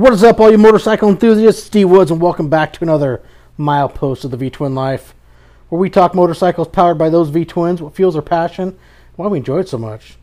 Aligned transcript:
What 0.00 0.14
is 0.14 0.24
up, 0.24 0.40
all 0.40 0.50
you 0.50 0.56
motorcycle 0.56 1.10
enthusiasts? 1.10 1.62
Steve 1.62 1.90
Woods, 1.90 2.10
and 2.10 2.22
welcome 2.22 2.48
back 2.48 2.72
to 2.72 2.82
another 2.82 3.20
milepost 3.58 4.24
of 4.24 4.30
the 4.30 4.38
V 4.38 4.48
Twin 4.48 4.74
Life, 4.74 5.14
where 5.68 5.78
we 5.78 5.90
talk 5.90 6.14
motorcycles 6.14 6.68
powered 6.68 6.96
by 6.96 7.10
those 7.10 7.28
V 7.28 7.44
Twins, 7.44 7.82
what 7.82 7.94
fuels 7.94 8.16
our 8.16 8.22
passion, 8.22 8.78
why 9.16 9.26
we 9.26 9.36
enjoy 9.36 9.58
it 9.58 9.68
so 9.68 9.76
much. 9.76 10.16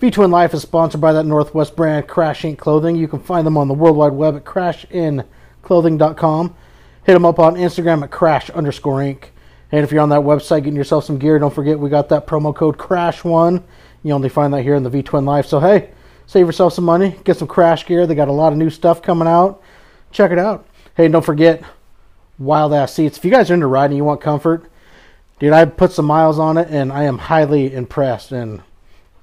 V 0.00 0.10
Twin 0.10 0.32
Life 0.32 0.52
is 0.54 0.62
sponsored 0.62 1.00
by 1.00 1.12
that 1.12 1.24
Northwest 1.24 1.76
brand, 1.76 2.08
Crash 2.08 2.42
Inc. 2.42 2.58
Clothing. 2.58 2.96
You 2.96 3.06
can 3.06 3.20
find 3.20 3.46
them 3.46 3.56
on 3.56 3.68
the 3.68 3.74
World 3.74 3.96
Wide 3.96 4.12
Web 4.12 4.34
at 4.34 4.44
crashinclothing.com. 4.44 6.56
Hit 7.04 7.12
them 7.12 7.24
up 7.24 7.38
on 7.38 7.54
Instagram 7.54 8.02
at 8.02 8.10
crash 8.10 8.50
underscore 8.50 8.98
inc. 8.98 9.26
And 9.70 9.84
if 9.84 9.92
you're 9.92 10.02
on 10.02 10.08
that 10.08 10.22
website 10.22 10.64
getting 10.64 10.74
yourself 10.74 11.04
some 11.04 11.20
gear, 11.20 11.38
don't 11.38 11.54
forget 11.54 11.78
we 11.78 11.90
got 11.90 12.08
that 12.08 12.26
promo 12.26 12.52
code 12.52 12.76
CRASH1. 12.76 13.62
You 14.02 14.14
only 14.14 14.28
find 14.28 14.52
that 14.52 14.62
here 14.62 14.74
in 14.74 14.82
the 14.82 14.90
V 14.90 15.04
Twin 15.04 15.24
Life. 15.24 15.46
So, 15.46 15.60
hey, 15.60 15.90
save 16.32 16.46
yourself 16.46 16.72
some 16.72 16.86
money, 16.86 17.14
get 17.24 17.36
some 17.36 17.46
crash 17.46 17.84
gear. 17.84 18.06
They 18.06 18.14
got 18.14 18.28
a 18.28 18.32
lot 18.32 18.52
of 18.52 18.58
new 18.58 18.70
stuff 18.70 19.02
coming 19.02 19.28
out. 19.28 19.62
Check 20.12 20.30
it 20.30 20.38
out. 20.38 20.66
Hey, 20.96 21.06
don't 21.08 21.22
forget 21.22 21.62
wild 22.38 22.72
ass 22.72 22.94
seats. 22.94 23.18
If 23.18 23.24
you 23.26 23.30
guys 23.30 23.50
are 23.50 23.54
into 23.54 23.66
riding, 23.66 23.98
you 23.98 24.04
want 24.04 24.22
comfort, 24.22 24.64
dude, 25.38 25.52
I 25.52 25.66
put 25.66 25.92
some 25.92 26.06
miles 26.06 26.38
on 26.38 26.56
it 26.56 26.68
and 26.70 26.90
I 26.90 27.02
am 27.04 27.18
highly 27.18 27.74
impressed. 27.74 28.32
And 28.32 28.62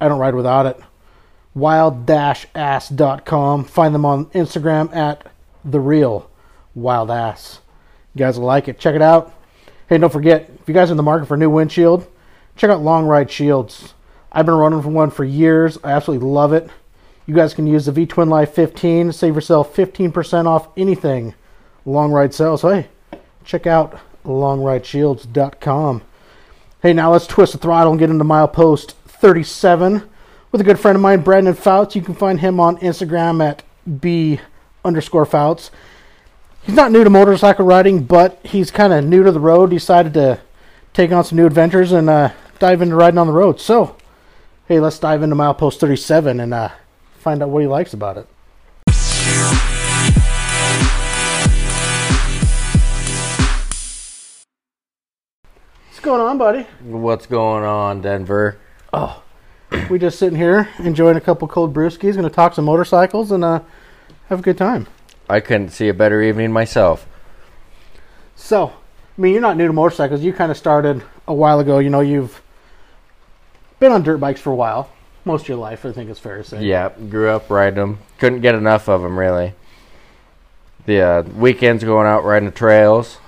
I 0.00 0.06
don't 0.06 0.20
ride 0.20 0.36
without 0.36 0.66
it. 0.66 0.78
Wild-ass.com. 1.52 2.04
Find 3.64 3.92
them 3.92 4.04
on 4.04 4.26
Instagram 4.26 4.94
at 4.94 5.26
the 5.64 5.80
real 5.80 6.30
wild 6.76 7.10
ass. 7.10 7.58
You 8.14 8.20
guys 8.20 8.38
will 8.38 8.46
like 8.46 8.68
it. 8.68 8.78
Check 8.78 8.94
it 8.94 9.02
out. 9.02 9.34
Hey, 9.88 9.98
don't 9.98 10.12
forget 10.12 10.48
if 10.60 10.68
you 10.68 10.74
guys 10.74 10.90
are 10.90 10.92
in 10.92 10.96
the 10.96 11.02
market 11.02 11.26
for 11.26 11.34
a 11.34 11.38
new 11.38 11.50
windshield, 11.50 12.06
check 12.54 12.70
out 12.70 12.82
Long 12.82 13.06
Ride 13.06 13.32
Shields. 13.32 13.94
I've 14.30 14.46
been 14.46 14.54
running 14.54 14.80
for 14.80 14.90
one 14.90 15.10
for 15.10 15.24
years. 15.24 15.76
I 15.82 15.90
absolutely 15.90 16.28
love 16.28 16.52
it. 16.52 16.70
You 17.30 17.36
guys 17.36 17.54
can 17.54 17.68
use 17.68 17.86
the 17.86 17.92
V 17.92 18.06
Twin 18.06 18.28
Life 18.28 18.52
15. 18.54 19.12
Save 19.12 19.36
yourself 19.36 19.72
15% 19.76 20.46
off 20.46 20.66
anything 20.76 21.34
Long 21.86 22.10
Ride 22.10 22.34
sells. 22.34 22.62
Hey, 22.62 22.88
check 23.44 23.68
out 23.68 24.00
longrideshields.com. 24.24 26.02
Hey, 26.82 26.92
now 26.92 27.12
let's 27.12 27.28
twist 27.28 27.52
the 27.52 27.58
throttle 27.58 27.92
and 27.92 28.00
get 28.00 28.10
into 28.10 28.24
milepost 28.24 28.94
37 29.06 30.10
with 30.50 30.60
a 30.60 30.64
good 30.64 30.80
friend 30.80 30.96
of 30.96 31.02
mine, 31.02 31.22
Brandyn 31.22 31.56
Fouts. 31.56 31.94
You 31.94 32.02
can 32.02 32.16
find 32.16 32.40
him 32.40 32.58
on 32.58 32.78
Instagram 32.78 33.40
at 33.48 33.62
B 34.00 34.40
underscore 34.84 35.24
Fouts. 35.24 35.70
He's 36.62 36.74
not 36.74 36.90
new 36.90 37.04
to 37.04 37.10
motorcycle 37.10 37.64
riding, 37.64 38.02
but 38.02 38.40
he's 38.44 38.72
kind 38.72 38.92
of 38.92 39.04
new 39.04 39.22
to 39.22 39.30
the 39.30 39.38
road. 39.38 39.70
Decided 39.70 40.14
to 40.14 40.40
take 40.92 41.12
on 41.12 41.22
some 41.22 41.36
new 41.36 41.46
adventures 41.46 41.92
and 41.92 42.10
uh, 42.10 42.32
dive 42.58 42.82
into 42.82 42.96
riding 42.96 43.18
on 43.18 43.28
the 43.28 43.32
road. 43.32 43.60
So, 43.60 43.94
hey, 44.66 44.80
let's 44.80 44.98
dive 44.98 45.22
into 45.22 45.36
milepost 45.36 45.78
37 45.78 46.40
and 46.40 46.52
uh, 46.52 46.70
find 47.20 47.42
out 47.42 47.50
what 47.50 47.60
he 47.60 47.68
likes 47.68 47.92
about 47.92 48.16
it. 48.16 48.26
What's 55.86 56.00
going 56.00 56.20
on, 56.22 56.38
buddy? 56.38 56.62
What's 56.82 57.26
going 57.26 57.62
on, 57.62 58.00
Denver? 58.00 58.58
Oh, 58.92 59.22
we 59.90 59.98
just 59.98 60.18
sitting 60.18 60.38
here 60.38 60.68
enjoying 60.78 61.16
a 61.16 61.20
couple 61.20 61.46
cold 61.46 61.74
brewskis. 61.74 62.14
Going 62.14 62.22
to 62.22 62.30
talk 62.30 62.54
some 62.54 62.64
motorcycles 62.64 63.30
and 63.30 63.44
uh, 63.44 63.60
have 64.28 64.38
a 64.38 64.42
good 64.42 64.56
time. 64.56 64.86
I 65.28 65.40
couldn't 65.40 65.68
see 65.70 65.88
a 65.88 65.94
better 65.94 66.22
evening 66.22 66.52
myself. 66.52 67.06
So, 68.34 68.68
I 68.68 69.20
mean, 69.20 69.32
you're 69.34 69.42
not 69.42 69.58
new 69.58 69.66
to 69.66 69.72
motorcycles. 69.74 70.22
You 70.22 70.32
kind 70.32 70.50
of 70.50 70.56
started 70.56 71.02
a 71.28 71.34
while 71.34 71.60
ago. 71.60 71.78
You 71.78 71.90
know, 71.90 72.00
you've 72.00 72.40
been 73.78 73.92
on 73.92 74.02
dirt 74.02 74.18
bikes 74.18 74.40
for 74.40 74.50
a 74.50 74.56
while, 74.56 74.90
most 75.24 75.42
of 75.42 75.48
your 75.48 75.58
life. 75.58 75.84
I 75.84 75.92
think 75.92 76.10
it's 76.10 76.20
fair 76.20 76.38
to 76.38 76.44
say. 76.44 76.64
Yeah, 76.64 76.90
grew 77.08 77.30
up 77.30 77.50
riding 77.50 77.78
them. 77.78 77.98
Couldn't 78.18 78.40
get 78.40 78.54
enough 78.54 78.88
of 78.88 79.02
them, 79.02 79.18
really. 79.18 79.54
The 80.86 81.00
uh, 81.00 81.22
weekends 81.22 81.84
going 81.84 82.06
out 82.06 82.24
riding 82.24 82.46
the 82.46 82.54
trails. 82.54 83.18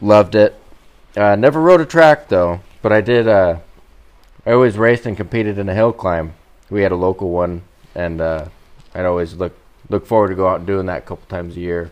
Loved 0.00 0.34
it. 0.34 0.54
Uh, 1.16 1.34
never 1.36 1.60
rode 1.60 1.80
a 1.80 1.86
track, 1.86 2.28
though, 2.28 2.60
but 2.82 2.92
I 2.92 3.00
did. 3.00 3.26
Uh, 3.26 3.58
I 4.46 4.52
always 4.52 4.78
raced 4.78 5.06
and 5.06 5.16
competed 5.16 5.58
in 5.58 5.68
a 5.68 5.74
hill 5.74 5.92
climb. 5.92 6.34
We 6.70 6.82
had 6.82 6.92
a 6.92 6.96
local 6.96 7.30
one, 7.30 7.62
and 7.94 8.20
uh, 8.20 8.46
I'd 8.94 9.06
always 9.06 9.34
look 9.34 9.56
look 9.88 10.06
forward 10.06 10.28
to 10.28 10.34
go 10.34 10.48
out 10.48 10.58
and 10.58 10.66
doing 10.66 10.86
that 10.86 10.98
a 10.98 11.00
couple 11.02 11.26
times 11.28 11.56
a 11.56 11.60
year. 11.60 11.90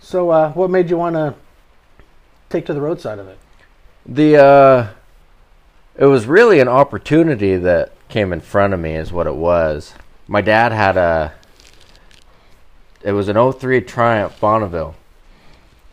So, 0.00 0.30
uh, 0.30 0.52
what 0.52 0.70
made 0.70 0.90
you 0.90 0.96
want 0.96 1.16
to 1.16 1.34
take 2.50 2.66
to 2.66 2.74
the 2.74 2.80
roadside 2.80 3.18
of 3.18 3.28
it? 3.28 3.38
The 4.04 4.36
uh, 4.36 4.88
it 5.96 6.06
was 6.06 6.26
really 6.26 6.60
an 6.60 6.68
opportunity 6.68 7.56
that 7.56 7.92
came 8.08 8.32
in 8.32 8.40
front 8.40 8.74
of 8.74 8.80
me, 8.80 8.94
is 8.94 9.12
what 9.12 9.26
it 9.26 9.34
was. 9.34 9.94
My 10.26 10.40
dad 10.40 10.72
had 10.72 10.96
a. 10.96 11.34
It 13.02 13.12
was 13.12 13.28
an 13.28 13.52
03 13.52 13.80
Triumph 13.80 14.38
Bonneville, 14.38 14.94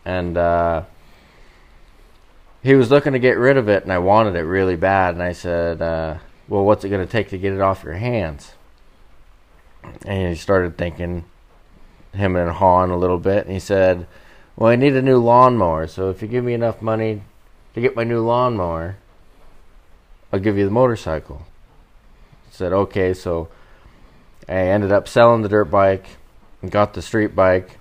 and 0.04 0.36
uh, 0.36 0.84
he 2.62 2.74
was 2.74 2.90
looking 2.90 3.14
to 3.14 3.18
get 3.18 3.36
rid 3.36 3.56
of 3.56 3.68
it, 3.68 3.82
and 3.82 3.92
I 3.92 3.98
wanted 3.98 4.36
it 4.36 4.42
really 4.42 4.76
bad. 4.76 5.14
And 5.14 5.22
I 5.22 5.32
said, 5.32 5.82
uh, 5.82 6.18
"Well, 6.48 6.64
what's 6.64 6.84
it 6.84 6.88
going 6.88 7.04
to 7.04 7.10
take 7.10 7.28
to 7.30 7.38
get 7.38 7.52
it 7.52 7.60
off 7.60 7.84
your 7.84 7.94
hands?" 7.94 8.52
And 10.04 10.28
he 10.28 10.34
started 10.34 10.76
thinking, 10.76 11.24
him 12.12 12.36
and 12.36 12.50
Han 12.50 12.90
a 12.90 12.98
little 12.98 13.18
bit, 13.18 13.44
and 13.44 13.52
he 13.52 13.60
said, 13.60 14.06
"Well, 14.56 14.70
I 14.70 14.76
need 14.76 14.94
a 14.94 15.02
new 15.02 15.18
lawnmower. 15.18 15.86
So 15.86 16.10
if 16.10 16.22
you 16.22 16.28
give 16.28 16.44
me 16.44 16.54
enough 16.54 16.80
money 16.80 17.22
to 17.74 17.80
get 17.80 17.96
my 17.96 18.04
new 18.04 18.20
lawnmower, 18.20 18.96
I'll 20.32 20.40
give 20.40 20.56
you 20.58 20.64
the 20.64 20.70
motorcycle." 20.70 21.42
I 22.48 22.52
said, 22.52 22.72
"Okay." 22.72 23.14
So 23.14 23.48
I 24.48 24.52
ended 24.54 24.92
up 24.92 25.08
selling 25.08 25.42
the 25.42 25.48
dirt 25.48 25.66
bike, 25.70 26.06
and 26.62 26.70
got 26.70 26.94
the 26.94 27.02
street 27.02 27.34
bike, 27.36 27.78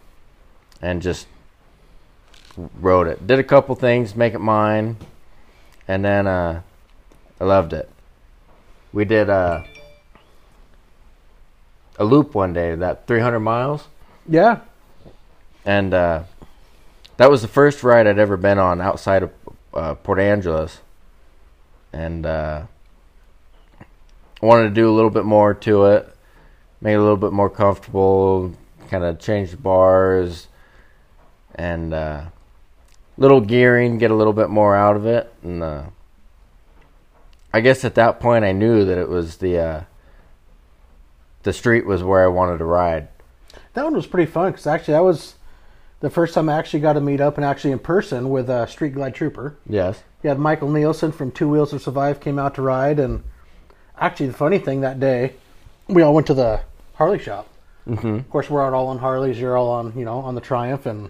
and 0.82 1.02
just 1.02 1.28
rode 2.80 3.08
it. 3.08 3.26
Did 3.26 3.40
a 3.40 3.44
couple 3.44 3.76
things, 3.76 4.16
make 4.16 4.34
it 4.34 4.40
mine, 4.40 4.98
and 5.88 6.04
then 6.04 6.28
uh, 6.28 6.62
I 7.40 7.44
loved 7.44 7.74
it. 7.74 7.90
We 8.92 9.06
did 9.06 9.30
uh, 9.30 9.64
a 11.98 12.04
loop 12.06 12.34
one 12.34 12.54
day, 12.54 12.76
that 12.76 13.08
300 13.08 13.40
miles, 13.40 13.88
Yeah. 14.28 14.60
and 15.66 15.94
uh, 15.94 16.24
that 17.18 17.30
was 17.30 17.42
the 17.42 17.48
first 17.48 17.84
ride 17.84 18.08
I'd 18.08 18.20
ever 18.20 18.38
been 18.38 18.58
on 18.58 18.82
outside 18.82 19.24
of 19.24 19.32
uh, 19.74 19.96
Port 19.96 20.20
Angeles, 20.20 20.80
and 21.94 22.26
uh, 22.26 22.64
I 24.42 24.46
wanted 24.46 24.70
to 24.70 24.76
do 24.76 24.90
a 24.90 24.96
little 24.96 25.10
bit 25.10 25.26
more 25.26 25.54
to 25.54 25.86
it, 25.86 26.16
make 26.82 26.94
it 26.94 26.98
a 26.98 27.02
little 27.02 27.18
bit 27.18 27.34
more 27.34 27.50
comfortable, 27.50 28.54
kind 28.90 29.04
of 29.04 29.20
change 29.20 29.52
the 29.52 29.58
bars, 29.58 30.48
and 31.56 31.94
uh, 31.94 32.26
little 33.18 33.42
gearing, 33.42 33.98
get 33.98 34.12
a 34.12 34.16
little 34.16 34.34
bit 34.34 34.50
more 34.50 34.76
out 34.76 34.96
of 34.96 35.06
it, 35.06 35.34
and 35.44 35.62
uh, 35.62 35.84
I 37.54 37.62
guess 37.62 37.84
at 37.84 37.96
that 37.96 38.20
point 38.20 38.46
I 38.46 38.52
knew 38.52 38.86
that 38.86 38.98
it 38.98 39.10
was 39.10 39.38
the 39.38 39.58
uh, 39.58 39.84
the 41.44 41.54
street 41.54 41.86
was 41.86 42.04
where 42.04 42.24
I 42.24 42.28
wanted 42.28 42.60
to 42.60 42.66
ride. 42.66 43.08
That 43.74 43.84
one 43.84 43.96
was 43.96 44.08
pretty 44.08 44.32
fun 44.32 44.52
because 44.52 44.68
actually 44.68 44.94
that 44.94 45.04
was 45.04 45.36
the 46.00 46.10
first 46.10 46.34
time 46.34 46.50
I 46.50 46.58
actually 46.58 46.80
got 46.80 46.94
to 46.94 47.02
meet 47.02 47.20
up 47.22 47.38
and 47.38 47.46
actually 47.46 47.72
in 47.72 47.80
person 47.80 48.30
with 48.30 48.50
a 48.50 48.68
Street 48.68 48.94
Glide 48.94 49.16
Trooper. 49.16 49.58
Yes. 49.68 50.04
You 50.24 50.30
had 50.30 50.40
Michael 50.40 50.70
Nielsen 50.70 51.12
from 51.12 51.32
Two 51.32 51.50
Wheels 51.50 51.72
to 51.72 51.80
Survive 51.80 52.20
came 52.20 52.40
out 52.40 52.56
to 52.56 52.62
ride, 52.62 53.00
and 53.00 53.24
actually 53.98 54.28
the 54.28 54.34
funny 54.34 54.60
thing 54.60 54.82
that 54.82 55.00
day, 55.00 55.34
we 55.88 56.02
all 56.02 56.14
went 56.14 56.28
to 56.28 56.34
the 56.34 56.62
Harley 56.96 57.20
shop. 57.20 57.48
hmm 57.86 58.16
Of 58.16 58.30
course, 58.30 58.50
we're 58.50 58.66
out 58.66 58.74
all 58.74 58.88
on 58.88 59.00
Harleys. 59.00 59.40
You're 59.40 59.58
all 59.58 59.70
on, 59.70 59.94
you 59.98 60.06
know, 60.06 60.20
on 60.20 60.36
the 60.36 60.42
Triumph, 60.42 60.86
and 60.86 61.10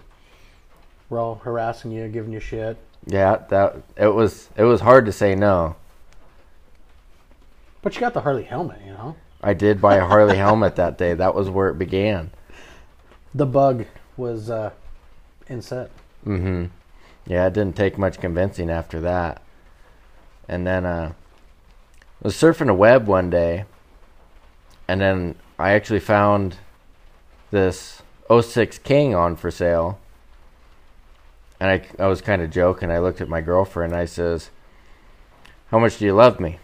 we're 1.08 1.20
all 1.20 1.36
harassing 1.36 1.90
you, 1.90 2.08
giving 2.08 2.32
you 2.32 2.40
shit. 2.40 2.76
Yeah, 3.06 3.38
that 3.48 3.76
it 3.96 4.14
was 4.14 4.48
it 4.56 4.64
was 4.64 4.80
hard 4.80 5.06
to 5.06 5.12
say 5.12 5.34
no. 5.34 5.76
But 7.82 7.94
you 7.94 8.00
got 8.00 8.14
the 8.14 8.20
Harley 8.20 8.42
helmet, 8.44 8.80
you 8.84 8.92
know. 8.92 9.16
I 9.42 9.54
did 9.54 9.80
buy 9.80 9.96
a 9.96 10.04
Harley 10.04 10.36
helmet 10.36 10.76
that 10.76 10.98
day. 10.98 11.14
That 11.14 11.34
was 11.34 11.48
where 11.48 11.70
it 11.70 11.78
began. 11.78 12.30
The 13.34 13.46
bug 13.46 13.86
was 14.18 14.50
uh, 14.50 14.70
inset. 15.50 15.90
hmm 16.24 16.66
Yeah, 17.26 17.46
it 17.46 17.52
didn't 17.52 17.76
take 17.76 17.98
much 17.98 18.20
convincing 18.20 18.70
after 18.70 19.00
that. 19.00 19.42
And 20.48 20.66
then 20.66 20.86
uh, 20.86 21.12
I 22.00 22.04
was 22.22 22.34
surfing 22.34 22.66
the 22.66 22.74
web 22.74 23.06
one 23.06 23.28
day, 23.30 23.64
and 24.88 25.00
then 25.00 25.34
I 25.58 25.72
actually 25.72 26.00
found 26.00 26.56
this 27.50 28.02
06 28.30 28.78
King 28.78 29.14
on 29.14 29.36
for 29.36 29.50
sale. 29.50 29.98
And 31.58 31.70
I, 31.70 32.02
I 32.02 32.06
was 32.06 32.22
kind 32.22 32.40
of 32.40 32.50
joking. 32.50 32.90
I 32.90 32.98
looked 32.98 33.20
at 33.20 33.28
my 33.28 33.40
girlfriend 33.40 33.92
and 33.92 34.00
I 34.00 34.06
says, 34.06 34.50
"How 35.70 35.78
much 35.78 35.98
do 35.98 36.06
you 36.06 36.14
love 36.14 36.40
me?" 36.40 36.58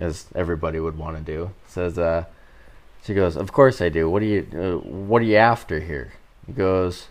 As 0.00 0.26
everybody 0.34 0.80
would 0.80 0.98
want 0.98 1.16
to 1.16 1.22
do. 1.22 1.52
Says, 1.66 1.98
uh, 1.98 2.24
she 3.04 3.14
goes, 3.14 3.36
"Of 3.36 3.52
course 3.52 3.80
I 3.80 3.88
do. 3.88 4.10
What 4.10 4.22
are 4.22 4.26
you, 4.26 4.46
uh, 4.52 4.88
what 4.88 5.22
are 5.22 5.26
you 5.26 5.36
after 5.36 5.78
here?" 5.80 6.12
He 6.46 6.52
goes, 6.52 7.06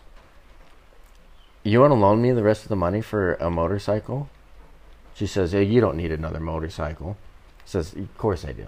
you 1.63 1.79
want 1.81 1.91
to 1.91 1.95
loan 1.95 2.21
me 2.21 2.31
the 2.31 2.43
rest 2.43 2.63
of 2.63 2.69
the 2.69 2.75
money 2.75 3.01
for 3.01 3.33
a 3.35 3.49
motorcycle? 3.49 4.29
She 5.13 5.27
says, 5.27 5.53
yeah, 5.53 5.59
you 5.59 5.81
don't 5.81 5.97
need 5.97 6.11
another 6.11 6.39
motorcycle. 6.39 7.17
Says, 7.65 7.93
of 7.93 8.17
course 8.17 8.45
I 8.45 8.53
do. 8.53 8.67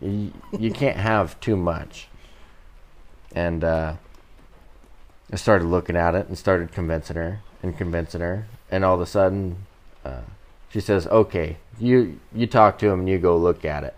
You, 0.00 0.32
you 0.58 0.70
can't 0.82 0.96
have 0.96 1.38
too 1.40 1.56
much. 1.56 2.08
and 3.34 3.62
uh, 3.64 3.94
I 5.32 5.36
started 5.36 5.66
looking 5.66 5.96
at 5.96 6.14
it 6.14 6.26
and 6.28 6.36
started 6.36 6.72
convincing 6.72 7.16
her 7.16 7.40
and 7.62 7.76
convincing 7.78 8.20
her, 8.20 8.46
and 8.70 8.84
all 8.84 8.96
of 8.96 9.00
a 9.00 9.06
sudden, 9.06 9.56
uh, 10.04 10.22
she 10.68 10.80
says, 10.80 11.06
"Okay, 11.06 11.56
you 11.78 12.18
you 12.34 12.46
talk 12.46 12.78
to 12.80 12.88
him 12.88 13.00
and 13.00 13.08
you 13.08 13.18
go 13.18 13.36
look 13.36 13.64
at 13.64 13.84
it." 13.84 13.94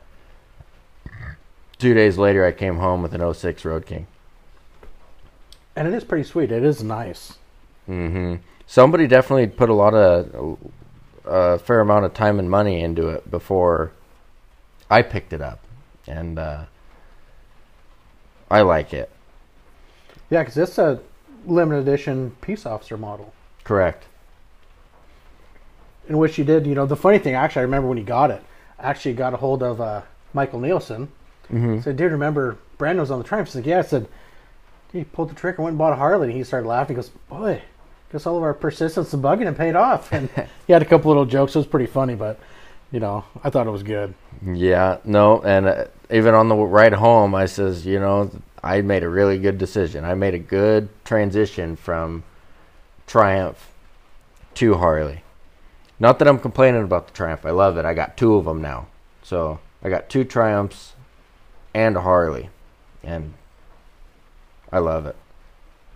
Two 1.78 1.94
days 1.94 2.18
later, 2.18 2.44
I 2.44 2.52
came 2.52 2.76
home 2.76 3.02
with 3.02 3.14
an 3.14 3.34
06 3.34 3.64
Road 3.64 3.84
King. 3.86 4.06
And 5.74 5.88
it 5.88 5.94
is 5.94 6.04
pretty 6.04 6.22
sweet. 6.24 6.52
It 6.52 6.62
is 6.62 6.84
nice. 6.84 7.38
Hmm 7.86 8.36
Somebody 8.66 9.06
definitely 9.06 9.46
put 9.46 9.68
a 9.68 9.74
lot 9.74 9.94
of 9.94 10.58
a 11.24 11.58
fair 11.58 11.80
amount 11.80 12.04
of 12.04 12.14
time 12.14 12.38
and 12.38 12.50
money 12.50 12.80
into 12.80 13.08
it 13.08 13.30
before 13.30 13.92
I 14.90 15.02
picked 15.02 15.32
it 15.32 15.40
up, 15.40 15.60
and 16.06 16.38
uh, 16.38 16.64
I 18.50 18.62
like 18.62 18.92
it. 18.92 19.10
Yeah, 20.30 20.42
because 20.42 20.56
it's 20.56 20.78
a 20.78 21.00
limited 21.46 21.82
edition 21.82 22.36
peace 22.40 22.66
officer 22.66 22.96
model. 22.96 23.32
Correct. 23.64 24.04
In 26.08 26.18
which 26.18 26.38
you 26.38 26.44
did, 26.44 26.66
you 26.66 26.74
know, 26.74 26.86
the 26.86 26.96
funny 26.96 27.18
thing, 27.18 27.34
actually, 27.34 27.60
I 27.60 27.64
remember 27.64 27.88
when 27.88 27.98
you 27.98 28.04
got 28.04 28.30
it, 28.30 28.42
I 28.78 28.90
actually 28.90 29.14
got 29.14 29.34
a 29.34 29.38
hold 29.38 29.62
of 29.62 29.80
uh, 29.80 30.02
Michael 30.32 30.60
Nielsen. 30.60 31.08
hmm 31.48 31.80
said, 31.80 31.96
dude, 31.96 32.12
remember 32.12 32.58
Brandyn 32.78 33.00
was 33.00 33.10
on 33.10 33.18
the 33.18 33.24
Triumph? 33.24 33.48
He's 33.48 33.56
like, 33.56 33.66
yeah. 33.66 33.78
I 33.78 33.82
said, 33.82 34.08
he 34.92 35.04
pulled 35.04 35.30
the 35.30 35.34
trigger, 35.34 35.62
went 35.62 35.72
and 35.72 35.78
bought 35.78 35.92
a 35.92 35.96
Harley. 35.96 36.28
And 36.28 36.36
he 36.36 36.44
started 36.44 36.68
laughing. 36.68 36.94
He 36.94 37.02
goes, 37.02 37.08
boy, 37.28 37.62
guess 38.14 38.26
all 38.26 38.36
of 38.36 38.44
our 38.44 38.54
persistence 38.54 39.12
and 39.12 39.24
bugging 39.24 39.48
and 39.48 39.56
paid 39.56 39.74
off. 39.74 40.12
And 40.12 40.28
he 40.68 40.72
had 40.72 40.82
a 40.82 40.84
couple 40.84 41.08
little 41.08 41.26
jokes. 41.26 41.56
It 41.56 41.58
was 41.58 41.66
pretty 41.66 41.86
funny, 41.86 42.14
but, 42.14 42.38
you 42.92 43.00
know, 43.00 43.24
I 43.42 43.50
thought 43.50 43.66
it 43.66 43.70
was 43.70 43.82
good. 43.82 44.14
Yeah, 44.46 44.98
no, 45.04 45.42
and 45.42 45.66
uh, 45.66 45.84
even 46.10 46.32
on 46.32 46.48
the 46.48 46.54
ride 46.54 46.92
home, 46.92 47.34
I 47.34 47.46
says, 47.46 47.84
you 47.84 47.98
know, 47.98 48.30
I 48.62 48.82
made 48.82 49.02
a 49.02 49.08
really 49.08 49.40
good 49.40 49.58
decision. 49.58 50.04
I 50.04 50.14
made 50.14 50.32
a 50.32 50.38
good 50.38 50.90
transition 51.04 51.74
from 51.74 52.22
Triumph 53.08 53.72
to 54.54 54.74
Harley. 54.74 55.24
Not 55.98 56.20
that 56.20 56.28
I'm 56.28 56.38
complaining 56.38 56.84
about 56.84 57.08
the 57.08 57.14
Triumph. 57.14 57.44
I 57.44 57.50
love 57.50 57.76
it. 57.78 57.84
I 57.84 57.94
got 57.94 58.16
two 58.16 58.36
of 58.36 58.44
them 58.44 58.62
now. 58.62 58.86
So 59.24 59.58
I 59.82 59.88
got 59.88 60.08
two 60.08 60.22
Triumphs 60.22 60.92
and 61.74 61.96
a 61.96 62.02
Harley, 62.02 62.50
and 63.02 63.34
I 64.70 64.78
love 64.78 65.04
it. 65.06 65.16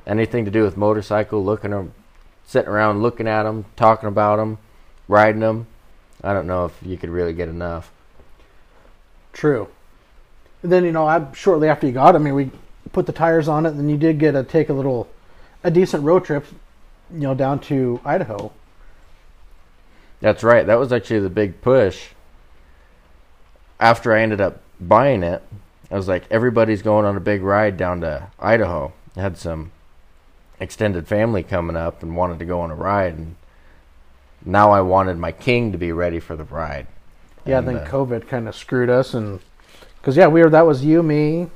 Anything 0.04 0.44
to 0.46 0.50
do 0.50 0.64
with 0.64 0.76
motorcycle, 0.76 1.44
looking 1.44 1.72
sitting 2.48 2.70
around 2.70 3.02
looking 3.02 3.28
at 3.28 3.42
them, 3.42 3.66
talking 3.76 4.08
about 4.08 4.36
them, 4.36 4.56
riding 5.06 5.42
them. 5.42 5.66
I 6.24 6.32
don't 6.32 6.46
know 6.46 6.64
if 6.64 6.72
you 6.82 6.96
could 6.96 7.10
really 7.10 7.34
get 7.34 7.50
enough. 7.50 7.92
True. 9.34 9.68
And 10.62 10.72
then, 10.72 10.82
you 10.84 10.90
know, 10.90 11.06
I 11.06 11.30
shortly 11.34 11.68
after 11.68 11.86
you 11.86 11.92
got 11.92 12.14
it, 12.14 12.18
I 12.18 12.22
mean, 12.22 12.34
we 12.34 12.50
put 12.90 13.04
the 13.04 13.12
tires 13.12 13.48
on 13.48 13.66
it, 13.66 13.70
and 13.70 13.78
then 13.78 13.90
you 13.90 13.98
did 13.98 14.18
get 14.18 14.32
to 14.32 14.42
take 14.42 14.70
a 14.70 14.72
little, 14.72 15.08
a 15.62 15.70
decent 15.70 16.02
road 16.04 16.24
trip, 16.24 16.46
you 17.12 17.20
know, 17.20 17.34
down 17.34 17.60
to 17.60 18.00
Idaho. 18.02 18.50
That's 20.20 20.42
right. 20.42 20.66
That 20.66 20.78
was 20.78 20.90
actually 20.90 21.20
the 21.20 21.28
big 21.28 21.60
push. 21.60 22.08
After 23.78 24.14
I 24.14 24.22
ended 24.22 24.40
up 24.40 24.62
buying 24.80 25.22
it, 25.22 25.42
I 25.90 25.96
was 25.96 26.08
like, 26.08 26.24
everybody's 26.30 26.80
going 26.80 27.04
on 27.04 27.14
a 27.14 27.20
big 27.20 27.42
ride 27.42 27.76
down 27.76 28.00
to 28.00 28.30
Idaho. 28.40 28.94
I 29.16 29.20
had 29.20 29.36
some 29.36 29.70
extended 30.60 31.06
family 31.06 31.42
coming 31.42 31.76
up 31.76 32.02
and 32.02 32.16
wanted 32.16 32.38
to 32.38 32.44
go 32.44 32.60
on 32.60 32.70
a 32.70 32.74
ride, 32.74 33.14
and 33.14 33.36
now 34.44 34.72
I 34.72 34.80
wanted 34.80 35.18
my 35.18 35.32
king 35.32 35.72
to 35.72 35.78
be 35.78 35.92
ready 35.92 36.20
for 36.20 36.36
the 36.36 36.44
ride. 36.44 36.86
Yeah, 37.44 37.58
And, 37.58 37.68
then 37.68 37.76
uh, 37.78 37.86
COVID 37.86 38.28
kind 38.28 38.48
of 38.48 38.54
screwed 38.54 38.90
us, 38.90 39.14
and 39.14 39.40
because 40.00 40.16
yeah, 40.16 40.26
we 40.26 40.42
were 40.42 40.50
that 40.50 40.66
was 40.66 40.84
you, 40.84 41.02
me, 41.02 41.48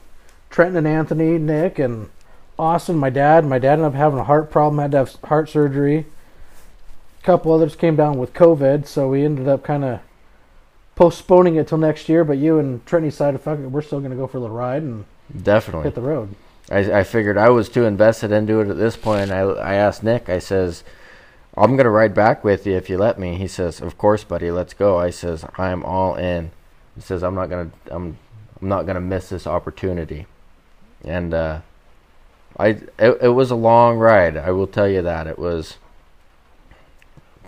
Trenton, 0.51 0.77
and 0.77 0.87
Anthony, 0.87 1.39
Nick, 1.39 1.79
and 1.79 2.11
Austin. 2.59 2.97
My 2.97 3.11
dad. 3.11 3.45
My 3.45 3.59
dad 3.59 3.75
ended 3.75 3.87
up 3.87 3.95
having 3.95 4.19
a 4.19 4.25
heart 4.25 4.51
problem, 4.51 4.79
had 4.81 4.93
to 4.93 4.99
have 4.99 5.15
heart 5.25 5.49
surgery. 5.49 6.07
A 7.21 7.25
couple 7.25 7.53
others 7.53 7.77
came 7.77 7.97
down 7.97 8.19
with 8.19 8.35
COVID, 8.35 8.87
so 8.87 9.09
we 9.09 9.25
ended 9.25 9.49
up 9.49 9.63
kind 9.65 9.85
of 9.85 10.01
postponing 10.95 11.57
it 11.57 11.69
till 11.69 11.79
next 11.79 12.09
year. 12.09 12.25
But 12.25 12.39
you 12.39 12.59
and 12.59 12.85
Trenton 12.85 13.11
decided, 13.11 13.41
fuck 13.41 13.59
it, 13.59 13.67
we're 13.69 13.83
still 13.83 14.01
going 14.01 14.11
to 14.11 14.17
go 14.17 14.27
for 14.27 14.39
a 14.39 14.41
little 14.41 14.57
ride 14.57 14.83
and 14.83 15.05
Definitely. 15.43 15.85
hit 15.85 15.95
the 15.95 16.03
road. 16.03 16.35
I, 16.73 17.01
I 17.01 17.03
figured 17.05 17.37
I 17.37 17.51
was 17.51 17.69
too 17.69 17.85
invested 17.85 18.33
into 18.33 18.61
it 18.61 18.69
at 18.69 18.79
this 18.79 18.97
point. 18.97 19.31
I, 19.31 19.41
I 19.41 19.75
asked 19.75 20.03
Nick, 20.03 20.29
I 20.29 20.39
says, 20.39 20.83
I'm 21.57 21.77
going 21.77 21.85
to 21.85 21.91
ride 21.91 22.15
back 22.15 22.43
with 22.43 22.67
you 22.67 22.75
if 22.77 22.89
you 22.89 22.97
let 22.97 23.19
me. 23.19 23.37
He 23.37 23.47
says, 23.47 23.81
Of 23.81 23.99
course, 23.99 24.25
buddy, 24.25 24.51
let's 24.51 24.73
go. 24.73 24.99
I 24.99 25.11
says, 25.11 25.45
I'm 25.57 25.85
all 25.85 26.15
in. 26.15 26.51
He 26.95 27.03
says, 27.03 27.23
I'm 27.23 27.35
not 27.35 27.51
going 27.51 27.71
to, 27.71 27.95
I'm, 27.95 28.19
I'm 28.61 28.69
not 28.69 28.87
going 28.87 28.95
to 28.95 29.01
miss 29.01 29.29
this 29.29 29.47
opportunity. 29.47 30.27
And, 31.05 31.35
uh, 31.35 31.61
I, 32.59 32.69
it, 32.99 33.19
it 33.23 33.35
was 33.35 33.51
a 33.51 33.57
long 33.57 33.99
ride. 33.99 34.37
I 34.37 34.51
will 34.51 34.67
tell 34.67 34.89
you 34.89 35.03
that. 35.03 35.27
It 35.27 35.39
was 35.39 35.77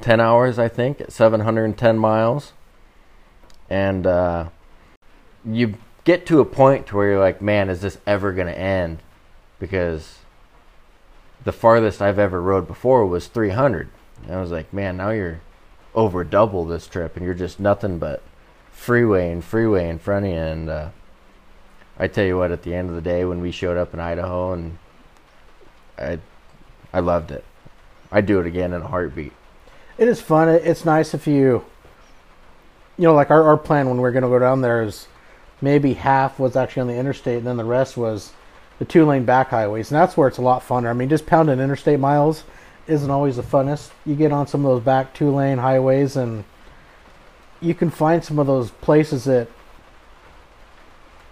10 0.03 0.21
hours, 0.21 0.59
I 0.59 0.69
think, 0.69 1.01
at 1.01 1.13
710 1.13 1.99
miles. 1.99 2.53
And, 3.71 4.07
uh, 4.07 4.49
you 5.47 5.75
get 6.05 6.27
to 6.27 6.41
a 6.41 6.45
point 6.45 6.87
to 6.89 6.97
where 6.97 7.11
you're 7.11 7.21
like, 7.21 7.41
man, 7.41 7.71
is 7.71 7.81
this 7.81 7.99
ever 8.07 8.33
going 8.33 8.47
to 8.47 8.59
end? 8.59 8.99
Because 9.65 10.19
the 11.43 11.53
farthest 11.53 12.03
I've 12.03 12.19
ever 12.19 12.39
rode 12.43 12.67
before 12.67 13.07
was 13.07 13.29
300. 13.29 13.89
And 14.25 14.37
I 14.37 14.41
was 14.43 14.51
like, 14.51 14.75
man, 14.75 14.99
now 14.99 15.09
you're 15.09 15.41
over 15.95 16.23
double 16.23 16.67
this 16.67 16.87
trip, 16.87 17.17
and 17.17 17.25
you're 17.25 17.33
just 17.33 17.59
nothing 17.59 17.99
but 17.99 18.23
freeway 18.71 19.33
and 19.33 19.43
freeway 19.43 19.89
in 19.89 19.99
front 19.99 20.27
of 20.27 20.33
you. 20.33 20.37
And 20.37 20.69
uh, 20.69 20.89
I 21.99 22.09
tell 22.09 22.27
you 22.27 22.37
what, 22.37 22.53
at 22.53 22.63
the 22.63 22.75
end 22.75 22.91
of 22.91 22.95
the 22.95 23.01
day, 23.01 23.25
when 23.25 23.41
we 23.41 23.53
showed 23.53 23.79
up 23.79 23.95
in 23.95 24.01
Idaho, 24.01 24.53
and 24.53 24.77
I, 25.97 26.19
I 26.93 27.01
loved 27.01 27.31
it. 27.31 27.43
I'd 28.13 28.27
do 28.27 28.41
it 28.41 28.47
again 28.47 28.75
in 28.75 28.83
a 28.83 28.87
heartbeat. 28.87 29.33
It 29.97 30.09
is 30.09 30.21
fun. 30.21 30.51
It's 30.51 30.85
nice 30.85 31.15
if 31.15 31.27
you, 31.27 31.65
you 32.99 33.05
know, 33.05 33.15
like 33.15 33.31
our, 33.31 33.43
our 33.45 33.57
plan 33.57 33.89
when 33.89 33.99
we 33.99 34.07
are 34.07 34.13
going 34.13 34.25
to 34.25 34.29
go 34.29 34.39
down 34.39 34.61
there 34.61 34.83
is 34.83 35.09
maybe 35.63 35.95
half 35.95 36.39
was 36.39 36.55
actually 36.55 36.83
on 36.83 36.89
the 36.89 36.97
interstate, 36.97 37.39
and 37.39 37.47
then 37.47 37.57
the 37.57 37.65
rest 37.65 37.97
was 37.97 38.35
the 38.79 38.85
two 38.85 39.05
lane 39.05 39.25
back 39.25 39.49
highways, 39.49 39.91
and 39.91 40.01
that's 40.01 40.17
where 40.17 40.29
it's 40.29 40.39
a 40.39 40.43
lot 40.43 40.63
funner. 40.63 40.91
I 40.91 40.93
mean, 40.93 41.09
just 41.09 41.27
pounding 41.27 41.61
interstate 41.61 42.01
miles 42.01 42.45
isn't 42.87 43.11
always 43.11 43.37
the 43.37 43.43
funnest. 43.43 43.91
You 44.05 44.15
get 44.15 44.33
on 44.33 44.47
some 44.47 44.65
of 44.65 44.73
those 44.73 44.83
back 44.83 45.15
two 45.15 45.31
lane 45.31 45.59
highways, 45.59 46.17
and 46.17 46.45
you 47.61 47.75
can 47.75 47.91
find 47.91 48.25
some 48.25 48.39
of 48.39 48.47
those 48.47 48.71
places 48.71 49.25
that 49.25 49.49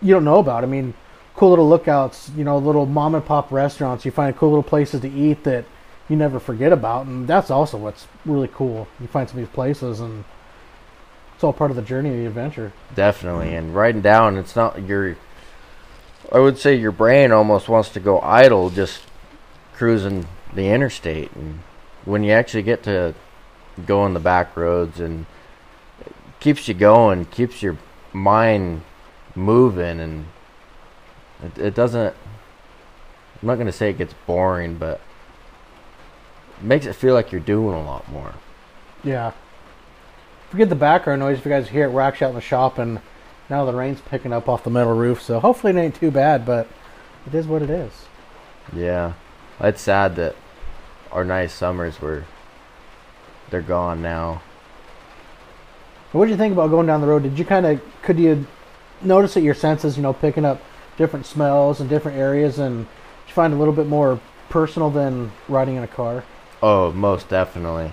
you 0.01 0.15
don't 0.15 0.25
know 0.25 0.39
about. 0.39 0.65
I 0.65 0.67
mean, 0.67 0.95
cool 1.35 1.51
little 1.51 1.69
lookouts, 1.69 2.31
you 2.37 2.45
know, 2.45 2.59
little 2.59 2.87
mom 2.87 3.15
and 3.15 3.25
pop 3.25 3.51
restaurants. 3.53 4.05
You 4.05 4.11
find 4.11 4.37
cool 4.37 4.51
little 4.51 4.63
places 4.63 5.01
to 5.03 5.11
eat 5.11 5.45
that 5.45 5.65
you 6.09 6.17
never 6.17 6.41
forget 6.41 6.73
about, 6.73 7.07
and 7.07 7.27
that's 7.27 7.51
also 7.51 7.79
what's 7.79 8.07
really 8.25 8.49
cool. 8.49 8.89
You 9.01 9.07
find 9.07 9.29
some 9.29 9.39
of 9.39 9.47
these 9.47 9.55
places, 9.55 10.01
and 10.01 10.25
it's 11.35 11.45
all 11.45 11.53
part 11.53 11.71
of 11.71 11.77
the 11.77 11.83
journey 11.83 12.11
the 12.11 12.27
adventure. 12.27 12.73
Definitely. 12.95 13.55
And 13.55 13.75
riding 13.75 14.03
down, 14.03 14.37
it's 14.37 14.57
not 14.57 14.83
your. 14.83 15.17
I 16.33 16.39
would 16.39 16.57
say 16.57 16.75
your 16.75 16.93
brain 16.93 17.31
almost 17.31 17.69
wants 17.69 17.91
to 17.91 18.01
go 18.01 18.19
idle 18.21 18.71
just 18.71 19.03
cruising 19.75 20.27
the 20.55 20.69
interstate. 20.69 21.31
And 21.33 21.61
when 22.07 22.25
you 22.25 22.33
actually 22.33 22.63
get 22.63 22.83
to 22.85 23.15
go 23.87 24.01
on 24.01 24.15
the 24.15 24.21
back 24.21 24.57
roads 24.57 24.99
and 24.99 25.27
it 26.01 26.15
keeps 26.41 26.67
you 26.69 26.75
going, 26.75 27.27
keeps 27.27 27.63
your 27.63 27.77
mind 28.15 28.81
moving, 29.35 30.01
and 30.01 30.27
it, 31.43 31.59
it 31.59 31.75
doesn't. 31.75 32.15
I'm 33.41 33.47
not 33.47 33.57
going 33.57 33.67
to 33.67 33.73
say 33.73 33.91
it 33.91 33.99
gets 33.99 34.15
boring, 34.27 34.77
but 34.77 35.01
it 36.59 36.65
makes 36.65 36.87
it 36.87 36.95
feel 36.95 37.13
like 37.13 37.31
you're 37.31 37.41
doing 37.41 37.75
a 37.75 37.85
lot 37.85 38.11
more. 38.11 38.35
Yeah. 39.05 39.33
Forget 40.51 40.69
the 40.69 40.77
background 40.77 41.21
noise. 41.21 41.39
If 41.39 41.45
you 41.45 41.51
guys 41.51 41.69
hear 41.69 41.87
it, 41.87 41.93
we're 41.93 42.03
actually 42.03 42.27
out 42.27 42.31
in 42.31 42.37
the 42.37 42.41
shop, 42.41 42.79
and 42.79 43.01
now 43.51 43.65
the 43.65 43.73
rain's 43.73 44.01
picking 44.01 44.33
up 44.33 44.49
off 44.49 44.65
the 44.65 44.71
metal 44.71 44.95
roof. 44.95 45.23
So 45.23 45.41
hopefully 45.41 45.73
it 45.73 45.79
ain't 45.79 45.95
too 45.95 46.11
bad, 46.11 46.47
but 46.47 46.69
it 47.27 47.35
is 47.35 47.47
what 47.47 47.63
it 47.63 47.71
is. 47.71 47.93
Yeah, 48.75 49.15
it's 49.61 49.81
sad 49.81 50.17
that 50.17 50.37
our 51.11 51.25
nice 51.25 51.53
summers 51.53 52.01
were 52.01 52.25
they're 53.51 53.61
gone 53.61 54.01
now. 54.03 54.43
What 56.13 56.27
did 56.27 56.33
you 56.33 56.37
think 56.37 56.53
about 56.53 56.71
going 56.71 56.87
down 56.87 57.01
the 57.01 57.07
road? 57.07 57.23
Did 57.23 57.39
you 57.39 57.45
kind 57.45 57.67
of 57.67 57.81
could 58.03 58.19
you 58.19 58.47
notice 59.03 59.35
that 59.35 59.43
your 59.43 59.55
senses, 59.55 59.97
you 59.97 60.03
know, 60.03 60.13
picking 60.13 60.45
up 60.45 60.63
different 60.97 61.27
smells 61.27 61.81
and 61.81 61.89
different 61.89 62.19
areas, 62.19 62.59
and 62.59 62.85
did 62.85 63.29
you 63.29 63.35
find 63.35 63.53
a 63.53 63.57
little 63.57 63.75
bit 63.75 63.87
more 63.87 64.21
personal 64.49 64.91
than 64.91 65.33
riding 65.49 65.77
in 65.77 65.83
a 65.83 65.89
car? 65.89 66.25
Oh, 66.63 66.93
most 66.93 67.29
definitely. 67.29 67.93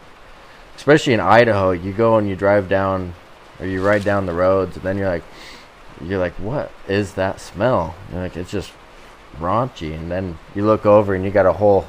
Especially 0.75 1.13
in 1.13 1.19
Idaho, 1.19 1.71
you 1.71 1.91
go 1.91 2.17
and 2.17 2.29
you 2.29 2.35
drive 2.35 2.69
down 2.69 3.13
or 3.59 3.67
you 3.67 3.85
ride 3.85 4.03
down 4.03 4.25
the 4.25 4.33
roads 4.33 4.75
and 4.75 4.85
then 4.85 4.97
you're 4.97 5.09
like 5.09 5.23
you're 6.03 6.19
like, 6.19 6.33
What 6.33 6.71
is 6.87 7.13
that 7.13 7.39
smell? 7.39 7.95
Like, 8.13 8.37
it's 8.37 8.51
just 8.51 8.71
raunchy 9.37 9.93
and 9.93 10.09
then 10.09 10.37
you 10.55 10.65
look 10.65 10.85
over 10.85 11.13
and 11.13 11.23
you 11.23 11.31
got 11.31 11.45
a 11.45 11.53
whole 11.53 11.85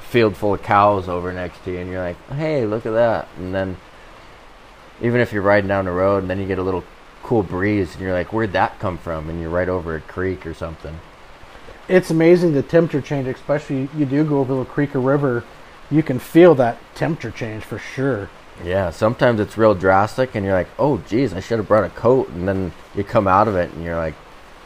field 0.00 0.36
full 0.36 0.54
of 0.54 0.62
cows 0.62 1.08
over 1.08 1.32
next 1.32 1.62
to 1.64 1.72
you 1.72 1.78
and 1.78 1.90
you're 1.90 2.02
like, 2.02 2.16
Hey, 2.30 2.66
look 2.66 2.86
at 2.86 2.92
that 2.92 3.28
and 3.36 3.54
then 3.54 3.76
even 5.02 5.20
if 5.20 5.32
you're 5.32 5.42
riding 5.42 5.68
down 5.68 5.84
the 5.84 5.90
road 5.90 6.18
and 6.18 6.30
then 6.30 6.40
you 6.40 6.46
get 6.46 6.58
a 6.58 6.62
little 6.62 6.84
cool 7.22 7.42
breeze 7.42 7.92
and 7.92 8.02
you're 8.02 8.12
like, 8.12 8.32
Where'd 8.32 8.52
that 8.52 8.78
come 8.78 8.98
from? 8.98 9.28
And 9.28 9.40
you're 9.40 9.50
right 9.50 9.68
over 9.68 9.96
a 9.96 10.00
creek 10.00 10.46
or 10.46 10.54
something. 10.54 10.98
it's 11.88 12.10
amazing 12.10 12.52
the 12.52 12.62
temperature 12.62 13.00
change, 13.00 13.26
especially 13.28 13.88
you 13.96 14.06
do 14.06 14.24
go 14.24 14.38
over 14.38 14.54
the 14.54 14.64
creek 14.64 14.94
or 14.94 15.00
river, 15.00 15.44
you 15.90 16.02
can 16.02 16.18
feel 16.18 16.54
that 16.54 16.78
temperature 16.94 17.30
change 17.30 17.64
for 17.64 17.78
sure. 17.78 18.30
Yeah, 18.64 18.90
sometimes 18.90 19.40
it's 19.40 19.56
real 19.56 19.74
drastic, 19.74 20.34
and 20.34 20.44
you're 20.44 20.54
like, 20.54 20.68
"Oh, 20.78 20.98
geez, 21.08 21.32
I 21.32 21.40
should 21.40 21.58
have 21.58 21.68
brought 21.68 21.84
a 21.84 21.88
coat." 21.90 22.28
And 22.30 22.46
then 22.46 22.72
you 22.94 23.04
come 23.04 23.26
out 23.26 23.48
of 23.48 23.56
it, 23.56 23.72
and 23.72 23.84
you're 23.84 23.96
like, 23.96 24.14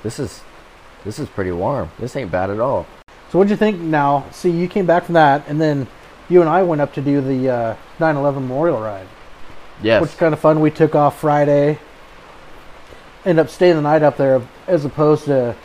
"This 0.02 0.18
is, 0.18 0.42
this 1.04 1.18
is 1.18 1.28
pretty 1.28 1.52
warm. 1.52 1.90
This 1.98 2.16
ain't 2.16 2.30
bad 2.30 2.50
at 2.50 2.60
all." 2.60 2.86
So 3.30 3.38
what'd 3.38 3.50
you 3.50 3.56
think 3.56 3.80
now? 3.80 4.24
See, 4.30 4.50
you 4.50 4.68
came 4.68 4.86
back 4.86 5.04
from 5.04 5.14
that, 5.14 5.44
and 5.48 5.60
then 5.60 5.86
you 6.28 6.40
and 6.40 6.48
I 6.48 6.62
went 6.62 6.80
up 6.80 6.92
to 6.94 7.00
do 7.00 7.20
the 7.20 7.50
uh, 7.50 7.76
9/11 7.98 8.34
Memorial 8.34 8.80
Ride, 8.80 9.06
Yes, 9.82 10.02
which 10.02 10.16
kind 10.16 10.34
of 10.34 10.40
fun. 10.40 10.60
We 10.60 10.70
took 10.70 10.94
off 10.94 11.20
Friday, 11.20 11.78
end 13.24 13.38
up 13.38 13.48
staying 13.48 13.76
the 13.76 13.82
night 13.82 14.02
up 14.02 14.16
there, 14.16 14.42
as 14.66 14.84
opposed 14.84 15.24
to 15.26 15.56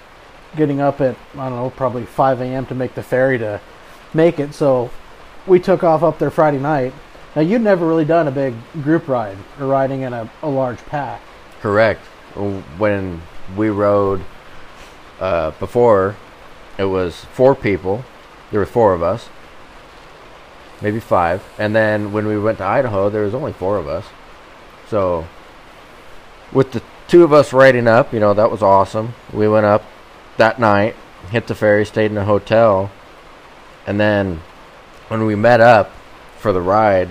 getting 0.55 0.81
up 0.81 1.00
at 1.01 1.15
I 1.36 1.50
don't 1.50 1.57
know 1.57 1.69
probably 1.69 2.05
5 2.05 2.41
a.m. 2.41 2.65
to 2.67 2.75
make 2.75 2.95
the 2.95 3.03
ferry 3.03 3.38
to 3.38 3.62
make 4.13 4.39
it. 4.39 4.53
So 4.53 4.89
we 5.48 5.59
took 5.59 5.83
off 5.83 6.03
up 6.03 6.19
there 6.19 6.31
Friday 6.31 6.59
night. 6.59 6.93
Now 7.36 7.41
you'd 7.41 7.62
never 7.62 7.88
really 7.88 8.05
done 8.05 8.27
a 8.27 8.31
big 8.31 8.55
group 8.81 9.07
ride 9.07 9.38
or 9.59 9.67
riding 9.67 10.01
in 10.01 10.13
a, 10.13 10.29
a 10.41 10.50
large 10.50 10.79
pack. 10.86 11.21
correct. 11.62 12.01
When 12.77 13.21
we 13.55 13.69
rode 13.69 14.24
uh, 15.19 15.51
before, 15.51 16.15
it 16.77 16.86
was 16.86 17.25
four 17.33 17.55
people. 17.55 18.03
There 18.51 18.59
were 18.59 18.65
four 18.65 18.93
of 18.93 19.03
us, 19.03 19.29
maybe 20.81 21.00
five. 21.00 21.43
And 21.57 21.75
then 21.75 22.12
when 22.13 22.25
we 22.25 22.39
went 22.39 22.59
to 22.59 22.63
Idaho, 22.63 23.09
there 23.09 23.24
was 23.24 23.33
only 23.33 23.53
four 23.53 23.77
of 23.77 23.88
us. 23.88 24.05
So 24.88 25.27
with 26.51 26.71
the 26.71 26.81
two 27.07 27.24
of 27.24 27.33
us 27.33 27.53
riding 27.53 27.88
up, 27.88 28.13
you 28.13 28.19
know, 28.19 28.33
that 28.33 28.50
was 28.50 28.62
awesome. 28.63 29.13
We 29.33 29.48
went 29.48 29.65
up 29.65 29.83
that 30.38 30.59
night, 30.59 30.95
hit 31.29 31.48
the 31.48 31.55
ferry, 31.55 31.86
stayed 31.86 32.12
in 32.12 32.17
a 32.17 32.25
hotel, 32.25 32.91
and 33.86 34.00
then 34.00 34.41
when 35.09 35.25
we 35.25 35.36
met 35.36 35.62
up 35.62 35.91
for 36.39 36.53
the 36.53 36.62
ride, 36.62 37.10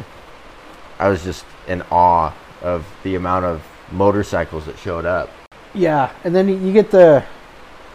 I 0.99 1.09
was 1.09 1.23
just 1.23 1.45
in 1.67 1.83
awe 1.91 2.33
of 2.63 2.87
the 3.03 3.15
amount 3.15 3.45
of 3.45 3.63
motorcycles 3.93 4.67
that 4.67 4.79
showed 4.79 5.05
up. 5.07 5.31
Yeah, 5.75 6.11
and 6.25 6.35
then 6.35 6.49
you- 6.49 6.73
get 6.73 6.91
the 6.91 7.23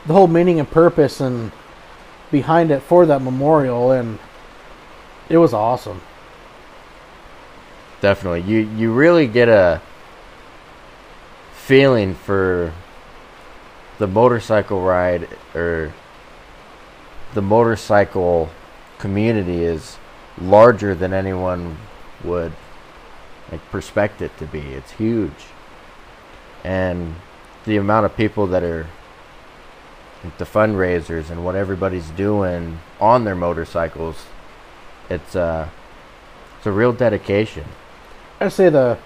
the 0.05 0.13
whole 0.13 0.27
meaning 0.27 0.59
and 0.59 0.69
purpose 0.69 1.21
and 1.21 1.51
behind 2.29 2.71
it 2.71 2.81
for 2.81 3.05
that 3.05 3.21
memorial, 3.21 3.91
and 3.91 4.19
it 5.29 5.37
was 5.37 5.53
awesome. 5.53 6.01
Definitely. 8.01 8.41
You 8.41 8.59
you 8.75 8.91
really 8.93 9.27
get 9.27 9.47
a 9.49 9.81
feeling 11.53 12.13
for 12.13 12.73
the 13.97 14.07
motorcycle 14.07 14.81
ride 14.81 15.29
or 15.55 15.93
the 17.33 17.41
motorcycle 17.41 18.49
community 18.99 19.63
is 19.63 19.97
larger 20.39 20.95
than 20.95 21.13
anyone 21.13 21.77
would 22.23 22.53
like 23.51 23.61
it 24.21 24.35
to 24.37 24.45
be. 24.45 24.59
It's 24.59 24.91
huge. 24.91 25.31
And 26.63 27.15
the 27.65 27.77
amount 27.77 28.05
of 28.05 28.15
people 28.15 28.47
that 28.47 28.63
are 28.63 28.87
like 30.23 30.37
the 30.37 30.45
fundraisers 30.45 31.29
and 31.29 31.43
what 31.43 31.55
everybody's 31.55 32.09
doing 32.11 32.79
on 32.99 33.25
their 33.25 33.35
motorcycles, 33.35 34.25
it's 35.09 35.35
uh 35.35 35.67
it's 36.57 36.65
a 36.65 36.71
real 36.71 36.93
dedication. 36.93 37.65
I 38.39 38.47
say 38.49 38.69
the 38.69 38.97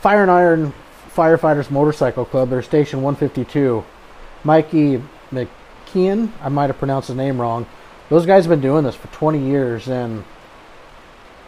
Fire 0.00 0.22
and 0.22 0.30
Iron 0.30 0.74
Firefighters 1.14 1.70
Motorcycle 1.70 2.24
Club, 2.24 2.50
they're 2.50 2.62
Station 2.62 3.00
152. 3.02 3.84
Mikey 4.44 5.02
McKeon, 5.32 6.30
I 6.42 6.48
might 6.48 6.66
have 6.66 6.78
pronounced 6.78 7.08
his 7.08 7.16
name 7.16 7.40
wrong. 7.40 7.66
Those 8.10 8.26
guys 8.26 8.44
have 8.44 8.50
been 8.50 8.60
doing 8.60 8.84
this 8.84 8.94
for 8.94 9.08
20 9.08 9.38
years, 9.38 9.88
and 9.88 10.24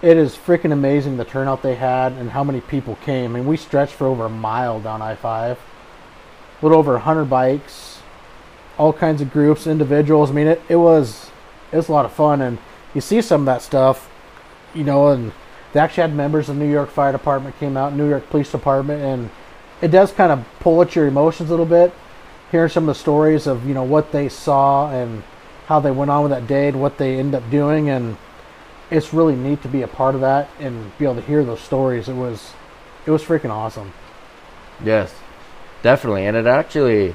it 0.00 0.16
is 0.16 0.36
freaking 0.36 0.72
amazing 0.72 1.16
the 1.16 1.24
turnout 1.24 1.62
they 1.62 1.74
had 1.74 2.12
and 2.12 2.30
how 2.30 2.44
many 2.44 2.60
people 2.60 2.96
came. 3.04 3.32
I 3.32 3.38
mean, 3.40 3.46
we 3.46 3.56
stretched 3.56 3.94
for 3.94 4.06
over 4.06 4.26
a 4.26 4.30
mile 4.30 4.80
down 4.80 5.02
I 5.02 5.14
5. 5.14 5.58
A 5.58 6.64
little 6.64 6.78
over 6.78 6.92
100 6.92 7.24
bikes, 7.24 8.00
all 8.76 8.92
kinds 8.92 9.20
of 9.20 9.32
groups, 9.32 9.66
individuals. 9.66 10.30
I 10.30 10.34
mean, 10.34 10.46
it, 10.46 10.62
it 10.68 10.76
was 10.76 11.30
it 11.72 11.76
was 11.76 11.88
a 11.88 11.92
lot 11.92 12.04
of 12.04 12.12
fun, 12.12 12.40
and 12.40 12.58
you 12.94 13.00
see 13.00 13.20
some 13.20 13.42
of 13.42 13.46
that 13.46 13.62
stuff, 13.62 14.10
you 14.74 14.84
know, 14.84 15.08
and 15.08 15.32
they 15.72 15.80
actually 15.80 16.02
had 16.02 16.14
members 16.14 16.48
of 16.48 16.56
the 16.56 16.64
New 16.64 16.70
York 16.70 16.90
Fire 16.90 17.12
Department 17.12 17.58
came 17.58 17.76
out, 17.76 17.92
New 17.92 18.08
York 18.08 18.28
Police 18.30 18.50
Department, 18.50 19.02
and 19.02 19.30
it 19.82 19.88
does 19.88 20.12
kind 20.12 20.32
of 20.32 20.44
pull 20.60 20.80
at 20.82 20.96
your 20.96 21.06
emotions 21.06 21.50
a 21.50 21.52
little 21.52 21.66
bit. 21.66 21.92
Hearing 22.50 22.70
some 22.70 22.88
of 22.88 22.94
the 22.96 22.98
stories 22.98 23.46
of 23.46 23.66
you 23.66 23.74
know 23.74 23.82
what 23.82 24.12
they 24.12 24.28
saw 24.28 24.90
and 24.90 25.22
how 25.66 25.80
they 25.80 25.90
went 25.90 26.10
on 26.10 26.22
with 26.22 26.30
that 26.30 26.46
day 26.46 26.68
and 26.68 26.80
what 26.80 26.98
they 26.98 27.18
end 27.18 27.34
up 27.34 27.48
doing, 27.50 27.90
and 27.90 28.16
it's 28.90 29.12
really 29.12 29.36
neat 29.36 29.62
to 29.62 29.68
be 29.68 29.82
a 29.82 29.88
part 29.88 30.14
of 30.14 30.20
that 30.22 30.48
and 30.58 30.96
be 30.98 31.04
able 31.04 31.16
to 31.16 31.20
hear 31.22 31.44
those 31.44 31.60
stories. 31.60 32.08
It 32.08 32.14
was 32.14 32.52
it 33.06 33.10
was 33.10 33.22
freaking 33.22 33.50
awesome. 33.50 33.92
Yes, 34.84 35.14
definitely. 35.82 36.26
And 36.26 36.36
it 36.36 36.46
actually 36.46 37.14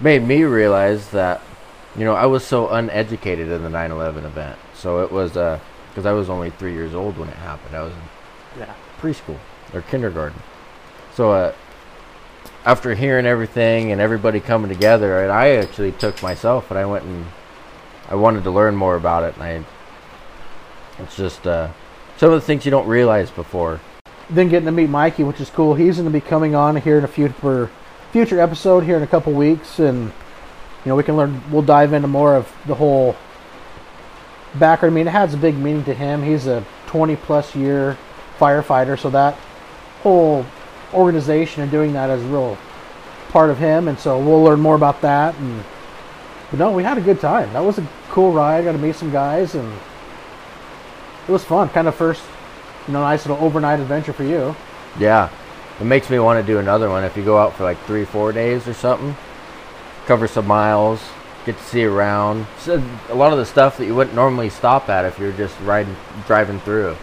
made 0.00 0.22
me 0.22 0.44
realize 0.44 1.10
that, 1.10 1.42
you 1.96 2.04
know, 2.04 2.14
I 2.14 2.26
was 2.26 2.44
so 2.44 2.68
uneducated 2.68 3.48
in 3.50 3.62
the 3.62 3.70
9 3.70 3.90
11 3.90 4.24
event. 4.24 4.58
So 4.74 5.02
it 5.02 5.10
was, 5.12 5.32
because 5.32 6.06
I 6.06 6.12
was 6.12 6.30
only 6.30 6.50
three 6.50 6.72
years 6.72 6.94
old 6.94 7.18
when 7.18 7.28
it 7.28 7.36
happened. 7.36 7.76
I 7.76 7.82
was 7.82 7.92
in 7.92 8.60
Yeah. 8.60 8.74
preschool 9.00 9.36
or 9.74 9.82
kindergarten. 9.82 10.40
So 11.14 11.32
uh, 11.32 11.52
after 12.64 12.94
hearing 12.94 13.26
everything 13.26 13.92
and 13.92 14.00
everybody 14.00 14.40
coming 14.40 14.70
together, 14.70 15.22
and 15.22 15.32
I 15.32 15.50
actually 15.56 15.92
took 15.92 16.22
myself 16.22 16.70
and 16.70 16.78
I 16.78 16.86
went 16.86 17.04
and 17.04 17.26
I 18.08 18.14
wanted 18.14 18.44
to 18.44 18.50
learn 18.50 18.74
more 18.76 18.96
about 18.96 19.24
it. 19.24 19.34
And 19.34 19.42
I, 19.42 19.64
it's 21.02 21.16
just 21.16 21.46
uh, 21.46 21.70
some 22.16 22.32
of 22.32 22.40
the 22.40 22.46
things 22.46 22.64
you 22.64 22.70
don't 22.70 22.86
realize 22.86 23.30
before. 23.30 23.80
Then 24.28 24.48
getting 24.48 24.66
to 24.66 24.72
meet 24.72 24.88
Mikey, 24.88 25.24
which 25.24 25.40
is 25.40 25.50
cool. 25.50 25.74
He's 25.74 25.96
going 25.96 26.06
to 26.06 26.12
be 26.12 26.20
coming 26.20 26.54
on 26.54 26.76
here 26.76 26.98
in 26.98 27.04
a 27.04 27.08
future 27.08 27.70
future 28.12 28.40
episode 28.40 28.84
here 28.84 28.96
in 28.96 29.02
a 29.02 29.06
couple 29.06 29.32
weeks, 29.32 29.78
and 29.78 30.04
you 30.04 30.88
know 30.88 30.96
we 30.96 31.02
can 31.02 31.16
learn. 31.16 31.42
We'll 31.50 31.62
dive 31.62 31.92
into 31.92 32.08
more 32.08 32.36
of 32.36 32.52
the 32.66 32.74
whole 32.74 33.16
background. 34.54 34.94
I 34.94 34.96
mean, 34.96 35.08
it 35.08 35.12
has 35.12 35.34
a 35.34 35.36
big 35.36 35.56
meaning 35.56 35.84
to 35.84 35.94
him. 35.94 36.22
He's 36.22 36.46
a 36.46 36.64
20 36.86 37.16
plus 37.16 37.54
year 37.54 37.96
firefighter, 38.38 38.98
so 38.98 39.10
that 39.10 39.34
whole 40.02 40.44
organization 40.92 41.62
and 41.62 41.70
doing 41.70 41.92
that 41.92 42.10
is 42.10 42.22
a 42.22 42.26
real 42.26 42.58
part 43.28 43.50
of 43.50 43.58
him. 43.58 43.88
And 43.88 43.98
so 43.98 44.18
we'll 44.18 44.42
learn 44.42 44.60
more 44.60 44.74
about 44.74 45.00
that. 45.02 45.36
And 45.36 45.64
but 46.50 46.58
no, 46.58 46.72
we 46.72 46.82
had 46.82 46.98
a 46.98 47.00
good 47.00 47.20
time. 47.20 47.52
That 47.52 47.60
was 47.64 47.78
a 47.78 47.88
cool 48.08 48.32
ride. 48.32 48.64
Got 48.64 48.72
to 48.72 48.78
meet 48.78 48.96
some 48.96 49.12
guys, 49.12 49.54
and 49.54 49.72
it 51.30 51.32
was 51.32 51.44
fun. 51.44 51.68
Kind 51.68 51.86
of 51.86 51.94
first, 51.94 52.22
you 52.88 52.92
know, 52.92 53.02
nice 53.02 53.24
little 53.24 53.42
overnight 53.44 53.78
adventure 53.78 54.12
for 54.12 54.24
you. 54.24 54.56
Yeah, 54.98 55.30
it 55.80 55.84
makes 55.84 56.10
me 56.10 56.18
want 56.18 56.44
to 56.44 56.52
do 56.52 56.58
another 56.58 56.90
one. 56.90 57.04
If 57.04 57.16
you 57.16 57.24
go 57.24 57.38
out 57.38 57.54
for 57.54 57.62
like 57.62 57.80
three, 57.84 58.04
four 58.04 58.32
days 58.32 58.66
or 58.66 58.74
something, 58.74 59.14
cover 60.06 60.26
some 60.26 60.48
miles, 60.48 61.00
get 61.46 61.56
to 61.56 61.62
see 61.62 61.84
around. 61.84 62.48
So 62.58 62.82
a 63.10 63.14
lot 63.14 63.32
of 63.32 63.38
the 63.38 63.46
stuff 63.46 63.76
that 63.78 63.86
you 63.86 63.94
wouldn't 63.94 64.16
normally 64.16 64.50
stop 64.50 64.88
at 64.88 65.04
if 65.04 65.20
you're 65.20 65.30
just 65.30 65.54
riding, 65.60 65.94
driving 66.26 66.58
through. 66.58 66.96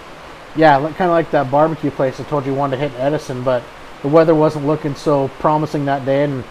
Yeah, 0.58 0.78
kind 0.80 1.10
of 1.10 1.12
like 1.12 1.32
that 1.32 1.50
barbecue 1.50 1.92
place 1.92 2.20
I 2.20 2.24
told 2.24 2.46
you 2.46 2.54
wanted 2.54 2.76
to 2.76 2.90
hit 2.90 3.00
Edison, 3.00 3.44
but 3.44 3.64
the 4.02 4.10
weather 4.10 4.36
wasn't 4.36 4.68
looking 4.68 4.96
so 4.96 5.30
promising 5.40 5.86
that 5.86 6.04
day, 6.04 6.26
and 6.26 6.44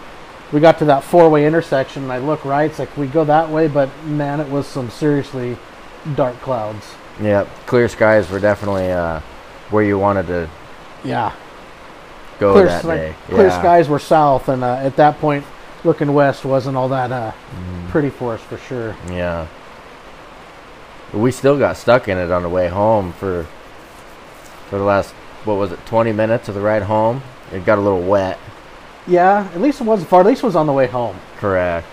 we 0.51 0.61
got 0.61 0.79
to 0.79 0.85
that 0.85 1.03
four-way 1.03 1.45
intersection, 1.45 2.03
and 2.03 2.11
I 2.11 2.17
look 2.17 2.43
right, 2.43 2.71
it's 2.71 2.79
like 2.79 2.97
we 2.97 3.05
go 3.05 3.23
that 3.25 3.51
way, 3.51 3.67
but 3.67 3.89
man, 4.03 4.39
it 4.39 4.49
was 4.49 4.65
some 4.65 4.89
seriously 4.89 5.57
dark 6.15 6.39
clouds. 6.39 6.95
Yeah, 7.21 7.45
clear 7.65 7.87
skies 7.87 8.29
were 8.29 8.39
definitely 8.39 8.91
uh, 8.91 9.19
where 9.71 9.83
you 9.83 9.97
wanted 9.97 10.27
to 10.27 10.49
Yeah, 11.03 11.31
go 12.39 12.53
clear, 12.53 12.65
that 12.67 12.83
sky- 12.83 12.95
day. 12.95 13.15
clear 13.27 13.47
yeah. 13.47 13.59
skies 13.59 13.89
were 13.89 13.99
south, 13.99 14.49
and 14.49 14.63
uh, 14.63 14.75
at 14.75 14.95
that 14.97 15.19
point, 15.19 15.43
looking 15.83 16.13
west 16.13 16.45
wasn't 16.45 16.77
all 16.77 16.89
that 16.89 17.11
uh, 17.11 17.31
Mm. 17.55 17.89
pretty 17.89 18.09
for 18.09 18.33
us 18.33 18.41
for 18.41 18.57
sure. 18.57 18.95
Yeah. 19.09 19.47
We 21.13 21.31
still 21.31 21.57
got 21.57 21.77
stuck 21.77 22.07
in 22.07 22.17
it 22.17 22.31
on 22.31 22.43
the 22.43 22.49
way 22.49 22.67
home 22.67 23.13
for 23.13 23.45
for 24.69 24.77
the 24.77 24.83
last 24.83 25.11
what 25.45 25.55
was 25.55 25.71
it, 25.71 25.79
20 25.85 26.11
minutes 26.11 26.49
of 26.49 26.55
the 26.55 26.61
ride 26.61 26.83
home. 26.83 27.21
It 27.53 27.65
got 27.65 27.77
a 27.77 27.81
little 27.81 28.01
wet. 28.01 28.37
Yeah, 29.07 29.47
at 29.55 29.61
least 29.61 29.79
it 29.79 29.85
wasn't 29.85 30.09
far. 30.09 30.19
At 30.19 30.25
least 30.27 30.43
it 30.43 30.45
was 30.45 30.57
on 30.57 30.67
the 30.67 30.73
way 30.73 30.87
home. 30.87 31.17
Correct. 31.37 31.87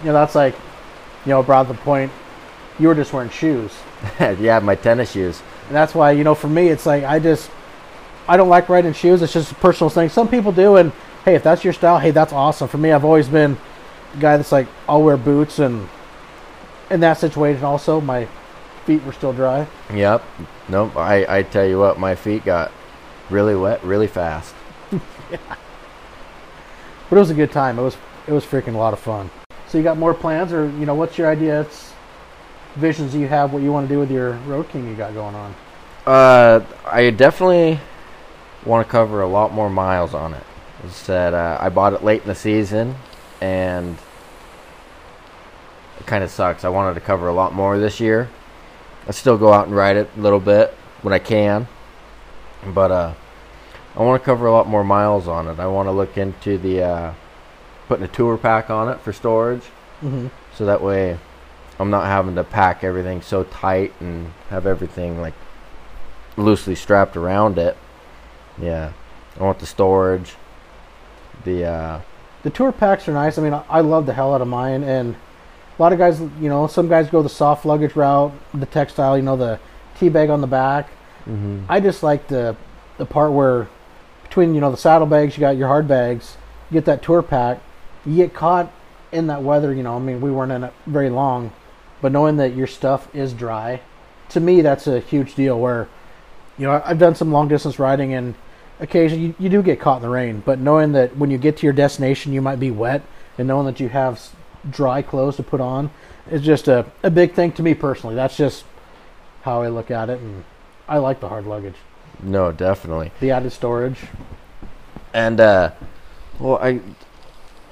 You 0.00 0.06
know, 0.08 0.14
that's 0.14 0.34
like, 0.34 0.54
you 1.24 1.30
know, 1.30 1.42
brought 1.44 1.68
the 1.68 1.74
point. 1.74 2.10
You 2.80 2.88
were 2.88 2.94
just 2.96 3.12
wearing 3.12 3.30
shoes. 3.30 3.70
yeah, 4.40 4.58
my 4.60 4.74
tennis 4.74 5.12
shoes. 5.12 5.42
And 5.66 5.76
that's 5.76 5.94
why, 5.94 6.12
you 6.12 6.24
know, 6.24 6.34
for 6.34 6.48
me, 6.48 6.68
it's 6.68 6.86
like 6.86 7.04
I 7.04 7.18
just, 7.18 7.50
I 8.26 8.36
don't 8.36 8.48
like 8.48 8.68
riding 8.68 8.92
shoes. 8.92 9.22
It's 9.22 9.32
just 9.32 9.52
a 9.52 9.54
personal 9.56 9.90
thing. 9.90 10.08
Some 10.08 10.28
people 10.28 10.52
do, 10.52 10.76
and 10.76 10.92
hey, 11.24 11.34
if 11.34 11.42
that's 11.42 11.64
your 11.64 11.72
style, 11.72 11.98
hey, 11.98 12.10
that's 12.10 12.32
awesome. 12.32 12.68
For 12.68 12.78
me, 12.78 12.92
I've 12.92 13.04
always 13.04 13.28
been 13.28 13.56
a 14.14 14.16
guy 14.18 14.36
that's 14.36 14.52
like, 14.52 14.68
I'll 14.88 15.02
wear 15.02 15.16
boots, 15.16 15.58
and 15.58 15.88
in 16.90 17.00
that 17.00 17.14
situation, 17.14 17.64
also, 17.64 18.00
my 18.00 18.26
feet 18.84 19.02
were 19.04 19.12
still 19.12 19.32
dry. 19.32 19.66
Yep. 19.92 20.24
Nope. 20.68 20.96
I, 20.96 21.38
I 21.38 21.42
tell 21.42 21.66
you 21.66 21.78
what, 21.78 21.98
my 21.98 22.14
feet 22.14 22.44
got 22.44 22.72
really 23.28 23.54
wet 23.54 23.82
really 23.84 24.08
fast. 24.08 24.54
yeah. 25.30 25.38
But 27.08 27.16
it 27.16 27.20
was 27.20 27.30
a 27.30 27.34
good 27.34 27.50
time. 27.50 27.76
It 27.76 27.82
was, 27.82 27.96
it 28.28 28.32
was 28.32 28.44
freaking 28.44 28.74
a 28.74 28.78
lot 28.78 28.92
of 28.92 29.00
fun. 29.00 29.30
So 29.66 29.78
you 29.78 29.82
got 29.82 29.98
more 29.98 30.14
plans, 30.14 30.52
or 30.52 30.66
you 30.78 30.86
know, 30.86 30.94
what's 30.94 31.18
your 31.18 31.28
idea? 31.28 31.62
It's 31.62 31.89
visions 32.76 33.14
you 33.14 33.26
have, 33.28 33.52
what 33.52 33.62
you 33.62 33.72
want 33.72 33.88
to 33.88 33.94
do 33.94 33.98
with 33.98 34.10
your 34.10 34.32
Road 34.46 34.68
King 34.68 34.88
you 34.88 34.94
got 34.96 35.14
going 35.14 35.34
on. 35.34 35.54
Uh, 36.06 36.64
I 36.86 37.10
definitely 37.10 37.78
want 38.64 38.86
to 38.86 38.90
cover 38.90 39.22
a 39.22 39.26
lot 39.28 39.52
more 39.52 39.70
miles 39.70 40.14
on 40.14 40.34
it. 40.34 40.42
Said, 40.88 41.34
uh, 41.34 41.58
I 41.60 41.68
bought 41.68 41.92
it 41.92 42.02
late 42.02 42.22
in 42.22 42.28
the 42.28 42.34
season, 42.34 42.94
and 43.40 43.98
it 45.98 46.06
kind 46.06 46.24
of 46.24 46.30
sucks. 46.30 46.64
I 46.64 46.68
wanted 46.70 46.94
to 46.94 47.00
cover 47.00 47.28
a 47.28 47.32
lot 47.34 47.52
more 47.52 47.78
this 47.78 48.00
year. 48.00 48.28
I 49.06 49.10
still 49.12 49.36
go 49.36 49.52
out 49.52 49.66
and 49.66 49.76
ride 49.76 49.96
it 49.96 50.08
a 50.16 50.20
little 50.20 50.40
bit 50.40 50.70
when 51.02 51.12
I 51.12 51.18
can, 51.18 51.68
but 52.74 52.90
uh, 52.90 53.14
I 53.96 54.02
want 54.02 54.22
to 54.22 54.24
cover 54.24 54.46
a 54.46 54.52
lot 54.52 54.66
more 54.68 54.84
miles 54.84 55.28
on 55.28 55.48
it. 55.48 55.58
I 55.58 55.66
want 55.66 55.86
to 55.88 55.92
look 55.92 56.16
into 56.16 56.56
the 56.58 56.82
uh, 56.82 57.14
putting 57.88 58.04
a 58.04 58.08
tour 58.08 58.38
pack 58.38 58.70
on 58.70 58.88
it 58.88 59.00
for 59.00 59.12
storage, 59.12 59.64
Mm-hmm. 60.02 60.28
so 60.54 60.64
that 60.64 60.80
way 60.82 61.18
I'm 61.80 61.88
not 61.90 62.04
having 62.04 62.34
to 62.34 62.44
pack 62.44 62.84
everything 62.84 63.22
so 63.22 63.44
tight 63.44 63.94
and 64.00 64.32
have 64.50 64.66
everything 64.66 65.18
like 65.20 65.32
loosely 66.36 66.74
strapped 66.74 67.16
around 67.16 67.56
it. 67.58 67.74
Yeah, 68.60 68.92
I 69.38 69.42
want 69.42 69.60
the 69.60 69.66
storage. 69.66 70.34
The 71.44 71.64
uh, 71.64 72.00
The 72.42 72.50
tour 72.50 72.70
packs 72.70 73.08
are 73.08 73.12
nice. 73.14 73.38
I 73.38 73.42
mean, 73.42 73.54
I- 73.54 73.80
love 73.80 74.04
the 74.04 74.12
hell 74.12 74.34
out 74.34 74.42
of 74.42 74.48
mine, 74.48 74.82
and 74.84 75.14
a 75.78 75.82
lot 75.82 75.94
of 75.94 75.98
guys, 75.98 76.20
you 76.20 76.50
know, 76.50 76.66
some 76.66 76.86
guys 76.86 77.08
go 77.08 77.22
the 77.22 77.30
soft 77.30 77.64
luggage 77.64 77.96
route, 77.96 78.32
the 78.52 78.66
textile, 78.66 79.16
you 79.16 79.22
know, 79.22 79.36
the 79.36 79.58
tea 79.98 80.10
bag 80.10 80.28
on 80.28 80.42
the 80.42 80.46
back. 80.46 80.90
I 81.68 81.80
just 81.80 82.02
like 82.02 82.26
the 82.26 82.56
the 82.98 83.06
part 83.06 83.32
where 83.32 83.68
between 84.24 84.54
you 84.54 84.60
know 84.60 84.70
the 84.70 84.76
saddlebags, 84.76 85.34
you 85.36 85.40
got 85.40 85.56
your 85.56 85.68
hard 85.68 85.88
bags, 85.88 86.36
you 86.70 86.74
get 86.74 86.84
that 86.86 87.02
tour 87.02 87.22
pack, 87.22 87.60
you 88.04 88.16
get 88.16 88.34
caught 88.34 88.70
in 89.12 89.28
that 89.28 89.42
weather. 89.42 89.72
You 89.72 89.82
know, 89.82 89.96
I 89.96 89.98
mean, 90.00 90.20
we 90.20 90.30
weren't 90.30 90.52
in 90.52 90.64
it 90.64 90.72
very 90.86 91.08
long, 91.08 91.52
but 92.00 92.12
knowing 92.12 92.36
that 92.36 92.54
your 92.54 92.66
stuff 92.66 93.14
is 93.14 93.32
dry, 93.32 93.80
to 94.30 94.40
me, 94.40 94.62
that's 94.62 94.86
a 94.86 95.00
huge 95.00 95.34
deal. 95.34 95.58
Where 95.58 95.88
you 96.58 96.66
know 96.66 96.82
I've 96.84 96.98
done 96.98 97.14
some 97.14 97.32
long 97.32 97.48
distance 97.48 97.78
riding, 97.78 98.14
and 98.14 98.34
occasionally 98.80 99.26
you, 99.26 99.34
you 99.38 99.48
do 99.48 99.62
get 99.62 99.80
caught 99.80 99.96
in 99.96 100.02
the 100.02 100.08
rain, 100.08 100.42
but 100.44 100.58
knowing 100.58 100.92
that 100.92 101.16
when 101.16 101.30
you 101.30 101.38
get 101.38 101.56
to 101.58 101.66
your 101.66 101.72
destination, 101.72 102.32
you 102.32 102.42
might 102.42 102.60
be 102.60 102.70
wet, 102.70 103.02
and 103.38 103.48
knowing 103.48 103.66
that 103.66 103.80
you 103.80 103.88
have 103.88 104.30
dry 104.70 105.02
clothes 105.02 105.36
to 105.36 105.42
put 105.42 105.60
on 105.60 105.90
is 106.30 106.42
just 106.42 106.68
a, 106.68 106.84
a 107.02 107.10
big 107.10 107.32
thing 107.32 107.52
to 107.52 107.62
me 107.62 107.74
personally. 107.74 108.14
That's 108.14 108.36
just 108.36 108.64
how 109.42 109.62
I 109.62 109.68
look 109.68 109.90
at 109.90 110.10
it, 110.10 110.20
and 110.20 110.44
I 110.88 110.98
like 110.98 111.20
the 111.20 111.28
hard 111.28 111.46
luggage, 111.46 111.76
no, 112.22 112.52
definitely. 112.52 113.10
the 113.20 113.30
added 113.30 113.52
storage. 113.52 113.98
And 115.12 115.40
uh, 115.40 115.72
well, 116.38 116.58
I 116.58 116.80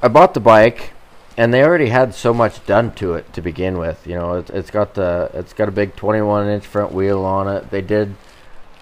I 0.03 0.09
bought 0.09 0.35
the 0.35 0.41
bike, 0.41 0.93
and 1.39 1.55
they 1.55 1.63
already 1.63 1.89
had 1.89 2.15
so 2.15 2.35
much 2.35 2.67
done 2.67 2.93
to 2.97 3.15
it 3.15 3.33
to 3.33 3.41
begin 3.41 3.79
with. 3.79 4.05
You 4.09 4.17
know, 4.17 4.35
it's, 4.35 4.51
it's 4.51 4.71
got 4.73 4.95
the 4.95 5.31
it's 5.33 5.53
got 5.53 5.69
a 5.69 5.73
big 5.73 5.95
21 5.95 6.49
inch 6.49 6.67
front 6.67 6.93
wheel 6.93 7.25
on 7.25 7.47
it. 7.47 7.71
They 7.71 7.81
did 7.81 8.17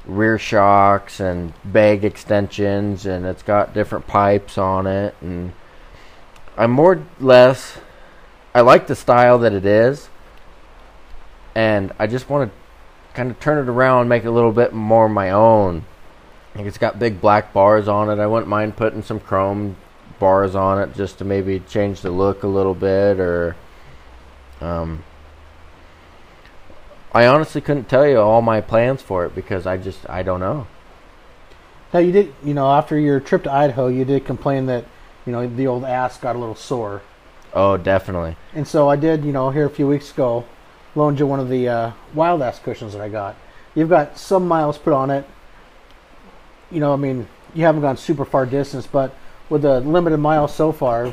rear 0.06 0.38
shocks 0.38 1.20
and 1.20 1.52
bag 1.66 2.02
extensions, 2.02 3.04
and 3.04 3.26
it's 3.26 3.42
got 3.42 3.74
different 3.74 4.06
pipes 4.06 4.56
on 4.56 4.86
it. 4.86 5.14
And 5.20 5.52
I'm 6.56 6.70
more 6.70 6.94
or 6.94 7.06
less 7.20 7.78
I 8.54 8.62
like 8.62 8.86
the 8.86 8.96
style 8.96 9.38
that 9.40 9.52
it 9.52 9.66
is, 9.66 10.08
and 11.54 11.92
I 11.98 12.06
just 12.06 12.30
want 12.30 12.50
to 12.50 13.14
kind 13.14 13.30
of 13.30 13.38
turn 13.38 13.58
it 13.58 13.70
around, 13.70 14.08
make 14.08 14.24
it 14.24 14.28
a 14.28 14.32
little 14.32 14.52
bit 14.52 14.72
more 14.72 15.10
my 15.10 15.28
own. 15.30 15.84
It's 16.54 16.78
got 16.78 16.98
big 16.98 17.20
black 17.20 17.52
bars 17.52 17.86
on 17.86 18.08
it. 18.08 18.18
I 18.18 18.26
wouldn't 18.26 18.48
mind 18.48 18.78
putting 18.78 19.02
some 19.02 19.20
chrome 19.20 19.76
bars 20.18 20.54
on 20.54 20.80
it 20.80 20.94
just 20.94 21.18
to 21.18 21.24
maybe 21.24 21.60
change 21.60 22.00
the 22.00 22.10
look 22.10 22.42
a 22.42 22.46
little 22.46 22.74
bit 22.74 23.20
or 23.20 23.54
um 24.60 25.02
I 27.12 27.26
honestly 27.26 27.60
couldn't 27.60 27.88
tell 27.88 28.06
you 28.06 28.18
all 28.18 28.42
my 28.42 28.60
plans 28.60 29.00
for 29.02 29.24
it 29.24 29.34
because 29.34 29.66
I 29.66 29.76
just 29.76 30.08
I 30.08 30.22
don't 30.22 30.40
know. 30.40 30.66
Now 31.94 32.00
you 32.00 32.12
did, 32.12 32.34
you 32.44 32.52
know, 32.52 32.70
after 32.70 32.98
your 32.98 33.20
trip 33.20 33.44
to 33.44 33.52
Idaho, 33.52 33.86
you 33.88 34.04
did 34.04 34.26
complain 34.26 34.66
that, 34.66 34.84
you 35.24 35.32
know, 35.32 35.46
the 35.46 35.66
old 35.66 35.84
ass 35.84 36.18
got 36.18 36.36
a 36.36 36.38
little 36.38 36.54
sore, 36.56 37.00
Oh, 37.54 37.76
definitely. 37.78 38.36
and 38.54 38.66
so 38.68 38.88
I 38.88 38.96
did, 38.96 39.24
you 39.24 39.32
know, 39.32 39.50
here 39.50 39.64
a 39.64 39.70
few 39.70 39.86
weeks 39.86 40.10
ago, 40.10 40.44
loaned 40.94 41.18
you 41.20 41.26
one 41.26 41.40
of 41.40 41.48
the 41.48 41.68
uh, 41.68 41.92
wild 42.12 42.42
ass 42.42 42.58
cushions 42.58 42.92
that 42.92 43.00
I 43.00 43.08
got. 43.08 43.34
You've 43.74 43.88
got 43.88 44.18
some 44.18 44.46
miles 44.46 44.76
put 44.76 44.92
on 44.92 45.10
it. 45.10 45.24
You 46.70 46.80
know, 46.80 46.92
I 46.92 46.96
mean, 46.96 47.28
you 47.54 47.64
haven't 47.64 47.82
gone 47.82 47.96
super 47.96 48.24
far 48.24 48.44
distance, 48.44 48.86
but 48.86 49.14
with 49.48 49.62
the 49.62 49.80
limited 49.80 50.18
miles 50.18 50.54
so 50.54 50.72
far, 50.72 51.12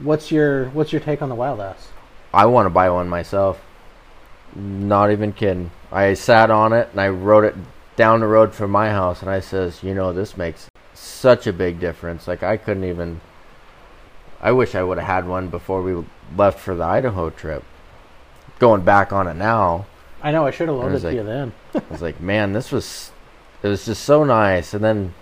what's 0.00 0.30
your 0.30 0.68
what's 0.70 0.92
your 0.92 1.00
take 1.00 1.22
on 1.22 1.28
the 1.28 1.34
wild 1.34 1.60
ass? 1.60 1.88
I 2.32 2.46
want 2.46 2.66
to 2.66 2.70
buy 2.70 2.90
one 2.90 3.08
myself. 3.08 3.60
Not 4.54 5.10
even 5.10 5.32
kidding. 5.32 5.70
I 5.90 6.14
sat 6.14 6.50
on 6.50 6.72
it 6.72 6.88
and 6.92 7.00
I 7.00 7.08
rode 7.08 7.44
it 7.44 7.54
down 7.96 8.20
the 8.20 8.26
road 8.26 8.54
from 8.54 8.70
my 8.70 8.90
house 8.90 9.22
and 9.22 9.30
I 9.30 9.40
says, 9.40 9.82
"You 9.82 9.94
know, 9.94 10.12
this 10.12 10.36
makes 10.36 10.68
such 10.94 11.46
a 11.46 11.52
big 11.52 11.80
difference. 11.80 12.28
Like 12.28 12.42
I 12.42 12.56
couldn't 12.56 12.84
even 12.84 13.20
I 14.42 14.50
wish 14.50 14.74
I 14.74 14.82
would 14.82 14.98
have 14.98 15.06
had 15.06 15.28
one 15.28 15.48
before 15.48 15.82
we 15.82 16.04
left 16.36 16.58
for 16.58 16.74
the 16.74 16.82
Idaho 16.82 17.30
trip. 17.30 17.62
Going 18.58 18.82
back 18.82 19.12
on 19.12 19.28
it 19.28 19.34
now, 19.34 19.86
I 20.20 20.32
know 20.32 20.44
I 20.44 20.50
should 20.50 20.68
have 20.68 20.76
loaned 20.76 20.90
it 20.90 20.94
was 20.94 21.02
to 21.02 21.14
you 21.14 21.22
then. 21.22 21.52
I 21.74 21.82
was 21.88 22.02
like, 22.02 22.20
"Man, 22.20 22.52
this 22.52 22.72
was 22.72 23.12
it 23.62 23.68
was 23.68 23.84
just 23.84 24.02
so 24.04 24.24
nice." 24.24 24.74
And 24.74 24.84
then 24.84 25.14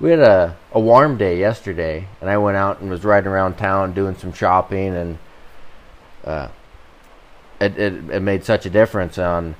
we 0.00 0.10
had 0.10 0.18
a 0.20 0.56
a 0.72 0.80
warm 0.80 1.16
day 1.16 1.38
yesterday 1.38 2.06
and 2.20 2.28
I 2.28 2.36
went 2.38 2.56
out 2.56 2.80
and 2.80 2.90
was 2.90 3.04
riding 3.04 3.28
around 3.30 3.56
town 3.56 3.92
doing 3.94 4.16
some 4.16 4.32
shopping 4.32 4.94
and 4.94 5.18
uh 6.24 6.48
it, 7.60 7.78
it, 7.78 8.10
it 8.10 8.20
made 8.20 8.44
such 8.44 8.66
a 8.66 8.70
difference 8.70 9.18
on 9.18 9.54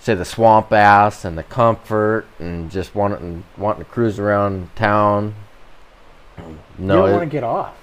say 0.00 0.14
the 0.14 0.24
swamp 0.24 0.72
ass 0.72 1.24
and 1.24 1.38
the 1.38 1.42
comfort 1.44 2.26
and 2.38 2.70
just 2.70 2.94
wanting 2.94 3.44
wanting 3.56 3.84
to 3.84 3.90
cruise 3.90 4.18
around 4.18 4.74
town. 4.76 5.34
No, 6.36 6.44
you 6.46 6.86
don't 7.02 7.08
it- 7.08 7.12
want 7.12 7.22
to 7.22 7.26
get 7.26 7.44
off. 7.44 7.74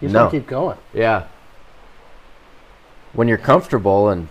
You 0.00 0.06
just 0.08 0.14
No. 0.14 0.20
want 0.22 0.32
to 0.32 0.38
keep 0.40 0.48
going. 0.48 0.78
yeah. 0.92 1.24
When 3.12 3.26
you're 3.26 3.38
comfortable 3.38 4.08
and 4.08 4.28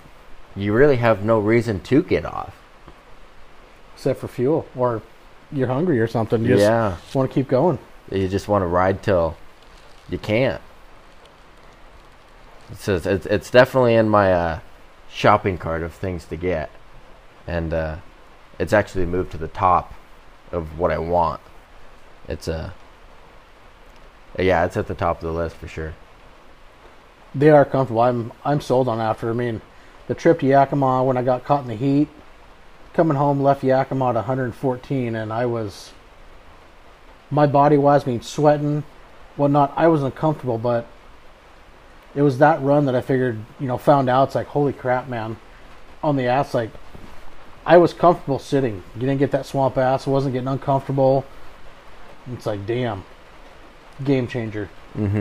you 0.56 0.72
really 0.74 0.98
have 0.98 1.24
no 1.24 1.39
reason 1.39 1.80
to 1.82 2.02
get 2.04 2.26
off. 2.26 2.54
except 3.96 4.20
for 4.20 4.28
fuel 4.28 4.65
or 4.76 5.02
you're 5.52 5.68
hungry 5.68 6.00
or 6.00 6.08
something. 6.08 6.42
You 6.44 6.56
just 6.56 6.62
yeah, 6.62 6.98
want 7.14 7.30
to 7.30 7.34
keep 7.34 7.48
going. 7.48 7.80
you 8.12 8.28
just 8.28 8.48
want 8.48 8.62
to 8.62 8.68
ride 8.68 9.04
till 9.04 9.38
you 10.10 10.18
can't. 10.18 10.62
It 12.72 12.78
says 12.78 13.06
it's 13.06 13.26
it's 13.26 13.50
definitely 13.50 13.96
in 13.96 14.10
my 14.10 14.34
uh, 14.34 14.60
shopping 15.10 15.58
cart 15.58 15.84
of 15.84 15.94
things 15.94 16.26
to 16.26 16.36
get, 16.36 16.70
and 17.46 17.74
uh, 17.74 17.96
it's 18.60 18.74
actually 18.74 19.06
moved 19.06 19.32
to 19.32 19.38
the 19.38 19.48
top 19.48 19.94
of 20.52 20.78
what 20.78 20.92
I 20.92 20.98
want. 20.98 21.42
It's 22.28 22.48
a 22.48 22.74
yeah, 24.38 24.66
it's 24.66 24.78
at 24.78 24.88
the 24.88 24.96
top 24.96 25.18
of 25.18 25.24
the 25.24 25.32
list 25.32 25.56
for 25.56 25.68
sure. 25.68 25.94
They 27.34 27.50
are 27.50 27.66
comfortable. 27.66 28.02
I'm 28.02 28.32
I'm 28.44 28.62
sold 28.62 28.88
on 28.88 29.00
after. 29.00 29.30
I 29.30 29.34
mean, 29.34 29.62
the 30.08 30.16
trip 30.16 30.40
to 30.42 30.46
Yakima 30.46 31.04
when 31.04 31.18
I 31.18 31.24
got 31.24 31.46
caught 31.46 31.62
in 31.62 31.68
the 31.68 31.76
heat, 31.76 32.10
coming 32.98 33.16
home 33.16 33.40
left 33.40 33.64
Yakima 33.64 34.10
at 34.10 34.16
114, 34.16 35.16
and 35.16 35.32
I 35.32 35.46
was 35.46 35.94
my 37.30 37.46
body 37.46 37.78
was 37.78 38.06
I 38.06 38.10
mean 38.12 38.22
sweating, 38.22 38.84
whatnot. 39.38 39.72
I 39.78 39.88
was 39.88 40.04
uncomfortable, 40.04 40.58
but 40.58 40.88
it 42.16 42.24
was 42.24 42.40
that 42.40 42.62
run 42.62 42.86
that 42.86 42.96
I 42.96 43.02
figured 43.02 43.40
you 43.60 43.68
know 43.68 43.78
found 43.78 44.10
out. 44.10 44.30
It's 44.30 44.36
like 44.36 44.48
holy 44.48 44.74
crap, 44.74 45.08
man, 45.08 45.38
on 46.04 46.18
the 46.18 46.26
ass 46.26 46.54
like. 46.54 46.72
I 47.66 47.76
was 47.76 47.92
comfortable 47.92 48.40
sitting. 48.40 48.82
You 48.96 49.02
didn't 49.02 49.18
get 49.18 49.32
that 49.32 49.46
swamp 49.46 49.78
ass. 49.78 50.08
I 50.08 50.12
wasn't 50.12 50.32
getting 50.32 50.48
uncomfortable. 50.48 51.26
It's 52.32 52.46
like, 52.46 52.66
damn, 52.66 53.04
game 54.06 54.26
changer. 54.26 54.70
Mm-hmm. 54.96 55.18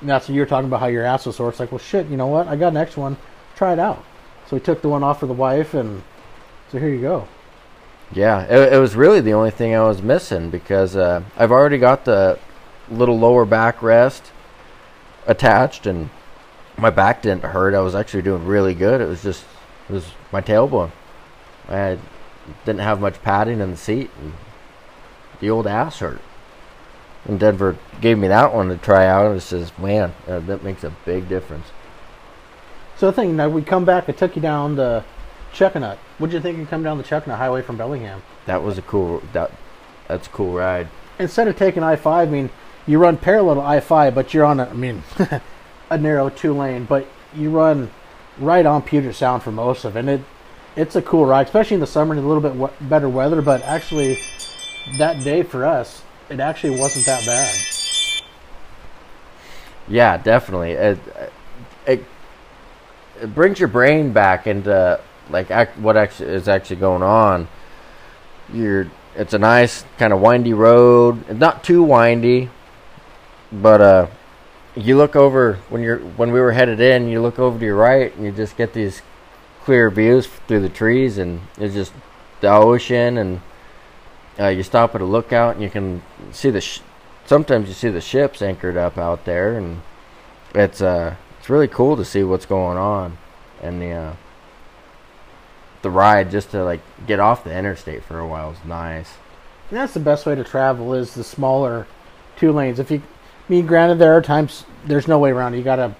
And 0.00 0.08
that's 0.08 0.28
what 0.28 0.34
you 0.34 0.40
were 0.42 0.46
talking 0.46 0.68
about 0.68 0.80
how 0.80 0.88
your 0.88 1.06
ass 1.06 1.24
was 1.24 1.36
sore. 1.36 1.48
It's 1.48 1.60
like, 1.60 1.72
well, 1.72 1.78
shit, 1.78 2.08
you 2.08 2.18
know 2.18 2.26
what? 2.26 2.46
I 2.46 2.56
got 2.56 2.68
an 2.68 2.76
extra 2.76 3.00
one. 3.00 3.16
Try 3.56 3.72
it 3.72 3.78
out. 3.78 4.04
So 4.50 4.56
we 4.56 4.60
took 4.60 4.82
the 4.82 4.88
one 4.88 5.04
off 5.04 5.20
for 5.20 5.26
the 5.26 5.32
wife, 5.32 5.74
and 5.74 6.02
so 6.72 6.80
here 6.80 6.88
you 6.88 7.00
go. 7.00 7.28
Yeah, 8.10 8.42
it, 8.42 8.72
it 8.72 8.78
was 8.80 8.96
really 8.96 9.20
the 9.20 9.32
only 9.32 9.52
thing 9.52 9.76
I 9.76 9.84
was 9.84 10.02
missing 10.02 10.50
because 10.50 10.96
uh, 10.96 11.22
I've 11.36 11.52
already 11.52 11.78
got 11.78 12.04
the 12.04 12.36
little 12.90 13.16
lower 13.16 13.44
back 13.44 13.80
rest 13.80 14.32
attached, 15.24 15.86
and 15.86 16.10
my 16.76 16.90
back 16.90 17.22
didn't 17.22 17.44
hurt. 17.44 17.74
I 17.74 17.80
was 17.80 17.94
actually 17.94 18.22
doing 18.22 18.44
really 18.44 18.74
good. 18.74 19.00
It 19.00 19.06
was 19.06 19.22
just 19.22 19.44
it 19.88 19.92
was 19.92 20.06
my 20.32 20.40
tailbone. 20.40 20.90
I 21.68 21.98
didn't 22.64 22.80
have 22.80 23.00
much 23.00 23.22
padding 23.22 23.60
in 23.60 23.70
the 23.70 23.76
seat, 23.76 24.10
and 24.20 24.32
the 25.38 25.48
old 25.48 25.68
ass 25.68 26.00
hurt. 26.00 26.20
And 27.24 27.38
Denver 27.38 27.76
gave 28.00 28.18
me 28.18 28.26
that 28.26 28.52
one 28.52 28.68
to 28.70 28.76
try 28.78 29.06
out, 29.06 29.26
and 29.26 29.36
it 29.36 29.42
says, 29.42 29.70
"Man, 29.78 30.12
uh, 30.26 30.40
that 30.40 30.64
makes 30.64 30.82
a 30.82 30.90
big 31.04 31.28
difference." 31.28 31.68
So 33.00 33.06
the 33.06 33.12
thing, 33.14 33.34
now 33.34 33.48
we 33.48 33.62
come 33.62 33.86
back. 33.86 34.10
I 34.10 34.12
took 34.12 34.36
you 34.36 34.42
down 34.42 34.76
the 34.76 35.02
Chuckanut. 35.54 35.96
What'd 36.18 36.34
you 36.34 36.40
think 36.42 36.58
you 36.58 36.66
come 36.66 36.82
down 36.82 36.98
the 36.98 37.02
Chuckanut 37.02 37.38
Highway 37.38 37.62
from 37.62 37.78
Bellingham? 37.78 38.22
That 38.44 38.62
was 38.62 38.76
a 38.76 38.82
cool 38.82 39.22
that 39.32 39.50
that's 40.06 40.26
a 40.26 40.30
cool 40.30 40.52
ride. 40.52 40.86
Instead 41.18 41.48
of 41.48 41.56
taking 41.56 41.82
I 41.82 41.96
five, 41.96 42.28
I 42.28 42.30
mean, 42.30 42.50
you 42.86 42.98
run 42.98 43.16
parallel 43.16 43.54
to 43.54 43.62
I 43.62 43.80
five, 43.80 44.14
but 44.14 44.34
you're 44.34 44.44
on 44.44 44.60
a. 44.60 44.66
I 44.66 44.74
mean, 44.74 45.02
a 45.90 45.96
narrow 45.96 46.28
two 46.28 46.52
lane, 46.52 46.84
but 46.84 47.06
you 47.34 47.48
run 47.48 47.90
right 48.36 48.66
on 48.66 48.82
Puget 48.82 49.14
Sound 49.14 49.42
for 49.42 49.50
most 49.50 49.86
of 49.86 49.96
it. 49.96 50.00
And 50.00 50.10
it 50.10 50.20
it's 50.76 50.94
a 50.94 51.00
cool 51.00 51.24
ride, 51.24 51.46
especially 51.46 51.76
in 51.76 51.80
the 51.80 51.86
summer 51.86 52.12
and 52.12 52.22
a 52.22 52.28
little 52.28 52.42
bit 52.42 52.54
we- 52.54 52.86
better 52.86 53.08
weather. 53.08 53.40
But 53.40 53.62
actually, 53.62 54.18
that 54.98 55.24
day 55.24 55.42
for 55.42 55.64
us, 55.64 56.02
it 56.28 56.38
actually 56.38 56.78
wasn't 56.78 57.06
that 57.06 57.24
bad. 57.24 57.56
Yeah, 59.88 60.18
definitely. 60.18 60.72
It, 60.72 60.98
it 61.86 62.04
it 63.20 63.34
brings 63.34 63.58
your 63.58 63.68
brain 63.68 64.12
back 64.12 64.46
into 64.46 65.00
like 65.28 65.50
act, 65.50 65.78
what 65.78 65.96
actually 65.96 66.30
is 66.30 66.48
actually 66.48 66.76
going 66.76 67.02
on. 67.02 67.48
You're 68.52 68.90
it's 69.14 69.34
a 69.34 69.38
nice 69.38 69.84
kind 69.98 70.12
of 70.12 70.20
windy 70.20 70.54
road. 70.54 71.30
Not 71.30 71.64
too 71.64 71.82
windy, 71.82 72.50
but 73.52 73.80
uh, 73.80 74.06
you 74.74 74.96
look 74.96 75.16
over 75.16 75.54
when 75.68 75.82
you're 75.82 75.98
when 75.98 76.32
we 76.32 76.40
were 76.40 76.52
headed 76.52 76.80
in. 76.80 77.08
You 77.08 77.20
look 77.20 77.38
over 77.38 77.58
to 77.58 77.64
your 77.64 77.76
right, 77.76 78.14
and 78.14 78.24
you 78.24 78.32
just 78.32 78.56
get 78.56 78.72
these 78.72 79.02
clear 79.62 79.90
views 79.90 80.26
through 80.26 80.60
the 80.60 80.68
trees, 80.68 81.18
and 81.18 81.40
it's 81.58 81.74
just 81.74 81.92
the 82.40 82.48
ocean. 82.48 83.18
And 83.18 83.40
uh, 84.38 84.48
you 84.48 84.62
stop 84.62 84.94
at 84.94 85.00
a 85.00 85.04
lookout, 85.04 85.54
and 85.54 85.62
you 85.62 85.70
can 85.70 86.02
see 86.32 86.50
the. 86.50 86.60
Sh- 86.60 86.80
sometimes 87.26 87.68
you 87.68 87.74
see 87.74 87.90
the 87.90 88.00
ships 88.00 88.42
anchored 88.42 88.76
up 88.76 88.98
out 88.98 89.24
there, 89.24 89.56
and 89.56 89.82
it's 90.54 90.80
uh 90.80 91.14
really 91.50 91.68
cool 91.68 91.96
to 91.96 92.04
see 92.04 92.22
what's 92.22 92.46
going 92.46 92.78
on, 92.78 93.18
and 93.62 93.80
the 93.82 93.90
uh, 93.90 94.14
the 95.82 95.90
ride 95.90 96.30
just 96.30 96.50
to 96.50 96.64
like 96.64 96.80
get 97.06 97.20
off 97.20 97.44
the 97.44 97.56
interstate 97.56 98.02
for 98.04 98.18
a 98.18 98.26
while 98.26 98.52
is 98.52 98.58
nice. 98.64 99.14
And 99.70 99.78
that's 99.78 99.94
the 99.94 100.00
best 100.00 100.26
way 100.26 100.34
to 100.34 100.44
travel 100.44 100.94
is 100.94 101.14
the 101.14 101.24
smaller 101.24 101.86
two 102.36 102.52
lanes. 102.52 102.78
If 102.78 102.90
you, 102.90 102.98
I 102.98 103.52
mean, 103.52 103.66
granted, 103.66 103.98
there 103.98 104.16
are 104.16 104.22
times 104.22 104.64
there's 104.84 105.08
no 105.08 105.18
way 105.18 105.30
around. 105.30 105.54
it. 105.54 105.58
You 105.58 105.64
gotta, 105.64 105.94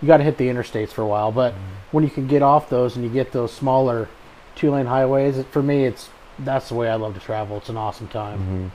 you 0.00 0.06
gotta 0.06 0.24
hit 0.24 0.38
the 0.38 0.48
interstates 0.48 0.90
for 0.90 1.02
a 1.02 1.06
while. 1.06 1.30
But 1.30 1.54
when 1.92 2.02
you 2.04 2.10
can 2.10 2.26
get 2.26 2.42
off 2.42 2.68
those 2.70 2.96
and 2.96 3.04
you 3.04 3.10
get 3.10 3.32
those 3.32 3.52
smaller 3.52 4.08
two 4.54 4.70
lane 4.70 4.86
highways, 4.86 5.38
it, 5.38 5.46
for 5.46 5.62
me, 5.62 5.84
it's 5.84 6.08
that's 6.38 6.68
the 6.68 6.74
way 6.74 6.88
I 6.88 6.94
love 6.94 7.14
to 7.14 7.20
travel. 7.20 7.58
It's 7.58 7.68
an 7.68 7.76
awesome 7.76 8.08
time. 8.08 8.72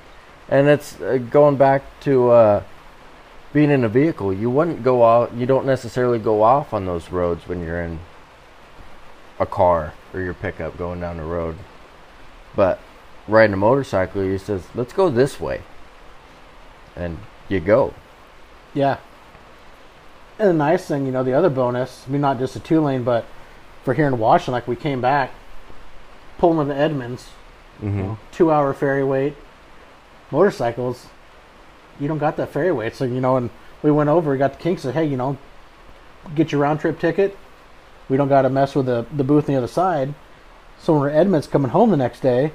And 0.47 0.67
it's 0.67 0.99
uh, 1.01 1.17
going 1.29 1.57
back 1.57 1.83
to 2.01 2.29
uh, 2.29 2.63
being 3.53 3.71
in 3.71 3.83
a 3.83 3.89
vehicle. 3.89 4.33
You 4.33 4.49
wouldn't 4.49 4.83
go 4.83 5.01
off. 5.01 5.29
You 5.35 5.45
don't 5.45 5.65
necessarily 5.65 6.19
go 6.19 6.41
off 6.43 6.73
on 6.73 6.85
those 6.85 7.09
roads 7.11 7.47
when 7.47 7.61
you're 7.63 7.81
in 7.81 7.99
a 9.39 9.45
car 9.45 9.93
or 10.13 10.21
your 10.21 10.33
pickup 10.33 10.77
going 10.77 10.99
down 10.99 11.17
the 11.17 11.23
road. 11.23 11.55
But 12.55 12.79
riding 13.27 13.53
a 13.53 13.57
motorcycle, 13.57 14.23
you 14.23 14.37
says, 14.37 14.63
"Let's 14.75 14.93
go 14.93 15.09
this 15.09 15.39
way," 15.39 15.61
and 16.95 17.17
you 17.47 17.59
go. 17.59 17.93
Yeah. 18.73 18.97
And 20.37 20.49
the 20.49 20.53
nice 20.53 20.85
thing, 20.87 21.05
you 21.05 21.11
know, 21.11 21.23
the 21.23 21.33
other 21.33 21.49
bonus, 21.49 22.05
I 22.07 22.11
mean, 22.11 22.21
not 22.21 22.39
just 22.39 22.55
a 22.55 22.59
two 22.59 22.79
lane, 22.81 23.03
but 23.03 23.25
for 23.83 23.93
here 23.93 24.07
in 24.07 24.17
Washington, 24.19 24.53
like 24.53 24.67
we 24.67 24.75
came 24.75 25.01
back, 25.01 25.31
pulling 26.37 26.59
into 26.69 26.75
Edmonds, 26.75 27.29
Mm-hmm. 27.81 28.13
two 28.33 28.51
hour 28.51 28.73
ferry 28.73 29.03
wait. 29.05 29.35
Motorcycles, 30.31 31.07
you 31.99 32.07
don't 32.07 32.17
got 32.17 32.37
that 32.37 32.49
ferry 32.49 32.71
wait. 32.71 32.95
So 32.95 33.05
you 33.05 33.21
know, 33.21 33.37
and 33.37 33.49
we 33.81 33.91
went 33.91 34.09
over, 34.09 34.35
got 34.37 34.53
the 34.53 34.59
kinks, 34.59 34.83
said, 34.83 34.93
hey, 34.93 35.05
you 35.05 35.17
know, 35.17 35.37
get 36.35 36.51
your 36.51 36.61
round 36.61 36.79
trip 36.79 36.99
ticket. 36.99 37.37
We 38.09 38.17
don't 38.17 38.29
got 38.29 38.43
to 38.43 38.49
mess 38.49 38.75
with 38.75 38.85
the 38.85 39.05
the 39.11 39.23
booth 39.23 39.45
on 39.47 39.53
the 39.53 39.57
other 39.57 39.67
side. 39.67 40.13
So 40.79 40.99
when 40.99 41.11
Edmonds 41.11 41.47
coming 41.47 41.71
home 41.71 41.89
the 41.89 41.97
next 41.97 42.21
day, 42.21 42.51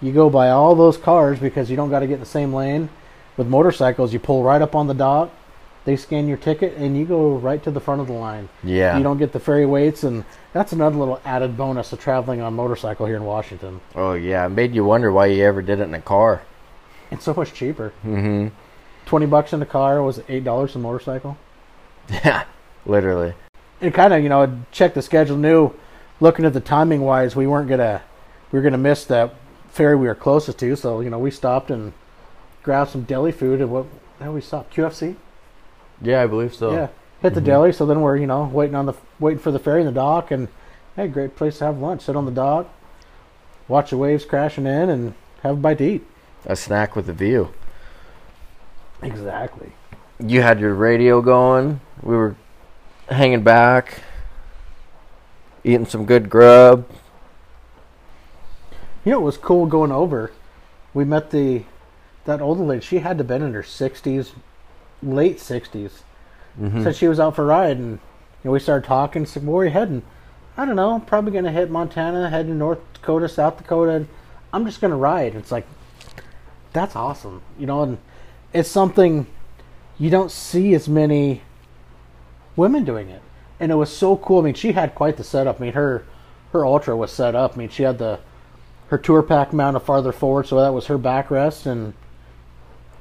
you 0.00 0.12
go 0.12 0.30
by 0.30 0.50
all 0.50 0.74
those 0.74 0.96
cars 0.96 1.38
because 1.38 1.70
you 1.70 1.76
don't 1.76 1.90
got 1.90 2.00
to 2.00 2.06
get 2.06 2.14
in 2.14 2.20
the 2.20 2.26
same 2.26 2.52
lane. 2.52 2.88
With 3.36 3.46
motorcycles, 3.46 4.12
you 4.12 4.18
pull 4.18 4.42
right 4.42 4.60
up 4.60 4.74
on 4.74 4.88
the 4.88 4.94
dock, 4.94 5.30
they 5.84 5.96
scan 5.96 6.26
your 6.26 6.36
ticket, 6.36 6.74
and 6.76 6.98
you 6.98 7.04
go 7.04 7.36
right 7.36 7.62
to 7.62 7.70
the 7.70 7.80
front 7.80 8.00
of 8.00 8.08
the 8.08 8.12
line. 8.12 8.48
Yeah. 8.64 8.98
You 8.98 9.04
don't 9.04 9.16
get 9.16 9.32
the 9.32 9.40
ferry 9.40 9.64
waits, 9.64 10.02
and 10.02 10.24
that's 10.52 10.72
another 10.72 10.96
little 10.96 11.20
added 11.24 11.56
bonus 11.56 11.92
of 11.92 12.00
traveling 12.00 12.40
on 12.40 12.54
motorcycle 12.54 13.06
here 13.06 13.16
in 13.16 13.24
Washington. 13.24 13.80
Oh, 13.94 14.14
yeah. 14.14 14.44
It 14.46 14.50
made 14.50 14.74
you 14.74 14.84
wonder 14.84 15.12
why 15.12 15.26
you 15.26 15.44
ever 15.44 15.62
did 15.62 15.78
it 15.78 15.84
in 15.84 15.94
a 15.94 16.00
car. 16.00 16.42
It's 17.10 17.24
so 17.24 17.32
much 17.32 17.54
cheaper. 17.54 17.92
Mm 18.04 18.20
hmm. 18.20 18.48
20 19.08 19.24
bucks 19.24 19.54
in 19.54 19.60
the 19.60 19.66
car 19.66 20.02
was 20.02 20.18
$8 20.18 20.74
a 20.74 20.78
motorcycle. 20.78 21.38
Yeah, 22.10 22.44
literally. 22.84 23.34
And 23.80 23.92
kind 23.94 24.12
of, 24.12 24.22
you 24.22 24.28
know, 24.28 24.60
check 24.70 24.92
the 24.92 25.00
schedule, 25.00 25.36
knew 25.36 25.72
looking 26.20 26.44
at 26.44 26.52
the 26.52 26.60
timing 26.60 27.00
wise, 27.00 27.34
we 27.34 27.46
weren't 27.46 27.68
going 27.68 27.80
to, 27.80 28.02
we 28.52 28.58
were 28.58 28.62
going 28.62 28.72
to 28.72 28.78
miss 28.78 29.06
that 29.06 29.34
ferry 29.70 29.96
we 29.96 30.08
were 30.08 30.14
closest 30.14 30.58
to. 30.58 30.76
So, 30.76 31.00
you 31.00 31.08
know, 31.08 31.18
we 31.18 31.30
stopped 31.30 31.70
and 31.70 31.94
grabbed 32.62 32.90
some 32.90 33.02
deli 33.04 33.32
food 33.32 33.62
and 33.62 33.70
what, 33.70 33.86
how 34.20 34.32
we 34.32 34.42
stopped? 34.42 34.74
QFC? 34.74 35.16
Yeah, 36.02 36.22
I 36.22 36.26
believe 36.26 36.54
so. 36.54 36.72
Yeah. 36.72 36.88
Hit 37.22 37.32
the 37.32 37.40
mm-hmm. 37.40 37.46
deli. 37.46 37.72
So 37.72 37.86
then 37.86 38.02
we're, 38.02 38.18
you 38.18 38.26
know, 38.26 38.44
waiting 38.44 38.74
on 38.74 38.84
the, 38.84 38.94
waiting 39.18 39.40
for 39.40 39.50
the 39.50 39.58
ferry 39.58 39.80
in 39.80 39.86
the 39.86 39.92
dock 39.92 40.30
and, 40.30 40.48
hey, 40.96 41.08
great 41.08 41.34
place 41.34 41.58
to 41.58 41.64
have 41.64 41.78
lunch. 41.78 42.02
Sit 42.02 42.14
on 42.14 42.26
the 42.26 42.30
dock, 42.30 42.68
watch 43.68 43.88
the 43.88 43.96
waves 43.96 44.26
crashing 44.26 44.66
in 44.66 44.90
and 44.90 45.14
have 45.42 45.54
a 45.54 45.60
bite 45.60 45.78
to 45.78 45.84
eat. 45.84 46.06
A 46.44 46.56
snack 46.56 46.94
with 46.94 47.08
a 47.08 47.14
view. 47.14 47.52
Exactly. 49.02 49.72
You 50.18 50.42
had 50.42 50.60
your 50.60 50.74
radio 50.74 51.20
going. 51.20 51.80
We 52.02 52.16
were 52.16 52.34
hanging 53.08 53.42
back, 53.42 54.02
eating 55.64 55.86
some 55.86 56.04
good 56.04 56.28
grub. 56.28 56.88
You 59.04 59.12
know, 59.12 59.20
it 59.20 59.24
was 59.24 59.36
cool 59.36 59.66
going 59.66 59.92
over. 59.92 60.32
We 60.92 61.04
met 61.04 61.30
the 61.30 61.64
that 62.24 62.40
older 62.40 62.64
lady. 62.64 62.84
She 62.84 62.98
had 62.98 63.16
to 63.18 63.24
been 63.24 63.42
in 63.42 63.54
her 63.54 63.62
sixties, 63.62 64.32
late 65.02 65.38
60s 65.38 66.02
Mm-hmm. 66.60 66.82
Said 66.82 66.96
she 66.96 67.08
was 67.08 67.20
out 67.20 67.36
for 67.36 67.42
a 67.42 67.46
ride, 67.46 67.76
and 67.76 67.92
you 67.92 67.98
know, 68.44 68.50
we 68.50 68.58
started 68.58 68.86
talking. 68.86 69.26
Said, 69.26 69.46
"Where 69.46 69.62
are 69.62 69.64
you 69.66 69.70
heading?" 69.70 70.02
I 70.56 70.64
don't 70.64 70.76
know. 70.76 71.02
Probably 71.06 71.30
gonna 71.30 71.52
hit 71.52 71.70
Montana, 71.70 72.30
head 72.30 72.46
to 72.46 72.54
North 72.54 72.80
Dakota, 72.94 73.28
South 73.28 73.58
Dakota. 73.58 74.06
I'm 74.52 74.66
just 74.66 74.80
gonna 74.80 74.96
ride. 74.96 75.34
It's 75.36 75.52
like 75.52 75.66
that's 76.72 76.96
awesome, 76.96 77.42
you 77.58 77.66
know, 77.66 77.82
and 77.82 77.98
it's 78.52 78.68
something 78.68 79.26
you 79.98 80.10
don't 80.10 80.30
see 80.30 80.74
as 80.74 80.88
many 80.88 81.42
women 82.56 82.84
doing 82.84 83.08
it. 83.08 83.22
And 83.60 83.72
it 83.72 83.76
was 83.76 83.94
so 83.94 84.16
cool. 84.16 84.40
I 84.40 84.44
mean, 84.44 84.54
she 84.54 84.72
had 84.72 84.94
quite 84.94 85.16
the 85.16 85.24
setup. 85.24 85.60
I 85.60 85.64
mean, 85.64 85.72
her 85.72 86.04
her 86.52 86.64
ultra 86.64 86.96
was 86.96 87.10
set 87.10 87.34
up. 87.34 87.54
I 87.54 87.58
mean, 87.58 87.68
she 87.68 87.82
had 87.82 87.98
the 87.98 88.20
her 88.88 88.98
tour 88.98 89.22
pack 89.22 89.52
mounted 89.52 89.80
farther 89.80 90.12
forward, 90.12 90.46
so 90.46 90.60
that 90.60 90.72
was 90.72 90.86
her 90.86 90.98
backrest, 90.98 91.66
and 91.66 91.92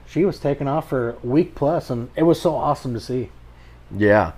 she 0.06 0.26
was 0.26 0.40
taking 0.40 0.68
off 0.68 0.90
for 0.90 1.12
a 1.12 1.28
week 1.28 1.56
plus, 1.56 1.90
and 1.90 2.10
it 2.16 2.24
was 2.24 2.42
so 2.42 2.56
awesome 2.56 2.94
to 2.94 3.00
see. 3.00 3.30
Yeah. 3.96 4.34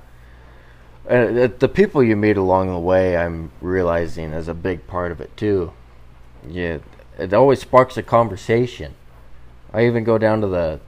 The 1.06 1.72
people 1.74 2.04
you 2.04 2.16
meet 2.16 2.38
along 2.38 2.68
the 2.68 2.78
way, 2.78 3.18
I'm 3.18 3.52
realizing, 3.62 4.32
is 4.32 4.48
a 4.48 4.54
big 4.54 4.86
part 4.86 5.12
of 5.12 5.20
it 5.22 5.36
too. 5.36 5.74
Yeah, 6.48 6.80
it 7.18 7.34
always 7.34 7.62
sparks 7.62 7.98
a 7.98 8.04
conversation. 8.04 8.94
I 9.74 9.88
even 9.88 10.04
go 10.04 10.20
down 10.20 10.42
to 10.42 10.48
the 10.48 10.80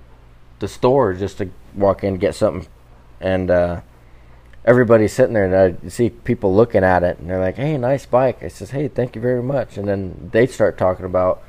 the 0.62 0.68
store 0.70 1.14
just 1.14 1.40
to 1.40 1.50
walk 1.76 2.04
in 2.04 2.10
and 2.10 2.20
get 2.20 2.36
something, 2.36 2.70
and 3.20 3.52
uh, 3.52 3.82
everybody's 4.64 5.12
sitting 5.12 5.34
there, 5.34 5.46
and 5.46 5.78
I 5.86 5.90
see 5.90 6.10
people 6.10 6.56
looking 6.56 6.84
at 6.84 7.04
it, 7.04 7.20
and 7.20 7.30
they're 7.30 7.40
like, 7.40 7.58
"Hey, 7.58 7.78
nice 7.78 8.06
bike." 8.06 8.42
I 8.42 8.48
says, 8.48 8.72
"Hey, 8.72 8.88
thank 8.88 9.16
you 9.16 9.22
very 9.22 9.44
much," 9.44 9.78
and 9.78 9.88
then 9.88 10.30
they 10.32 10.48
start 10.48 10.78
talking 10.78 11.06
about 11.06 11.44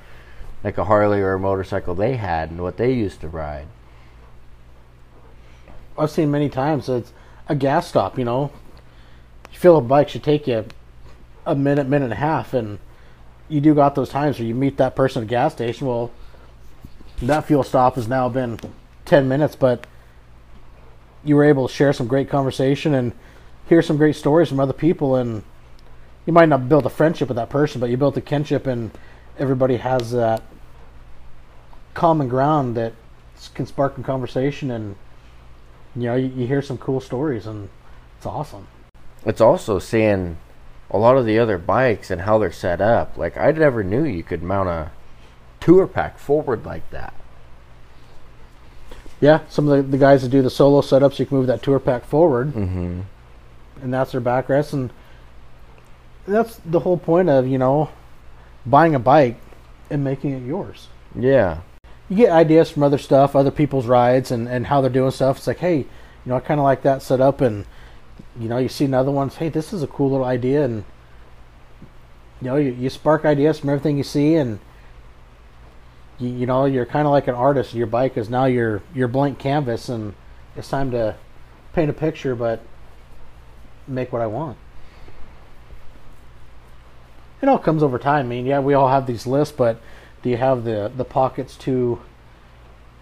like 0.64 0.78
a 0.78 0.84
Harley 0.84 1.20
or 1.20 1.34
a 1.34 1.38
motorcycle 1.38 1.94
they 1.94 2.16
had 2.16 2.50
and 2.50 2.62
what 2.62 2.76
they 2.76 2.92
used 2.92 3.20
to 3.20 3.28
ride. 3.28 3.66
I've 5.98 6.10
seen 6.10 6.30
many 6.30 6.48
times 6.48 6.88
it's 6.88 7.12
a 7.48 7.54
gas 7.54 7.88
stop. 7.88 8.18
You 8.18 8.24
know, 8.24 8.50
you 9.52 9.58
fill 9.58 9.76
a 9.76 9.82
bike 9.82 10.08
should 10.08 10.24
take 10.24 10.46
you 10.46 10.64
a 11.44 11.54
minute, 11.54 11.86
minute 11.86 12.06
and 12.06 12.14
a 12.14 12.16
half, 12.16 12.54
and 12.54 12.78
you 13.48 13.60
do 13.60 13.74
got 13.74 13.94
those 13.94 14.08
times 14.08 14.38
where 14.38 14.48
you 14.48 14.54
meet 14.54 14.78
that 14.78 14.96
person 14.96 15.22
at 15.22 15.26
a 15.26 15.28
gas 15.28 15.52
station. 15.52 15.86
Well, 15.86 16.10
that 17.20 17.44
fuel 17.44 17.62
stop 17.62 17.96
has 17.96 18.08
now 18.08 18.28
been 18.28 18.58
ten 19.04 19.28
minutes, 19.28 19.56
but 19.56 19.86
you 21.24 21.36
were 21.36 21.44
able 21.44 21.68
to 21.68 21.74
share 21.74 21.92
some 21.92 22.06
great 22.06 22.28
conversation 22.28 22.94
and 22.94 23.12
hear 23.68 23.82
some 23.82 23.96
great 23.96 24.16
stories 24.16 24.48
from 24.48 24.60
other 24.60 24.72
people, 24.72 25.16
and 25.16 25.42
you 26.26 26.32
might 26.32 26.48
not 26.48 26.68
build 26.68 26.86
a 26.86 26.90
friendship 26.90 27.28
with 27.28 27.36
that 27.36 27.50
person, 27.50 27.80
but 27.80 27.90
you 27.90 27.96
built 27.96 28.16
a 28.16 28.20
kinship, 28.20 28.66
and 28.66 28.90
everybody 29.38 29.76
has 29.76 30.12
that 30.12 30.42
common 31.94 32.28
ground 32.28 32.76
that 32.76 32.92
can 33.54 33.66
spark 33.66 33.98
a 33.98 34.02
conversation 34.02 34.70
and 34.70 34.96
you 35.94 36.02
know, 36.02 36.14
you, 36.14 36.28
you 36.28 36.46
hear 36.46 36.62
some 36.62 36.78
cool 36.78 37.00
stories, 37.00 37.46
and 37.46 37.68
it's 38.16 38.26
awesome. 38.26 38.66
it's 39.24 39.40
also 39.40 39.78
seeing 39.78 40.38
a 40.90 40.98
lot 40.98 41.16
of 41.16 41.26
the 41.26 41.38
other 41.38 41.58
bikes 41.58 42.10
and 42.10 42.22
how 42.22 42.38
they're 42.38 42.52
set 42.52 42.80
up. 42.80 43.16
Like 43.16 43.36
I 43.36 43.50
never 43.52 43.82
knew 43.82 44.04
you 44.04 44.22
could 44.22 44.42
mount 44.42 44.68
a 44.68 44.90
tour 45.60 45.86
pack 45.86 46.18
forward 46.18 46.64
like 46.64 46.88
that. 46.90 47.14
Yeah, 49.22 49.40
some 49.48 49.68
of 49.68 49.76
the, 49.76 49.82
the 49.92 49.98
guys 49.98 50.22
that 50.22 50.30
do 50.30 50.42
the 50.42 50.50
solo 50.50 50.80
setups, 50.82 51.18
you 51.20 51.24
can 51.26 51.36
move 51.38 51.46
that 51.46 51.62
tour 51.62 51.78
pack 51.78 52.04
forward, 52.04 52.52
Mm-hmm. 52.52 53.00
and 53.80 53.94
that's 53.94 54.12
their 54.12 54.20
backrest, 54.20 54.72
and 54.74 54.90
that's 56.26 56.56
the 56.66 56.80
whole 56.80 56.96
point 56.98 57.28
of 57.30 57.46
you 57.46 57.56
know 57.56 57.88
buying 58.66 58.94
a 58.94 58.98
bike 58.98 59.36
and 59.90 60.02
making 60.04 60.32
it 60.32 60.44
yours. 60.46 60.88
Yeah. 61.14 61.60
You 62.08 62.16
get 62.16 62.30
ideas 62.32 62.68
from 62.70 62.82
other 62.82 62.98
stuff, 62.98 63.34
other 63.36 63.50
people's 63.52 63.86
rides, 63.86 64.30
and, 64.32 64.48
and 64.48 64.66
how 64.66 64.80
they're 64.80 64.90
doing 64.90 65.12
stuff. 65.12 65.38
It's 65.38 65.46
like, 65.46 65.58
hey, 65.58 65.78
You 65.78 65.86
know, 66.26 66.36
I 66.36 66.40
kind 66.40 66.58
of 66.60 66.64
like 66.64 66.82
that 66.82 67.00
setup, 67.00 67.40
and 67.40 67.64
you 68.38 68.48
know, 68.48 68.58
you 68.58 68.68
see 68.68 68.84
another 68.84 69.10
one. 69.12 69.28
Hey, 69.30 69.48
this 69.50 69.72
is 69.72 69.82
a 69.84 69.86
cool 69.86 70.10
little 70.10 70.26
idea, 70.26 70.64
and 70.64 70.84
you 72.40 72.48
know, 72.48 72.56
you, 72.56 72.72
you 72.72 72.90
spark 72.90 73.24
ideas 73.24 73.60
from 73.60 73.70
everything 73.70 73.96
you 73.98 74.02
see, 74.02 74.34
and 74.34 74.58
you, 76.22 76.30
you 76.30 76.46
know, 76.46 76.64
you're 76.64 76.86
kind 76.86 77.06
of 77.06 77.12
like 77.12 77.28
an 77.28 77.34
artist. 77.34 77.74
Your 77.74 77.86
bike 77.86 78.16
is 78.16 78.30
now 78.30 78.44
your 78.44 78.82
your 78.94 79.08
blank 79.08 79.38
canvas, 79.38 79.88
and 79.88 80.14
it's 80.56 80.68
time 80.68 80.90
to 80.92 81.16
paint 81.72 81.90
a 81.90 81.94
picture, 81.94 82.34
but 82.34 82.60
make 83.88 84.12
what 84.12 84.22
I 84.22 84.26
want. 84.26 84.56
It 87.40 87.48
all 87.48 87.58
comes 87.58 87.82
over 87.82 87.98
time. 87.98 88.26
I 88.26 88.28
mean, 88.28 88.46
yeah, 88.46 88.60
we 88.60 88.74
all 88.74 88.88
have 88.88 89.06
these 89.06 89.26
lists, 89.26 89.54
but 89.56 89.80
do 90.22 90.30
you 90.30 90.36
have 90.36 90.64
the 90.64 90.92
the 90.96 91.04
pockets 91.04 91.56
to 91.58 92.00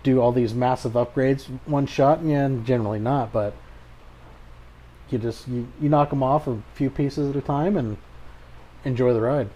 do 0.03 0.21
all 0.21 0.33
these 0.33 0.55
massive 0.55 0.93
upgrades 0.93 1.45
one 1.67 1.87
shot? 1.87 2.25
Yeah, 2.25 2.49
generally 2.65 3.01
not. 3.01 3.33
But 3.33 3.55
you 5.11 5.19
just 5.19 5.47
you, 5.47 5.69
you 5.81 5.89
knock 5.89 6.11
them 6.11 6.23
off 6.23 6.47
a 6.47 6.63
few 6.75 6.89
pieces 6.89 7.31
at 7.31 7.37
a 7.37 7.45
time 7.45 7.77
and 7.77 7.99
enjoy 8.85 9.13
the 9.13 9.21
ride. 9.21 9.51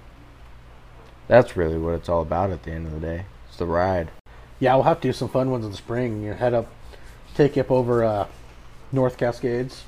That's 1.29 1.57
really 1.57 1.79
what 1.79 1.94
it's 1.94 2.11
all 2.11 2.20
about 2.20 2.50
at 2.50 2.64
the 2.64 2.72
end 2.72 2.87
of 2.87 2.92
the 2.92 3.00
day. 3.00 3.24
It's 3.54 3.60
the 3.60 3.66
ride. 3.66 4.10
Yeah, 4.58 4.74
we'll 4.74 4.82
have 4.82 5.00
to 5.00 5.08
do 5.08 5.12
some 5.12 5.28
fun 5.28 5.52
ones 5.52 5.64
in 5.64 5.70
the 5.70 5.76
spring. 5.76 6.24
You 6.24 6.32
head 6.32 6.54
up, 6.54 6.66
take 7.36 7.54
you 7.54 7.62
up 7.62 7.70
over 7.70 8.02
uh, 8.02 8.26
North 8.90 9.16
Cascades. 9.16 9.84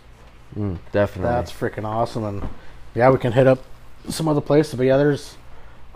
Mm, 0.57 0.79
definitely. 0.93 1.33
That's 1.33 1.51
freaking 1.51 1.85
awesome, 1.85 2.23
and 2.23 2.49
yeah, 2.95 3.11
we 3.11 3.19
can 3.19 3.33
hit 3.33 3.49
up 3.49 3.65
some 4.09 4.29
other 4.29 4.41
places. 4.41 4.77
But 4.77 4.85
yeah, 4.85 4.97
there's 4.97 5.37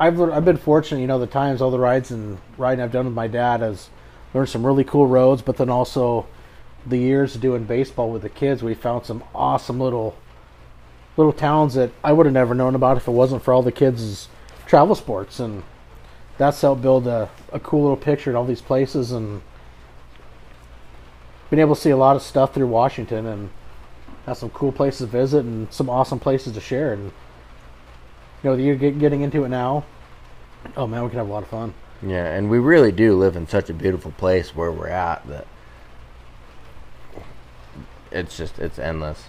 I've 0.00 0.20
I've 0.20 0.44
been 0.44 0.56
fortunate. 0.56 1.00
You 1.00 1.06
know, 1.06 1.20
the 1.20 1.28
times 1.28 1.62
all 1.62 1.70
the 1.70 1.78
rides 1.78 2.10
and 2.10 2.38
riding 2.58 2.82
I've 2.82 2.90
done 2.90 3.04
with 3.04 3.14
my 3.14 3.28
dad 3.28 3.60
has 3.60 3.88
learned 4.34 4.48
some 4.48 4.66
really 4.66 4.82
cool 4.82 5.06
roads, 5.06 5.40
but 5.40 5.56
then 5.56 5.70
also 5.70 6.26
the 6.84 6.98
years 6.98 7.36
of 7.36 7.40
doing 7.40 7.62
baseball 7.62 8.10
with 8.10 8.22
the 8.22 8.28
kids, 8.28 8.64
we 8.64 8.74
found 8.74 9.06
some 9.06 9.22
awesome 9.32 9.78
little 9.78 10.16
little 11.16 11.32
towns 11.32 11.74
that 11.74 11.92
I 12.02 12.14
would 12.14 12.26
have 12.26 12.32
never 12.32 12.52
known 12.52 12.74
about 12.74 12.96
if 12.96 13.06
it 13.06 13.12
wasn't 13.12 13.44
for 13.44 13.54
all 13.54 13.62
the 13.62 13.70
kids' 13.70 14.26
travel 14.66 14.96
sports, 14.96 15.38
and 15.38 15.62
that's 16.36 16.60
helped 16.62 16.82
build 16.82 17.06
a, 17.06 17.30
a 17.52 17.60
cool 17.60 17.82
little 17.82 17.96
picture 17.96 18.30
in 18.30 18.36
all 18.36 18.44
these 18.44 18.62
places 18.62 19.12
and 19.12 19.42
been 21.50 21.58
able 21.58 21.74
to 21.74 21.80
see 21.80 21.90
a 21.90 21.96
lot 21.96 22.16
of 22.16 22.22
stuff 22.22 22.54
through 22.54 22.68
Washington 22.68 23.26
and 23.26 23.50
have 24.26 24.36
some 24.36 24.50
cool 24.50 24.72
places 24.72 25.00
to 25.00 25.06
visit 25.06 25.44
and 25.44 25.72
some 25.72 25.90
awesome 25.90 26.20
places 26.20 26.52
to 26.54 26.60
share. 26.60 26.92
And 26.92 27.12
you 28.42 28.50
know, 28.50 28.54
you're 28.54 28.76
getting 28.76 29.22
into 29.22 29.44
it 29.44 29.48
now. 29.48 29.84
Oh 30.76 30.86
man, 30.86 31.02
we 31.02 31.08
can 31.08 31.18
have 31.18 31.28
a 31.28 31.32
lot 31.32 31.42
of 31.42 31.48
fun. 31.48 31.74
Yeah, 32.02 32.24
and 32.24 32.48
we 32.48 32.58
really 32.58 32.92
do 32.92 33.18
live 33.18 33.36
in 33.36 33.46
such 33.46 33.68
a 33.68 33.74
beautiful 33.74 34.12
place 34.12 34.54
where 34.54 34.72
we're 34.72 34.88
at 34.88 35.26
that 35.28 35.46
it's 38.10 38.36
just 38.36 38.58
it's 38.58 38.78
endless. 38.78 39.24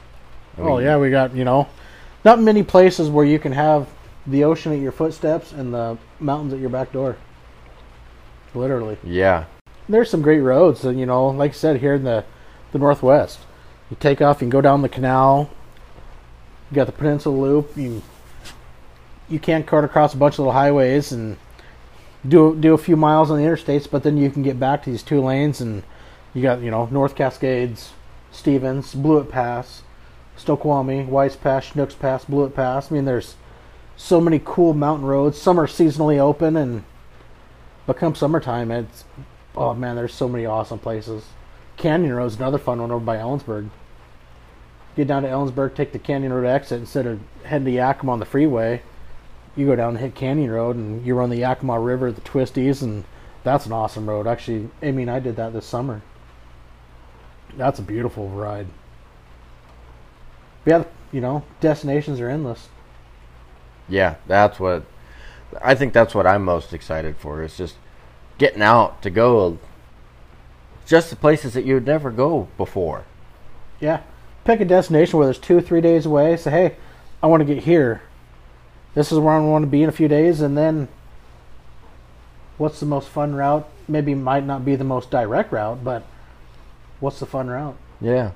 I 0.57 0.61
oh, 0.61 0.63
mean, 0.63 0.73
oh 0.73 0.79
yeah, 0.79 0.97
we 0.97 1.09
got 1.09 1.35
you 1.35 1.43
know, 1.43 1.67
not 2.23 2.39
many 2.39 2.63
places 2.63 3.09
where 3.09 3.25
you 3.25 3.39
can 3.39 3.51
have 3.51 3.89
the 4.27 4.43
ocean 4.43 4.71
at 4.71 4.79
your 4.79 4.91
footsteps 4.91 5.51
and 5.51 5.73
the 5.73 5.97
mountains 6.19 6.53
at 6.53 6.59
your 6.59 6.69
back 6.69 6.91
door. 6.91 7.17
Literally. 8.53 8.97
Yeah. 9.03 9.45
There's 9.87 10.09
some 10.09 10.21
great 10.21 10.39
roads, 10.39 10.83
and 10.85 10.99
you 10.99 11.05
know, 11.05 11.27
like 11.27 11.51
I 11.51 11.53
said, 11.53 11.79
here 11.79 11.95
in 11.95 12.03
the 12.03 12.23
the 12.71 12.79
Northwest, 12.79 13.39
you 13.89 13.97
take 13.99 14.21
off, 14.21 14.37
you 14.37 14.45
can 14.45 14.49
go 14.49 14.61
down 14.61 14.81
the 14.81 14.89
canal. 14.89 15.49
You 16.69 16.75
got 16.75 16.85
the 16.85 16.93
Peninsula 16.93 17.35
Loop. 17.35 17.75
You 17.75 18.01
you 19.29 19.39
can't 19.39 19.65
cut 19.65 19.83
across 19.83 20.13
a 20.13 20.17
bunch 20.17 20.35
of 20.35 20.39
little 20.39 20.53
highways 20.53 21.11
and 21.11 21.37
do 22.27 22.55
do 22.55 22.73
a 22.73 22.77
few 22.77 22.95
miles 22.95 23.31
on 23.31 23.37
the 23.37 23.43
interstates, 23.43 23.89
but 23.89 24.03
then 24.03 24.17
you 24.17 24.29
can 24.29 24.43
get 24.43 24.59
back 24.59 24.83
to 24.83 24.89
these 24.89 25.03
two 25.03 25.21
lanes, 25.21 25.59
and 25.59 25.83
you 26.33 26.41
got 26.41 26.61
you 26.61 26.71
know 26.71 26.87
North 26.91 27.15
Cascades, 27.15 27.93
Stevens, 28.31 28.93
Blewett 28.93 29.29
Pass, 29.29 29.81
Snoqualmie, 30.37 31.03
Weiss 31.03 31.35
Pass, 31.35 31.71
Chinooks 31.71 31.95
Pass, 31.95 32.25
Blewett 32.25 32.55
Pass. 32.55 32.91
I 32.91 32.95
mean, 32.95 33.05
there's 33.05 33.35
so 33.97 34.21
many 34.21 34.41
cool 34.43 34.73
mountain 34.73 35.07
roads. 35.07 35.41
Some 35.41 35.59
are 35.59 35.67
seasonally 35.67 36.17
open, 36.17 36.55
and 36.55 36.83
become 37.93 38.15
summertime, 38.15 38.71
it's 38.71 39.05
oh 39.55 39.73
man, 39.73 39.95
there's 39.95 40.13
so 40.13 40.27
many 40.27 40.45
awesome 40.45 40.79
places. 40.79 41.25
Canyon 41.77 42.13
Road's 42.13 42.35
another 42.35 42.57
fun 42.57 42.81
one 42.81 42.91
over 42.91 43.03
by 43.03 43.17
Ellensburg. 43.17 43.69
Get 44.95 45.07
down 45.07 45.23
to 45.23 45.29
Ellensburg, 45.29 45.75
take 45.75 45.93
the 45.93 45.99
Canyon 45.99 46.33
Road 46.33 46.47
exit 46.47 46.79
instead 46.79 47.07
of 47.07 47.19
heading 47.43 47.65
to 47.65 47.71
Yakima 47.71 48.11
on 48.11 48.19
the 48.19 48.25
freeway. 48.25 48.81
You 49.55 49.65
go 49.65 49.75
down 49.75 49.89
and 49.89 49.99
hit 49.99 50.15
Canyon 50.15 50.51
Road, 50.51 50.75
and 50.75 51.05
you 51.05 51.15
run 51.15 51.29
the 51.29 51.37
Yakima 51.37 51.79
River, 51.79 52.11
the 52.11 52.21
twisties, 52.21 52.81
and 52.81 53.03
that's 53.43 53.65
an 53.65 53.71
awesome 53.71 54.09
road. 54.09 54.27
Actually, 54.27 54.69
I 54.81 54.91
mean, 54.91 55.09
I 55.09 55.19
did 55.19 55.35
that 55.37 55.53
this 55.53 55.65
summer. 55.65 56.01
That's 57.57 57.79
a 57.79 57.83
beautiful 57.83 58.29
ride. 58.29 58.67
But 60.63 60.71
yeah, 60.71 60.83
you 61.11 61.21
know, 61.21 61.43
destinations 61.59 62.19
are 62.19 62.29
endless. 62.29 62.69
Yeah, 63.89 64.15
that's 64.27 64.59
what 64.59 64.83
I 65.61 65.75
think. 65.75 65.93
That's 65.93 66.15
what 66.15 66.27
I'm 66.27 66.43
most 66.43 66.73
excited 66.73 67.17
for. 67.17 67.43
Is 67.43 67.57
just 67.57 67.75
getting 68.37 68.61
out 68.61 69.01
to 69.01 69.09
go. 69.09 69.57
Just 70.85 71.09
the 71.09 71.15
places 71.15 71.53
that 71.53 71.65
you 71.65 71.75
would 71.75 71.85
never 71.85 72.11
go 72.11 72.47
before. 72.57 73.05
Yeah, 73.79 74.01
pick 74.43 74.59
a 74.59 74.65
destination 74.65 75.19
where 75.19 75.29
it's 75.29 75.39
two 75.39 75.57
or 75.57 75.61
three 75.61 75.81
days 75.81 76.05
away. 76.05 76.37
Say, 76.37 76.51
hey, 76.51 76.75
I 77.21 77.27
want 77.27 77.41
to 77.41 77.53
get 77.53 77.63
here. 77.63 78.01
This 78.93 79.11
is 79.11 79.19
where 79.19 79.33
I 79.33 79.39
want 79.39 79.63
to 79.63 79.69
be 79.69 79.83
in 79.83 79.89
a 79.89 79.93
few 79.93 80.07
days, 80.07 80.41
and 80.41 80.57
then 80.57 80.89
what's 82.57 82.79
the 82.79 82.85
most 82.85 83.07
fun 83.07 83.35
route? 83.35 83.67
Maybe 83.87 84.13
might 84.15 84.45
not 84.45 84.65
be 84.65 84.75
the 84.75 84.83
most 84.83 85.09
direct 85.09 85.51
route, 85.51 85.83
but 85.83 86.03
what's 86.99 87.19
the 87.19 87.25
fun 87.25 87.47
route? 87.47 87.77
Yeah. 87.99 88.31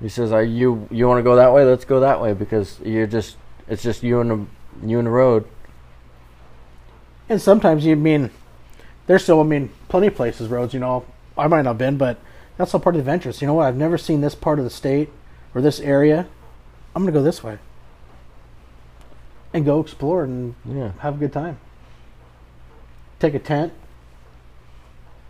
He 0.00 0.08
says, 0.08 0.32
"Are 0.32 0.42
you 0.42 0.88
you 0.90 1.06
want 1.08 1.18
to 1.18 1.22
go 1.22 1.36
that 1.36 1.52
way? 1.52 1.64
Let's 1.64 1.84
go 1.84 2.00
that 2.00 2.20
way 2.20 2.32
because 2.32 2.78
you're 2.84 3.06
just 3.06 3.36
it's 3.66 3.82
just 3.82 4.02
you 4.02 4.20
and 4.20 4.30
the 4.30 4.86
you 4.88 4.98
and 4.98 5.06
the 5.06 5.10
road." 5.10 5.44
And 7.28 7.40
sometimes 7.40 7.84
you 7.84 7.96
mean 7.96 8.30
there's 9.06 9.22
still 9.22 9.40
I 9.40 9.44
mean 9.44 9.70
plenty 9.88 10.06
of 10.06 10.14
places 10.14 10.48
roads. 10.48 10.74
You 10.74 10.80
know, 10.80 11.04
I 11.36 11.46
might 11.46 11.62
not 11.62 11.70
have 11.70 11.78
been, 11.78 11.96
but 11.96 12.18
that's 12.56 12.74
all 12.74 12.80
part 12.80 12.94
of 12.96 13.04
the 13.04 13.10
adventure. 13.10 13.32
So 13.32 13.42
you 13.42 13.46
know 13.46 13.54
what? 13.54 13.66
I've 13.66 13.76
never 13.76 13.98
seen 13.98 14.20
this 14.20 14.34
part 14.34 14.58
of 14.58 14.64
the 14.64 14.70
state 14.70 15.10
or 15.54 15.60
this 15.60 15.80
area. 15.80 16.26
I'm 16.94 17.02
gonna 17.02 17.12
go 17.12 17.22
this 17.22 17.42
way 17.42 17.58
and 19.52 19.64
go 19.64 19.80
explore 19.80 20.24
and 20.24 20.54
yeah. 20.64 20.92
have 21.00 21.16
a 21.16 21.18
good 21.18 21.32
time. 21.32 21.58
Take 23.18 23.34
a 23.34 23.38
tent, 23.38 23.72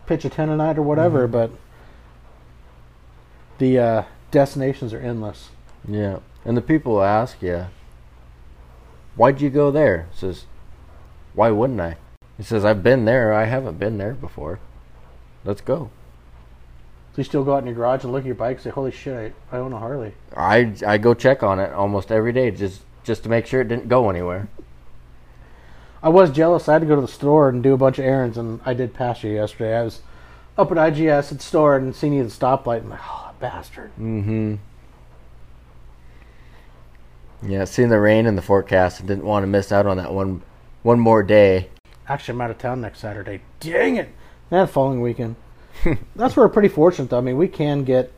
pitch 0.05 0.25
a 0.25 0.29
tent 0.29 0.51
a 0.51 0.55
night 0.55 0.77
or 0.77 0.81
whatever, 0.81 1.23
mm-hmm. 1.23 1.31
but 1.31 1.51
the 3.57 3.79
uh, 3.79 4.03
destinations 4.31 4.93
are 4.93 4.99
endless. 4.99 5.49
Yeah, 5.87 6.19
and 6.45 6.55
the 6.55 6.61
people 6.61 7.01
ask 7.01 7.41
you, 7.41 7.67
"Why'd 9.15 9.41
you 9.41 9.49
go 9.49 9.71
there?" 9.71 10.07
says, 10.13 10.45
"Why 11.39 11.51
wouldn't 11.51 11.79
I?" 11.79 11.95
He 12.35 12.43
says, 12.43 12.65
"I've 12.65 12.83
been 12.83 13.05
there. 13.05 13.31
I 13.31 13.45
haven't 13.45 13.79
been 13.79 13.97
there 13.97 14.13
before. 14.13 14.59
Let's 15.45 15.61
go." 15.61 15.89
So 17.13 17.19
you 17.19 17.23
still 17.23 17.45
go 17.45 17.53
out 17.53 17.59
in 17.59 17.67
your 17.67 17.75
garage 17.75 18.03
and 18.03 18.11
look 18.11 18.23
at 18.23 18.25
your 18.25 18.35
bike 18.35 18.57
and 18.57 18.63
say, 18.65 18.71
"Holy 18.71 18.91
shit, 18.91 19.33
I, 19.49 19.55
I 19.55 19.59
own 19.61 19.71
a 19.71 19.79
Harley." 19.79 20.15
I 20.35 20.73
I 20.85 20.97
go 20.97 21.13
check 21.13 21.41
on 21.41 21.61
it 21.61 21.71
almost 21.71 22.11
every 22.11 22.33
day 22.33 22.51
just 22.51 22.81
just 23.05 23.23
to 23.23 23.29
make 23.29 23.45
sure 23.45 23.61
it 23.61 23.69
didn't 23.69 23.87
go 23.87 24.09
anywhere. 24.09 24.49
I 26.03 26.09
was 26.09 26.29
jealous. 26.29 26.67
I 26.67 26.73
had 26.73 26.81
to 26.81 26.85
go 26.85 26.95
to 26.95 27.01
the 27.01 27.07
store 27.07 27.47
and 27.47 27.63
do 27.63 27.73
a 27.73 27.77
bunch 27.77 27.99
of 27.99 28.03
errands, 28.03 28.37
and 28.37 28.59
I 28.65 28.73
did 28.73 28.93
pass 28.93 29.23
you 29.23 29.31
yesterday. 29.31 29.77
I 29.77 29.83
was 29.83 30.01
up 30.57 30.73
at 30.73 30.77
IGS 30.77 31.31
at 31.31 31.37
the 31.37 31.43
store 31.43 31.77
and 31.77 31.95
seen 31.95 32.11
you 32.11 32.23
at 32.23 32.29
the 32.29 32.35
stoplight. 32.35 32.81
I'm 32.81 32.89
like, 32.89 32.99
oh, 33.01 33.31
bastard. 33.39 33.91
Mm-hmm. 33.97 34.55
Yeah, 37.43 37.63
seeing 37.63 37.87
the 37.87 37.99
rain 38.01 38.25
in 38.25 38.35
the 38.35 38.41
forecast, 38.41 38.99
and 38.99 39.07
didn't 39.07 39.23
want 39.23 39.43
to 39.43 39.47
miss 39.47 39.71
out 39.71 39.87
on 39.87 39.95
that 39.95 40.11
one 40.13 40.41
one 40.83 40.99
more 40.99 41.23
day. 41.23 41.69
Actually, 42.07 42.35
I'm 42.35 42.41
out 42.41 42.51
of 42.51 42.57
town 42.57 42.81
next 42.81 42.99
Saturday. 42.99 43.41
Dang 43.59 43.97
it! 43.97 44.09
And 44.51 44.69
following 44.69 45.01
weekend. 45.01 45.35
That's 46.15 46.35
where 46.35 46.47
we're 46.47 46.53
pretty 46.53 46.69
fortunate, 46.69 47.09
though. 47.09 47.19
I 47.19 47.21
mean, 47.21 47.37
we 47.37 47.47
can 47.47 47.83
get 47.83 48.11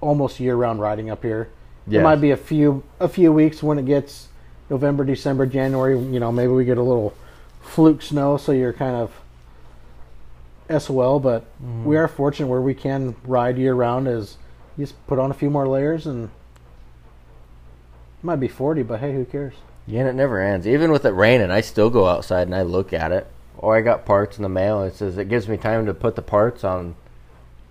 almost 0.00 0.40
year-round 0.40 0.80
riding 0.80 1.08
up 1.08 1.22
here. 1.22 1.50
Yes. 1.86 1.92
There 1.92 2.02
might 2.02 2.16
be 2.16 2.30
a 2.30 2.36
few 2.36 2.82
a 2.98 3.08
few 3.08 3.32
weeks 3.32 3.62
when 3.62 3.78
it 3.78 3.86
gets 3.86 4.28
November, 4.70 5.04
December, 5.04 5.46
January. 5.46 5.98
You 5.98 6.18
know, 6.18 6.32
maybe 6.32 6.52
we 6.52 6.64
get 6.64 6.78
a 6.78 6.82
little 6.82 7.14
fluke 7.62 8.02
snow, 8.02 8.36
so 8.36 8.52
you're 8.52 8.72
kind 8.72 8.96
of 8.96 10.82
SOL, 10.82 11.20
but 11.20 11.42
mm-hmm. 11.62 11.84
we 11.84 11.96
are 11.96 12.08
fortunate 12.08 12.48
where 12.48 12.60
we 12.60 12.74
can 12.74 13.14
ride 13.24 13.58
year 13.58 13.74
round. 13.74 14.08
Is 14.08 14.38
you 14.76 14.84
just 14.84 15.06
put 15.06 15.18
on 15.18 15.30
a 15.30 15.34
few 15.34 15.50
more 15.50 15.68
layers 15.68 16.06
and 16.06 16.24
it 16.24 18.24
might 18.24 18.36
be 18.36 18.48
forty, 18.48 18.82
but 18.82 19.00
hey, 19.00 19.12
who 19.12 19.24
cares? 19.24 19.54
Yeah, 19.86 20.00
and 20.00 20.08
it 20.08 20.14
never 20.14 20.40
ends. 20.40 20.66
Even 20.66 20.90
with 20.90 21.04
it 21.04 21.10
raining, 21.10 21.50
I 21.50 21.60
still 21.60 21.90
go 21.90 22.06
outside 22.06 22.46
and 22.46 22.54
I 22.54 22.62
look 22.62 22.92
at 22.92 23.12
it. 23.12 23.26
Or 23.58 23.76
I 23.76 23.80
got 23.80 24.06
parts 24.06 24.36
in 24.36 24.42
the 24.42 24.48
mail. 24.48 24.82
It 24.82 24.94
says 24.94 25.16
it 25.16 25.28
gives 25.28 25.48
me 25.48 25.56
time 25.56 25.86
to 25.86 25.94
put 25.94 26.16
the 26.16 26.22
parts 26.22 26.64
on 26.64 26.96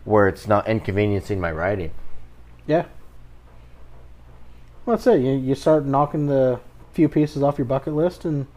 where 0.05 0.27
it's 0.27 0.47
not 0.47 0.67
inconveniencing 0.67 1.39
my 1.39 1.51
riding. 1.51 1.91
Yeah. 2.67 2.85
Well, 4.85 4.97
that's 4.97 5.07
it. 5.07 5.21
You, 5.21 5.31
you 5.31 5.55
start 5.55 5.85
knocking 5.85 6.27
the 6.27 6.59
few 6.93 7.09
pieces 7.09 7.41
off 7.41 7.57
your 7.57 7.65
bucket 7.65 7.93
list, 7.93 8.25
and 8.25 8.47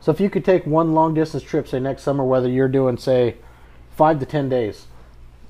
so 0.00 0.12
if 0.12 0.20
you 0.20 0.30
could 0.30 0.44
take 0.44 0.66
one 0.66 0.94
long 0.94 1.14
distance 1.14 1.42
trip, 1.42 1.66
say 1.66 1.80
next 1.80 2.02
summer, 2.02 2.24
whether 2.24 2.48
you're 2.48 2.68
doing 2.68 2.96
say 2.96 3.36
five 3.96 4.20
to 4.20 4.26
ten 4.26 4.48
days, 4.48 4.86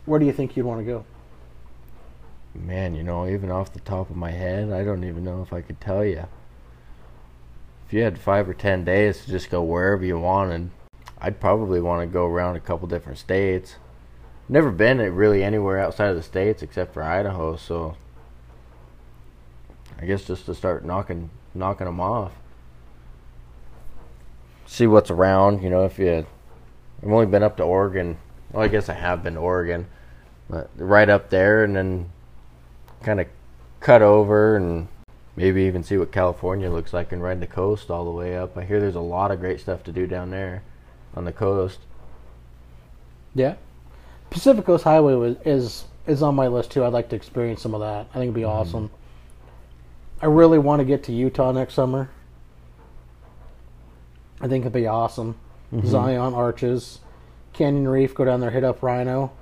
where 0.06 0.18
do 0.18 0.26
you 0.26 0.32
think 0.32 0.56
you'd 0.56 0.66
want 0.66 0.80
to 0.80 0.84
go? 0.84 1.04
Man, 2.54 2.94
you 2.94 3.02
know, 3.02 3.28
even 3.28 3.50
off 3.50 3.72
the 3.72 3.80
top 3.80 4.10
of 4.10 4.16
my 4.16 4.30
head, 4.30 4.72
I 4.72 4.82
don't 4.84 5.04
even 5.04 5.24
know 5.24 5.42
if 5.42 5.52
I 5.52 5.60
could 5.60 5.80
tell 5.80 6.04
you. 6.04 6.26
If 7.90 7.94
you 7.94 8.04
had 8.04 8.20
five 8.20 8.48
or 8.48 8.54
ten 8.54 8.84
days 8.84 9.24
to 9.24 9.30
just 9.32 9.50
go 9.50 9.64
wherever 9.64 10.04
you 10.04 10.16
wanted, 10.16 10.70
I'd 11.20 11.40
probably 11.40 11.80
want 11.80 12.02
to 12.02 12.06
go 12.06 12.24
around 12.24 12.54
a 12.54 12.60
couple 12.60 12.86
different 12.86 13.18
states. 13.18 13.78
Never 14.48 14.70
been 14.70 14.98
really 14.98 15.42
anywhere 15.42 15.80
outside 15.80 16.10
of 16.10 16.14
the 16.14 16.22
states 16.22 16.62
except 16.62 16.94
for 16.94 17.02
Idaho, 17.02 17.56
so 17.56 17.96
I 20.00 20.04
guess 20.04 20.24
just 20.24 20.46
to 20.46 20.54
start 20.54 20.84
knocking 20.84 21.30
knocking 21.52 21.86
them 21.86 21.98
off. 21.98 22.30
See 24.66 24.86
what's 24.86 25.10
around, 25.10 25.64
you 25.64 25.68
know. 25.68 25.84
If 25.84 25.98
you, 25.98 26.24
I've 27.02 27.10
only 27.10 27.26
been 27.26 27.42
up 27.42 27.56
to 27.56 27.64
Oregon. 27.64 28.18
Well, 28.52 28.62
I 28.62 28.68
guess 28.68 28.88
I 28.88 28.94
have 28.94 29.24
been 29.24 29.34
to 29.34 29.40
Oregon, 29.40 29.88
but 30.48 30.70
right 30.76 31.08
up 31.08 31.30
there, 31.30 31.64
and 31.64 31.74
then 31.74 32.12
kind 33.02 33.20
of 33.20 33.26
cut 33.80 34.00
over 34.00 34.54
and 34.54 34.86
maybe 35.36 35.62
even 35.62 35.82
see 35.82 35.96
what 35.96 36.12
California 36.12 36.70
looks 36.70 36.92
like 36.92 37.12
and 37.12 37.22
ride 37.22 37.40
the 37.40 37.46
coast 37.46 37.90
all 37.90 38.04
the 38.04 38.10
way 38.10 38.36
up. 38.36 38.56
I 38.56 38.64
hear 38.64 38.80
there's 38.80 38.94
a 38.94 39.00
lot 39.00 39.30
of 39.30 39.40
great 39.40 39.60
stuff 39.60 39.82
to 39.84 39.92
do 39.92 40.06
down 40.06 40.30
there 40.30 40.62
on 41.14 41.24
the 41.24 41.32
coast. 41.32 41.80
Yeah. 43.34 43.54
Pacific 44.30 44.64
Coast 44.64 44.84
Highway 44.84 45.14
was, 45.14 45.36
is 45.44 45.84
is 46.06 46.22
on 46.22 46.34
my 46.34 46.48
list 46.48 46.70
too. 46.70 46.84
I'd 46.84 46.92
like 46.92 47.08
to 47.10 47.16
experience 47.16 47.62
some 47.62 47.74
of 47.74 47.80
that. 47.80 48.06
I 48.10 48.14
think 48.14 48.24
it'd 48.24 48.34
be 48.34 48.42
mm-hmm. 48.42 48.50
awesome. 48.50 48.90
I 50.22 50.26
really 50.26 50.58
want 50.58 50.80
to 50.80 50.84
get 50.84 51.04
to 51.04 51.12
Utah 51.12 51.52
next 51.52 51.74
summer. 51.74 52.10
I 54.40 54.48
think 54.48 54.62
it'd 54.62 54.72
be 54.72 54.86
awesome. 54.86 55.36
Mm-hmm. 55.72 55.88
Zion 55.88 56.34
Arches, 56.34 57.00
Canyon 57.52 57.88
Reef, 57.88 58.14
go 58.14 58.24
down 58.24 58.40
there, 58.40 58.50
hit 58.50 58.64
up 58.64 58.82
Rhino. 58.82 59.32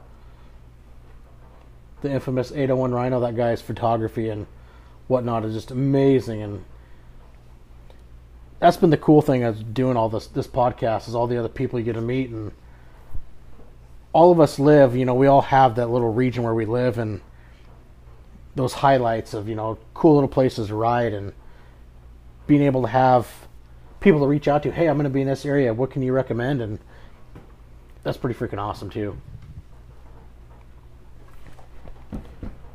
The 2.02 2.10
infamous 2.10 2.52
801 2.52 2.92
Rhino, 2.92 3.20
that 3.20 3.34
guy's 3.34 3.60
photography 3.60 4.28
and 4.28 4.46
whatnot 5.08 5.44
is 5.44 5.54
just 5.54 5.70
amazing. 5.70 6.42
And 6.42 6.64
that's 8.60 8.76
been 8.76 8.90
the 8.90 8.96
cool 8.96 9.22
thing 9.22 9.42
of 9.42 9.74
doing 9.74 9.96
all 9.96 10.08
this 10.08 10.26
this 10.28 10.46
podcast 10.46 11.08
is 11.08 11.14
all 11.14 11.26
the 11.26 11.36
other 11.36 11.48
people 11.48 11.78
you 11.78 11.84
get 11.84 11.94
to 11.94 12.00
meet 12.00 12.30
and 12.30 12.52
all 14.12 14.32
of 14.32 14.40
us 14.40 14.58
live, 14.58 14.96
you 14.96 15.04
know, 15.04 15.14
we 15.14 15.26
all 15.26 15.42
have 15.42 15.76
that 15.76 15.90
little 15.90 16.12
region 16.12 16.42
where 16.42 16.54
we 16.54 16.64
live 16.64 16.98
and 16.98 17.20
those 18.54 18.72
highlights 18.72 19.34
of, 19.34 19.48
you 19.48 19.54
know, 19.54 19.78
cool 19.94 20.14
little 20.14 20.28
places 20.28 20.68
to 20.68 20.74
ride 20.74 21.12
and 21.12 21.32
being 22.46 22.62
able 22.62 22.82
to 22.82 22.88
have 22.88 23.28
people 24.00 24.20
to 24.20 24.26
reach 24.26 24.48
out 24.48 24.62
to, 24.62 24.72
hey, 24.72 24.88
I'm 24.88 24.96
going 24.96 25.04
to 25.04 25.10
be 25.10 25.20
in 25.20 25.28
this 25.28 25.44
area. 25.44 25.72
What 25.74 25.90
can 25.90 26.02
you 26.02 26.12
recommend? 26.12 26.60
And 26.60 26.78
that's 28.02 28.16
pretty 28.16 28.38
freaking 28.38 28.58
awesome, 28.58 28.90
too. 28.90 29.16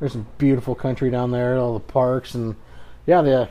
There's 0.00 0.12
some 0.12 0.26
beautiful 0.38 0.74
country 0.74 1.10
down 1.10 1.30
there, 1.30 1.56
all 1.56 1.74
the 1.74 1.80
parks, 1.80 2.34
and 2.34 2.56
yeah, 3.06 3.22
the 3.22 3.42
uh, 3.42 3.46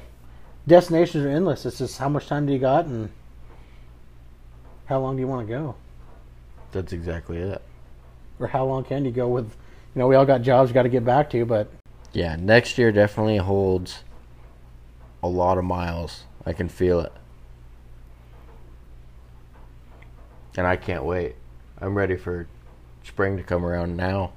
destinations 0.67 1.25
are 1.25 1.29
endless. 1.29 1.65
It's 1.65 1.77
just 1.77 1.97
how 1.97 2.10
much 2.10 2.27
time 2.27 2.45
do 2.45 2.53
you 2.53 2.60
got 2.60 2.86
and 2.86 3.10
how 4.86 4.99
long 4.99 5.15
do 5.15 5.21
you 5.21 5.27
want 5.27 5.47
to 5.47 5.51
go? 5.53 5.75
That's 6.71 6.93
exactly 6.93 7.38
it. 7.38 7.62
Or 8.39 8.47
how 8.47 8.65
long 8.65 8.84
can 8.84 9.06
you 9.06 9.12
go 9.12 9.27
with, 9.27 9.45
you 9.45 9.99
know, 9.99 10.08
we 10.08 10.15
all 10.15 10.25
got 10.25 10.41
jobs 10.41 10.69
we 10.69 10.73
got 10.73 10.84
to 10.84 10.89
get 10.89 11.06
back 11.06 11.29
to, 11.32 11.45
but 11.45 11.71
Yeah, 12.12 12.36
next 12.36 12.77
year 12.77 12.91
definitely 12.91 13.38
holds 13.38 14.03
a 15.21 15.27
lot 15.27 15.58
of 15.58 15.63
miles. 15.63 16.23
I 16.45 16.51
can 16.53 16.67
feel 16.67 16.99
it. 16.99 17.13
And 20.58 20.67
I 20.67 20.75
can't 20.75 21.06
wait. 21.06 21.36
I'm 21.79 21.95
ready 21.95 22.15
for 22.15 22.47
spring 23.03 23.38
to 23.38 23.43
come 23.43 23.65
around 23.65 23.95
now. 23.97 24.34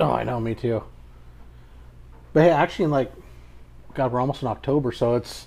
Oh, 0.00 0.12
I 0.12 0.24
know, 0.24 0.40
me 0.40 0.54
too. 0.54 0.82
But 2.32 2.44
hey, 2.44 2.50
actually, 2.50 2.86
in 2.86 2.90
like, 2.90 3.12
God, 3.92 4.12
we're 4.12 4.20
almost 4.20 4.40
in 4.40 4.48
October, 4.48 4.92
so 4.92 5.14
it's 5.14 5.46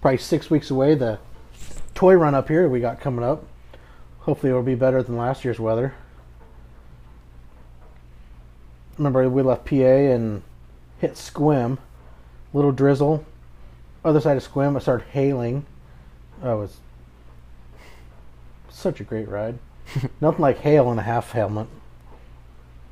probably 0.00 0.16
six 0.16 0.48
weeks 0.48 0.70
away. 0.70 0.94
The 0.94 1.18
toy 1.94 2.14
run 2.14 2.34
up 2.34 2.48
here 2.48 2.66
we 2.66 2.80
got 2.80 2.98
coming 2.98 3.22
up. 3.24 3.44
Hopefully, 4.20 4.50
it'll 4.50 4.62
be 4.62 4.74
better 4.74 5.02
than 5.02 5.18
last 5.18 5.44
year's 5.44 5.60
weather. 5.60 5.94
Remember, 8.96 9.28
we 9.28 9.42
left 9.42 9.66
PA 9.66 9.74
and 9.74 10.42
hit 10.98 11.12
Sequim, 11.12 11.76
little 12.54 12.72
drizzle. 12.72 13.26
Other 14.02 14.20
side 14.20 14.38
of 14.38 14.48
Sequim, 14.48 14.78
it 14.78 14.80
started 14.80 15.08
hailing. 15.08 15.66
Oh, 16.42 16.54
it 16.54 16.60
was 16.60 16.76
such 18.70 19.00
a 19.00 19.04
great 19.04 19.28
ride. 19.28 19.58
Nothing 20.22 20.40
like 20.40 20.58
hail 20.60 20.90
in 20.90 20.98
a 20.98 21.02
half 21.02 21.32
helmet. 21.32 21.66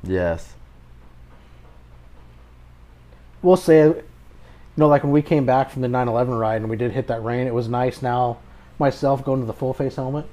Yes. 0.03 0.53
We'll 3.41 3.57
say, 3.57 3.83
you 3.85 4.03
know, 4.77 4.87
like 4.87 5.03
when 5.03 5.11
we 5.11 5.21
came 5.21 5.45
back 5.45 5.69
from 5.69 5.81
the 5.81 5.87
9/11 5.87 6.37
ride 6.39 6.61
and 6.61 6.69
we 6.69 6.77
did 6.77 6.91
hit 6.91 7.07
that 7.07 7.23
rain, 7.23 7.47
it 7.47 7.53
was 7.53 7.67
nice. 7.69 8.01
Now, 8.01 8.37
myself 8.77 9.23
going 9.23 9.39
to 9.41 9.45
the 9.45 9.53
full 9.53 9.73
face 9.73 9.95
helmet, 9.95 10.25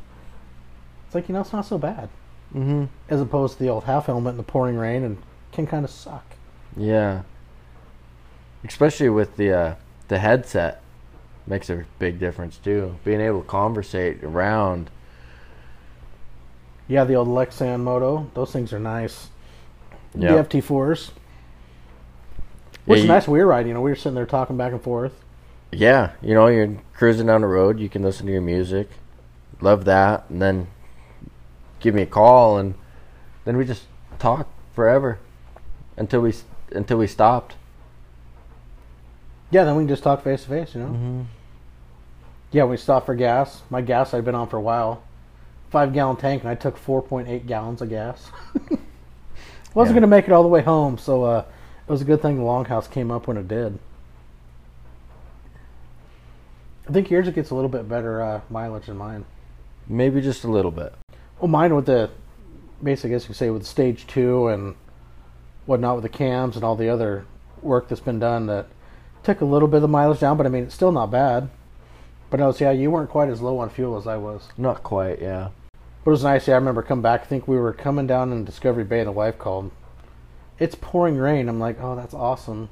it's 1.06 1.14
like 1.14 1.28
you 1.28 1.32
know, 1.34 1.40
it's 1.40 1.52
not 1.52 1.66
so 1.66 1.78
bad 1.78 2.08
Mm-hmm. 2.54 2.84
as 3.10 3.20
opposed 3.20 3.54
to 3.54 3.64
the 3.64 3.68
old 3.68 3.84
half 3.84 4.06
helmet 4.06 4.30
in 4.30 4.36
the 4.36 4.42
pouring 4.44 4.76
rain 4.76 5.02
and 5.02 5.18
can 5.50 5.66
kind 5.66 5.84
of 5.84 5.90
suck. 5.90 6.24
Yeah. 6.76 7.22
Especially 8.64 9.08
with 9.08 9.36
the 9.36 9.52
uh, 9.52 9.74
the 10.08 10.18
headset 10.20 10.80
makes 11.46 11.68
a 11.70 11.84
big 11.98 12.18
difference 12.18 12.56
too. 12.56 12.96
Being 13.04 13.20
able 13.20 13.42
to 13.42 13.46
conversate 13.48 14.22
around. 14.22 14.90
Yeah, 16.88 17.04
the 17.04 17.14
old 17.14 17.28
Lexin 17.28 17.80
Moto, 17.80 18.30
those 18.34 18.52
things 18.52 18.72
are 18.72 18.78
nice. 18.78 19.28
Yeah. 20.14 20.36
The 20.40 20.44
FT4s, 20.44 21.10
which 22.86 23.00
is 23.00 23.04
nice. 23.06 23.28
We 23.28 23.38
were 23.38 23.46
riding, 23.46 23.68
you 23.68 23.74
know, 23.74 23.80
we 23.82 23.90
were 23.90 23.96
sitting 23.96 24.14
there 24.14 24.26
talking 24.26 24.56
back 24.56 24.72
and 24.72 24.80
forth. 24.82 25.12
Yeah, 25.72 26.12
you 26.22 26.32
know, 26.34 26.46
you're 26.46 26.76
cruising 26.94 27.26
down 27.26 27.42
the 27.42 27.46
road, 27.48 27.78
you 27.80 27.88
can 27.88 28.02
listen 28.02 28.26
to 28.26 28.32
your 28.32 28.40
music. 28.40 28.88
Love 29.60 29.84
that. 29.84 30.24
And 30.30 30.40
then 30.40 30.68
give 31.80 31.94
me 31.94 32.02
a 32.02 32.06
call 32.06 32.56
and 32.58 32.74
then 33.44 33.56
we 33.56 33.64
just 33.64 33.84
talk 34.18 34.48
forever 34.74 35.18
until 35.96 36.20
we 36.20 36.32
until 36.72 36.98
we 36.98 37.06
stopped. 37.06 37.54
Yeah, 39.50 39.64
then 39.64 39.76
we 39.76 39.82
can 39.82 39.88
just 39.88 40.02
talk 40.02 40.24
face 40.24 40.42
to 40.42 40.48
face, 40.48 40.74
you 40.74 40.80
know. 40.80 40.88
Mm-hmm. 40.88 41.22
Yeah, 42.52 42.64
we 42.64 42.76
stopped 42.76 43.06
for 43.06 43.14
gas. 43.14 43.62
My 43.70 43.80
gas 43.80 44.12
I'd 44.14 44.24
been 44.24 44.34
on 44.34 44.48
for 44.48 44.56
a 44.56 44.60
while. 44.60 45.02
Five 45.70 45.92
gallon 45.92 46.16
tank, 46.16 46.42
and 46.42 46.50
I 46.50 46.54
took 46.54 46.78
4.8 46.78 47.46
gallons 47.46 47.82
of 47.82 47.88
gas. 47.88 48.30
Wasn't 48.54 48.80
Yeah. 49.76 49.84
going 49.92 50.00
to 50.02 50.06
make 50.06 50.26
it 50.26 50.32
all 50.32 50.42
the 50.42 50.48
way 50.48 50.62
home, 50.62 50.96
so 50.98 51.24
uh, 51.24 51.44
it 51.86 51.92
was 51.92 52.02
a 52.02 52.04
good 52.04 52.20
thing 52.20 52.36
the 52.36 52.42
longhouse 52.42 52.90
came 52.90 53.10
up 53.10 53.26
when 53.26 53.36
it 53.36 53.48
did. 53.48 53.78
I 56.88 56.92
think 56.92 57.10
yours 57.10 57.28
it 57.28 57.34
gets 57.34 57.50
a 57.50 57.54
little 57.54 57.68
bit 57.68 57.88
better 57.88 58.22
uh, 58.22 58.40
mileage 58.48 58.86
than 58.86 58.96
mine. 58.96 59.24
Maybe 59.88 60.20
just 60.20 60.44
a 60.44 60.50
little 60.50 60.70
bit. 60.70 60.94
Well, 61.40 61.48
mine 61.48 61.74
with 61.74 61.86
the, 61.86 62.10
basically, 62.82 63.10
I 63.10 63.14
guess 63.14 63.24
you 63.24 63.28
could 63.28 63.36
say 63.36 63.50
with 63.50 63.66
stage 63.66 64.06
two 64.06 64.48
and 64.48 64.74
whatnot 65.66 65.96
with 65.96 66.02
the 66.02 66.08
cams 66.08 66.56
and 66.56 66.64
all 66.64 66.76
the 66.76 66.88
other 66.88 67.26
work 67.62 67.88
that's 67.88 68.00
been 68.00 68.18
done 68.18 68.46
that 68.46 68.66
took 69.22 69.40
a 69.40 69.44
little 69.44 69.68
bit 69.68 69.82
of 69.82 69.90
mileage 69.90 70.20
down, 70.20 70.36
but 70.36 70.46
I 70.46 70.48
mean, 70.48 70.64
it's 70.64 70.74
still 70.74 70.92
not 70.92 71.10
bad. 71.10 71.50
But 72.30 72.40
no, 72.40 72.54
yeah, 72.58 72.72
you 72.72 72.90
weren't 72.90 73.10
quite 73.10 73.28
as 73.28 73.40
low 73.40 73.58
on 73.58 73.70
fuel 73.70 73.96
as 73.96 74.06
I 74.06 74.16
was. 74.16 74.48
Not 74.56 74.82
quite, 74.82 75.20
yeah. 75.20 75.50
But 76.04 76.10
it 76.10 76.12
was 76.12 76.24
nice. 76.24 76.48
Yeah, 76.48 76.54
I 76.54 76.58
remember 76.58 76.82
coming 76.82 77.02
back. 77.02 77.22
I 77.22 77.24
think 77.24 77.46
we 77.46 77.56
were 77.56 77.72
coming 77.72 78.06
down 78.06 78.32
in 78.32 78.44
Discovery 78.44 78.84
Bay. 78.84 79.00
and 79.00 79.08
The 79.08 79.12
wife 79.12 79.38
called. 79.38 79.70
It's 80.58 80.74
pouring 80.80 81.16
rain. 81.16 81.48
I'm 81.48 81.60
like, 81.60 81.78
oh, 81.80 81.96
that's 81.96 82.14
awesome. 82.14 82.68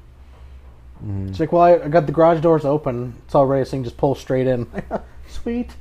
Mhm. 1.03 1.27
She's 1.29 1.39
like, 1.39 1.51
well, 1.51 1.61
I, 1.61 1.73
I 1.75 1.87
got 1.87 2.05
the 2.05 2.11
garage 2.11 2.41
doors 2.41 2.65
open. 2.65 3.15
It's 3.25 3.35
all 3.35 3.45
ready. 3.45 3.65
So 3.65 3.75
you 3.75 3.79
can 3.79 3.83
just 3.83 3.97
pull 3.97 4.15
straight 4.15 4.47
in. 4.47 4.67
Sweet. 5.27 5.71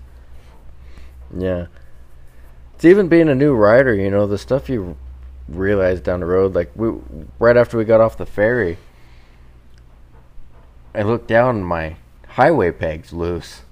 Yeah. 1.37 1.67
It's 2.75 2.85
even 2.85 3.09
being 3.09 3.29
a 3.29 3.35
new 3.35 3.55
rider, 3.55 3.95
you 3.95 4.11
know, 4.11 4.27
the 4.27 4.39
stuff 4.39 4.69
you 4.69 4.97
realize 5.49 6.01
down 6.01 6.21
the 6.21 6.27
road. 6.27 6.55
Like 6.55 6.71
we, 6.75 6.93
right 7.39 7.57
after 7.57 7.79
we 7.79 7.85
got 7.85 8.01
off 8.01 8.17
the 8.17 8.27
ferry, 8.27 8.79
I 10.95 11.03
looked 11.03 11.29
down 11.29 11.57
and 11.57 11.67
my 11.67 11.97
highway 12.29 12.71
peg's 12.73 13.13
loose. 13.13 13.63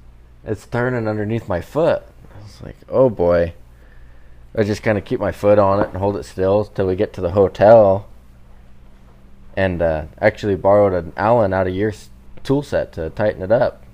It's 0.44 0.66
turning 0.66 1.06
underneath 1.08 1.48
my 1.48 1.60
foot. 1.60 2.02
I 2.34 2.42
was 2.42 2.62
like, 2.62 2.76
oh 2.88 3.10
boy. 3.10 3.54
I 4.54 4.64
just 4.64 4.82
kind 4.82 4.98
of 4.98 5.04
keep 5.04 5.18
my 5.18 5.32
foot 5.32 5.58
on 5.58 5.80
it 5.80 5.88
and 5.88 5.96
hold 5.96 6.16
it 6.16 6.24
still 6.24 6.64
till 6.66 6.86
we 6.86 6.94
get 6.94 7.12
to 7.14 7.20
the 7.20 7.30
hotel. 7.30 8.06
And 9.56 9.82
uh, 9.82 10.06
actually 10.18 10.56
borrowed 10.56 10.92
an 10.92 11.12
Allen 11.16 11.52
out 11.52 11.66
of 11.66 11.74
your 11.74 11.92
tool 12.42 12.62
set 12.62 12.92
to 12.92 13.10
tighten 13.10 13.42
it 13.42 13.52
up. 13.52 13.84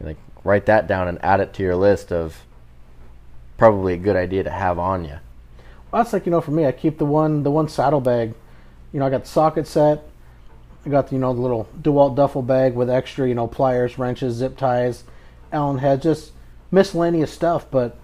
Like 0.00 0.16
write 0.42 0.66
that 0.66 0.86
down 0.86 1.08
and 1.08 1.22
add 1.24 1.40
it 1.40 1.54
to 1.54 1.62
your 1.62 1.76
list 1.76 2.12
of 2.12 2.44
probably 3.56 3.94
a 3.94 3.98
good 3.98 4.16
idea 4.16 4.42
to 4.42 4.50
have 4.50 4.78
on 4.78 5.04
you. 5.04 5.18
Well, 5.90 6.02
that's 6.02 6.12
like 6.12 6.26
you 6.26 6.32
know, 6.32 6.40
for 6.40 6.50
me, 6.50 6.66
I 6.66 6.72
keep 6.72 6.98
the 6.98 7.06
one 7.06 7.42
the 7.42 7.50
one 7.50 7.68
saddlebag. 7.68 8.34
You 8.92 9.00
know, 9.00 9.06
I 9.06 9.10
got 9.10 9.24
the 9.24 9.30
socket 9.30 9.66
set. 9.66 10.04
I 10.84 10.88
got 10.88 11.12
you 11.12 11.18
know 11.18 11.32
the 11.32 11.40
little 11.40 11.68
Dewalt 11.80 12.16
duffel 12.16 12.42
bag 12.42 12.74
with 12.74 12.90
extra 12.90 13.28
you 13.28 13.34
know 13.34 13.46
pliers, 13.46 13.98
wrenches, 13.98 14.34
zip 14.34 14.56
ties, 14.56 15.04
Allen 15.52 15.78
heads, 15.78 16.02
just 16.02 16.32
miscellaneous 16.70 17.32
stuff. 17.32 17.66
But 17.70 17.96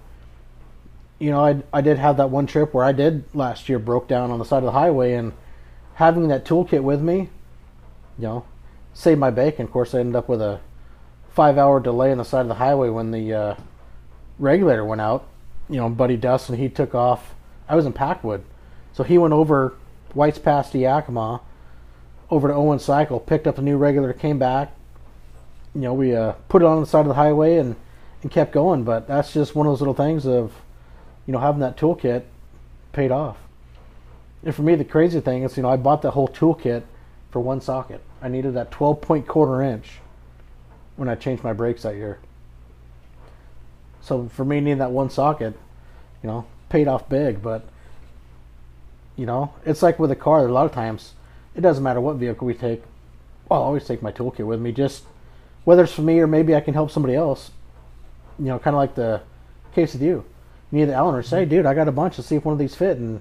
you 1.19 1.31
know, 1.31 1.45
I 1.45 1.63
I 1.73 1.81
did 1.81 1.99
have 1.99 2.17
that 2.17 2.31
one 2.31 2.47
trip 2.47 2.73
where 2.73 2.85
I 2.85 2.93
did 2.93 3.25
last 3.35 3.69
year 3.69 3.79
broke 3.79 4.09
down 4.09 4.31
on 4.31 4.39
the 4.39 4.45
side 4.45 4.59
of 4.59 4.65
the 4.65 4.71
highway 4.73 5.15
and 5.15 5.33
having 6.01 6.29
that 6.29 6.47
toolkit 6.47 6.83
with 6.83 7.03
me, 7.03 7.29
you 8.19 8.25
know, 8.27 8.45
saved 8.95 9.21
my 9.21 9.31
bacon. 9.31 9.67
Of 9.67 9.71
course, 9.71 9.95
I 9.95 10.01
ended 10.01 10.17
up 10.17 10.31
with 10.31 10.41
a 10.41 10.59
five-hour 11.35 11.81
delay 11.81 12.11
on 12.11 12.17
the 12.17 12.25
side 12.25 12.41
of 12.41 12.49
the 12.49 12.55
highway 12.55 12.89
when 12.89 13.11
the 13.11 13.35
uh, 13.35 13.55
regulator 14.39 14.83
went 14.83 15.03
out. 15.03 15.29
You 15.69 15.77
know, 15.77 15.91
Buddy 15.91 16.17
Dustin 16.17 16.57
he 16.57 16.71
took 16.71 16.95
off. 16.95 17.35
I 17.69 17.77
was 17.77 17.85
in 17.85 17.93
Packwood, 17.93 18.43
so 18.95 19.05
he 19.05 19.19
went 19.19 19.35
over 19.35 19.75
White's 20.15 20.39
Pass 20.39 20.71
to 20.71 20.79
Yakima, 20.79 21.43
over 22.31 22.49
to 22.49 22.55
Owen 22.55 22.79
Cycle, 22.79 23.21
picked 23.21 23.47
up 23.47 23.59
a 23.59 23.63
new 23.63 23.77
regulator, 23.77 24.15
came 24.15 24.39
back. 24.39 24.75
You 25.75 25.83
know, 25.83 25.93
we 25.93 26.17
uh, 26.17 26.33
put 26.49 26.63
it 26.63 26.65
on 26.65 26.81
the 26.81 26.87
side 26.87 27.01
of 27.01 27.09
the 27.09 27.15
highway 27.15 27.59
and 27.59 27.77
and 28.23 28.31
kept 28.31 28.53
going. 28.53 28.85
But 28.85 29.07
that's 29.07 29.35
just 29.35 29.55
one 29.55 29.67
of 29.67 29.73
those 29.73 29.83
little 29.83 29.93
things 29.93 30.27
of, 30.27 30.55
you 31.27 31.33
know, 31.35 31.41
having 31.41 31.61
that 31.61 31.77
toolkit 31.77 32.23
paid 32.93 33.11
off. 33.11 33.37
And 34.45 34.55
for 34.55 34.63
me, 34.63 34.75
the 34.75 34.85
crazy 34.85 35.21
thing 35.21 35.43
is, 35.43 35.57
you 35.57 35.63
know, 35.63 35.71
I 35.71 35.77
bought 35.77 36.03
that 36.03 36.13
whole 36.13 36.29
toolkit 36.29 36.83
for 37.31 37.41
one 37.41 37.61
socket. 37.61 38.01
I 38.23 38.29
needed 38.29 38.55
that 38.55 38.71
12 38.71 39.01
point 39.01 39.27
quarter 39.27 39.63
inch 39.63 40.01
when 40.97 41.09
I 41.09 41.15
changed 41.15 41.45
my 41.45 41.53
brakes 41.53 41.83
that 41.83 41.97
year. 41.97 42.19
So 44.01 44.29
for 44.29 44.45
me, 44.45 44.61
needing 44.61 44.79
that 44.79 44.93
one 44.93 45.11
socket, 45.11 45.55
you 46.23 46.27
know, 46.29 46.47
paid 46.69 46.89
off 46.89 47.09
big. 47.09 47.43
But, 47.43 47.69
you 49.17 49.27
know, 49.27 49.53
it's 49.65 49.83
like 49.83 49.99
with 49.99 50.11
a 50.11 50.17
car, 50.17 50.47
a 50.47 50.53
lot 50.53 50.67
of 50.67 50.73
times, 50.73 51.13
it 51.55 51.61
doesn't 51.61 51.85
matter 51.85 52.01
what 52.01 52.17
vehicle 52.17 52.47
we 52.47 52.55
take. 52.55 52.83
I'll 53.51 53.63
always 53.63 53.87
take 53.87 54.03
my 54.03 54.13
toolkit 54.13 54.47
with 54.47 54.61
me, 54.61 54.73
just 54.73 55.05
whether 55.65 55.85
it's 55.85 55.93
for 55.93 56.03
me 56.03 56.19
or 56.21 56.27
maybe 56.27 56.55
I 56.55 56.61
can 56.61 56.75
help 56.75 56.91
somebody 56.91 57.15
else 57.15 57.51
you 58.41 58.47
know, 58.47 58.59
kind 58.59 58.75
of 58.75 58.79
like 58.79 58.95
the 58.95 59.21
case 59.75 59.93
with 59.93 60.03
you. 60.03 60.25
Me 60.73 60.83
and 60.83 60.91
Eleanor 60.91 61.23
say, 61.23 61.45
dude, 61.45 61.67
I 61.67 61.75
got 61.75 61.89
a 61.89 61.93
bunch. 61.93 62.17
Let's 62.17 62.29
see 62.29 62.37
if 62.37 62.45
one 62.45 62.55
of 62.55 62.59
these 62.59 62.75
fit. 62.75 62.97
And 62.97 63.21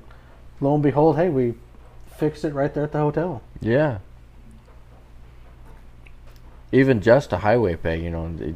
lo 0.62 0.74
and 0.74 0.84
behold, 0.84 1.16
hey, 1.16 1.30
we 1.30 1.54
fixed 2.18 2.44
it 2.44 2.54
right 2.54 2.74
there 2.74 2.84
at 2.84 2.92
the 2.92 3.00
hotel. 3.00 3.42
Yeah. 3.62 4.00
Even 6.72 7.02
just 7.02 7.34
a 7.34 7.38
highway 7.38 7.76
peg, 7.76 8.04
you 8.04 8.10
know, 8.10 8.32
it, 8.40 8.56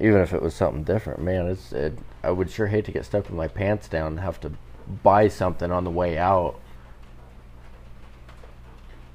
even 0.00 0.20
if 0.20 0.32
it 0.32 0.40
was 0.40 0.54
something 0.54 0.84
different, 0.84 1.20
man, 1.20 1.46
it's 1.48 1.72
it, 1.72 1.98
I 2.22 2.30
would 2.30 2.50
sure 2.50 2.68
hate 2.68 2.84
to 2.86 2.92
get 2.92 3.04
stuck 3.04 3.24
with 3.24 3.34
my 3.34 3.48
pants 3.48 3.88
down 3.88 4.08
and 4.08 4.20
have 4.20 4.40
to 4.40 4.52
buy 5.02 5.28
something 5.28 5.70
on 5.70 5.84
the 5.84 5.90
way 5.90 6.16
out. 6.16 6.58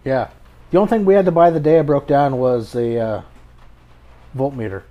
Yeah. 0.04 0.30
The 0.72 0.78
only 0.78 0.90
thing 0.90 1.06
we 1.06 1.14
had 1.14 1.26
to 1.26 1.32
buy 1.32 1.50
the 1.50 1.60
day 1.60 1.80
I 1.80 1.82
broke 1.84 2.08
down 2.08 2.38
was 2.38 2.76
a 2.76 3.00
uh, 3.00 3.22
voltmeter 4.36 4.84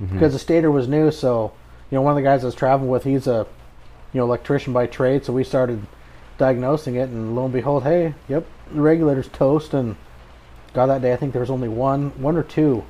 Mm-hmm. 0.00 0.14
because 0.14 0.32
the 0.32 0.38
stator 0.38 0.70
was 0.70 0.88
new. 0.88 1.10
So, 1.10 1.52
you 1.90 1.96
know, 1.96 2.00
one 2.00 2.12
of 2.12 2.16
the 2.16 2.22
guys 2.22 2.42
I 2.42 2.46
was 2.46 2.54
traveling 2.54 2.88
with, 2.90 3.04
he's 3.04 3.26
a, 3.26 3.46
you 4.12 4.18
know, 4.18 4.24
electrician 4.24 4.72
by 4.72 4.86
trade. 4.86 5.24
So 5.24 5.32
we 5.32 5.44
started 5.44 5.86
diagnosing 6.38 6.96
it, 6.96 7.08
and 7.08 7.36
lo 7.36 7.44
and 7.44 7.52
behold, 7.52 7.82
hey, 7.84 8.14
yep, 8.28 8.46
the 8.72 8.80
regulator's 8.80 9.28
toast. 9.28 9.74
And 9.74 9.96
God, 10.72 10.86
that 10.86 11.02
day 11.02 11.12
I 11.12 11.16
think 11.16 11.32
there 11.32 11.40
was 11.40 11.50
only 11.50 11.68
one, 11.68 12.10
one 12.20 12.36
or 12.36 12.42
two 12.42 12.84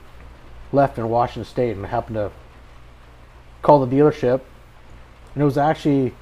left 0.73 0.99
in 0.99 1.09
Washington 1.09 1.45
State, 1.45 1.77
and 1.77 1.85
I 1.85 1.89
happened 1.89 2.17
to 2.17 2.31
call 3.63 3.85
the 3.85 3.97
dealership, 3.97 4.41
and 5.35 5.43
it 5.43 5.45
was 5.45 5.59
actually 5.59 6.15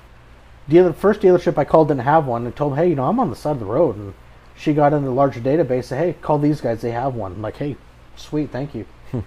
dealer 0.68 0.92
first 0.92 1.20
dealership 1.20 1.56
I 1.58 1.64
called 1.64 1.88
didn't 1.88 2.00
have 2.00 2.26
one, 2.26 2.44
and 2.44 2.54
told 2.54 2.72
them, 2.72 2.78
hey, 2.78 2.88
you 2.88 2.96
know, 2.96 3.04
I'm 3.04 3.20
on 3.20 3.30
the 3.30 3.36
side 3.36 3.52
of 3.52 3.60
the 3.60 3.66
road, 3.66 3.96
and 3.96 4.14
she 4.56 4.72
got 4.72 4.92
in 4.92 5.04
the 5.04 5.10
larger 5.10 5.40
database, 5.40 5.84
said, 5.84 5.98
hey, 5.98 6.12
call 6.20 6.38
these 6.38 6.60
guys, 6.60 6.80
they 6.80 6.90
have 6.90 7.14
one. 7.14 7.32
I'm 7.32 7.42
like, 7.42 7.56
hey, 7.56 7.76
sweet, 8.16 8.50
thank 8.50 8.74
you. 8.74 8.86
Hmm. 9.10 9.20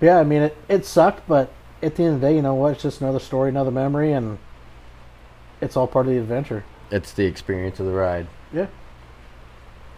yeah, 0.00 0.18
I 0.18 0.24
mean, 0.24 0.42
it, 0.42 0.56
it 0.68 0.86
sucked, 0.86 1.28
but 1.28 1.52
at 1.82 1.96
the 1.96 2.04
end 2.04 2.14
of 2.16 2.20
the 2.20 2.28
day, 2.28 2.36
you 2.36 2.42
know 2.42 2.54
what? 2.54 2.72
It's 2.72 2.82
just 2.82 3.00
another 3.00 3.18
story, 3.18 3.48
another 3.48 3.70
memory, 3.70 4.12
and 4.12 4.38
it's 5.60 5.76
all 5.76 5.86
part 5.86 6.06
of 6.06 6.12
the 6.12 6.18
adventure. 6.18 6.64
It's 6.90 7.12
the 7.12 7.24
experience 7.24 7.80
of 7.80 7.86
the 7.86 7.92
ride. 7.92 8.26
Yeah. 8.52 8.66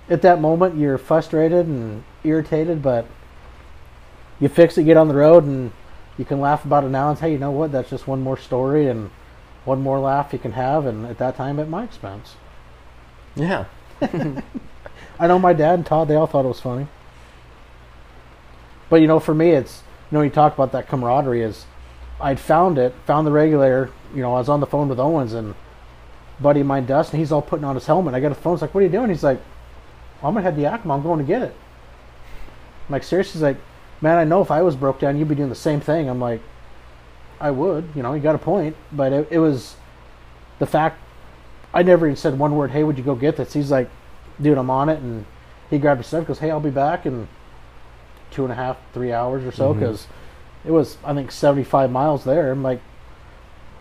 At 0.09 0.22
that 0.22 0.41
moment, 0.41 0.76
you're 0.76 0.99
frustrated 0.99 1.66
and 1.66 2.05
irritated, 2.24 2.83
but 2.83 3.07
you 4.39 4.49
fix 4.49 4.76
it, 4.76 4.85
get 4.85 4.97
on 4.97 5.09
the 5.09 5.14
road, 5.14 5.45
and 5.45 5.72
you 6.18 6.24
can 6.24 6.41
laugh 6.41 6.64
about 6.64 6.85
it 6.85 6.89
now 6.89 7.11
and 7.11 7.18
say, 7.18 7.26
hey, 7.26 7.33
you 7.33 7.39
know 7.39 7.51
what? 7.51 7.72
That's 7.72 7.91
just 7.91 8.07
one 8.07 8.20
more 8.20 8.37
story 8.37 8.89
and 8.89 9.11
one 9.64 9.80
more 9.80 9.99
laugh 9.99 10.33
you 10.33 10.39
can 10.39 10.53
have, 10.53 10.87
and 10.87 11.07
at 11.07 11.18
that 11.18 11.37
time, 11.37 11.59
at 11.59 11.68
my 11.68 11.85
expense. 11.85 12.35
Yeah. 13.35 13.66
I 15.18 15.26
know 15.26 15.39
my 15.39 15.53
dad 15.53 15.74
and 15.74 15.87
Todd, 15.87 16.09
they 16.09 16.16
all 16.16 16.26
thought 16.26 16.45
it 16.45 16.49
was 16.49 16.61
funny. 16.61 16.89
But, 18.91 19.01
you 19.01 19.07
know, 19.07 19.20
for 19.20 19.35
me, 19.35 19.51
it's, 19.51 19.83
you 20.11 20.18
know, 20.18 20.22
you 20.22 20.30
talk 20.30 20.53
about 20.53 20.72
that 20.72 20.89
camaraderie 20.89 21.43
is 21.43 21.64
I'd 22.23 22.41
found 22.41 22.79
it, 22.79 22.95
found 23.05 23.27
the 23.27 23.33
regulator, 23.33 23.91
you 24.14 24.23
know, 24.23 24.35
I 24.35 24.39
was 24.39 24.49
on 24.49 24.61
the 24.61 24.66
phone 24.66 24.89
with 24.89 25.01
Owens 25.01 25.33
and 25.33 25.55
buddy 26.41 26.61
of 26.61 26.66
mine, 26.66 26.87
Dustin, 26.87 27.18
he's 27.18 27.33
all 27.33 27.43
putting 27.43 27.64
on 27.64 27.75
his 27.75 27.87
helmet. 27.87 28.14
I 28.14 28.20
got 28.20 28.33
a 28.33 28.37
phone, 28.37 28.55
it's 28.55 28.62
like, 28.62 28.75
what 28.75 28.81
are 28.81 28.85
you 28.85 28.93
doing? 28.93 29.09
He's 29.11 29.25
like, 29.25 29.41
I'm 30.23 30.33
going 30.33 30.37
to 30.37 30.43
head 30.43 30.57
to 30.57 30.62
Yakima, 30.62 30.95
I'm 30.95 31.03
going 31.03 31.18
to 31.18 31.25
get 31.25 31.43
it. 31.43 31.55
I'm 32.89 32.93
like, 32.93 33.03
seriously? 33.03 33.33
He's 33.33 33.43
like, 33.43 33.57
man, 34.01 34.18
I 34.18 34.25
know 34.25 34.41
if 34.41 34.51
I 34.51 34.62
was 34.62 34.77
broke 34.77 35.01
down, 35.01 35.18
you'd 35.18 35.29
be 35.29 35.35
doing 35.35 35.49
the 35.49 35.55
same 35.55 35.81
thing. 35.81 36.09
I'm 36.09 36.20
like, 36.20 36.41
I 37.41 37.51
would, 37.51 37.89
you 37.95 38.03
know, 38.03 38.14
you 38.14 38.20
got 38.20 38.35
a 38.35 38.39
point. 38.39 38.77
But 38.93 39.12
it, 39.12 39.29
it 39.31 39.39
was 39.39 39.77
the 40.59 40.66
fact, 40.66 41.01
I 41.75 41.83
never 41.83 42.07
even 42.07 42.16
said 42.16 42.39
one 42.39 42.55
word, 42.55 42.70
hey, 42.70 42.85
would 42.85 42.99
you 42.99 43.05
go 43.05 43.14
get 43.14 43.37
this? 43.37 43.53
He's 43.53 43.70
like, 43.70 43.91
dude, 44.41 44.59
I'm 44.59 44.70
on 44.70 44.89
it. 44.89 45.01
And 45.01 45.25
he 45.70 45.79
grabbed 45.79 45.99
his 45.99 46.07
stuff, 46.07 46.27
goes, 46.27 46.39
hey, 46.39 46.51
I'll 46.51 46.61
be 46.61 46.70
back 46.70 47.07
in 47.07 47.27
two 48.31 48.45
and 48.45 48.53
a 48.53 48.57
half, 48.57 48.79
three 48.93 49.12
hours 49.12 49.45
or 49.45 49.53
so, 49.53 49.70
mm-hmm. 49.70 49.81
because 49.81 50.07
it 50.65 50.71
was, 50.71 50.99
I 51.05 51.15
think, 51.15 51.33
75 51.33 51.91
miles 51.91 52.25
there. 52.25 52.51
I'm 52.51 52.63
like, 52.63 52.81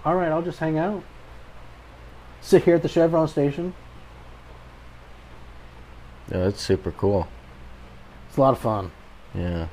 all 0.03 0.15
right, 0.15 0.29
I'll 0.29 0.41
just 0.41 0.59
hang 0.59 0.77
out. 0.77 1.03
Sit 2.41 2.63
here 2.63 2.75
at 2.75 2.81
the 2.81 2.89
Chevron 2.89 3.27
station. 3.27 3.73
Yeah, 6.31 6.47
it's 6.47 6.61
super 6.61 6.91
cool. 6.91 7.27
It's 8.27 8.37
a 8.37 8.41
lot 8.41 8.53
of 8.53 8.59
fun. 8.59 8.91
Yeah. 9.35 9.67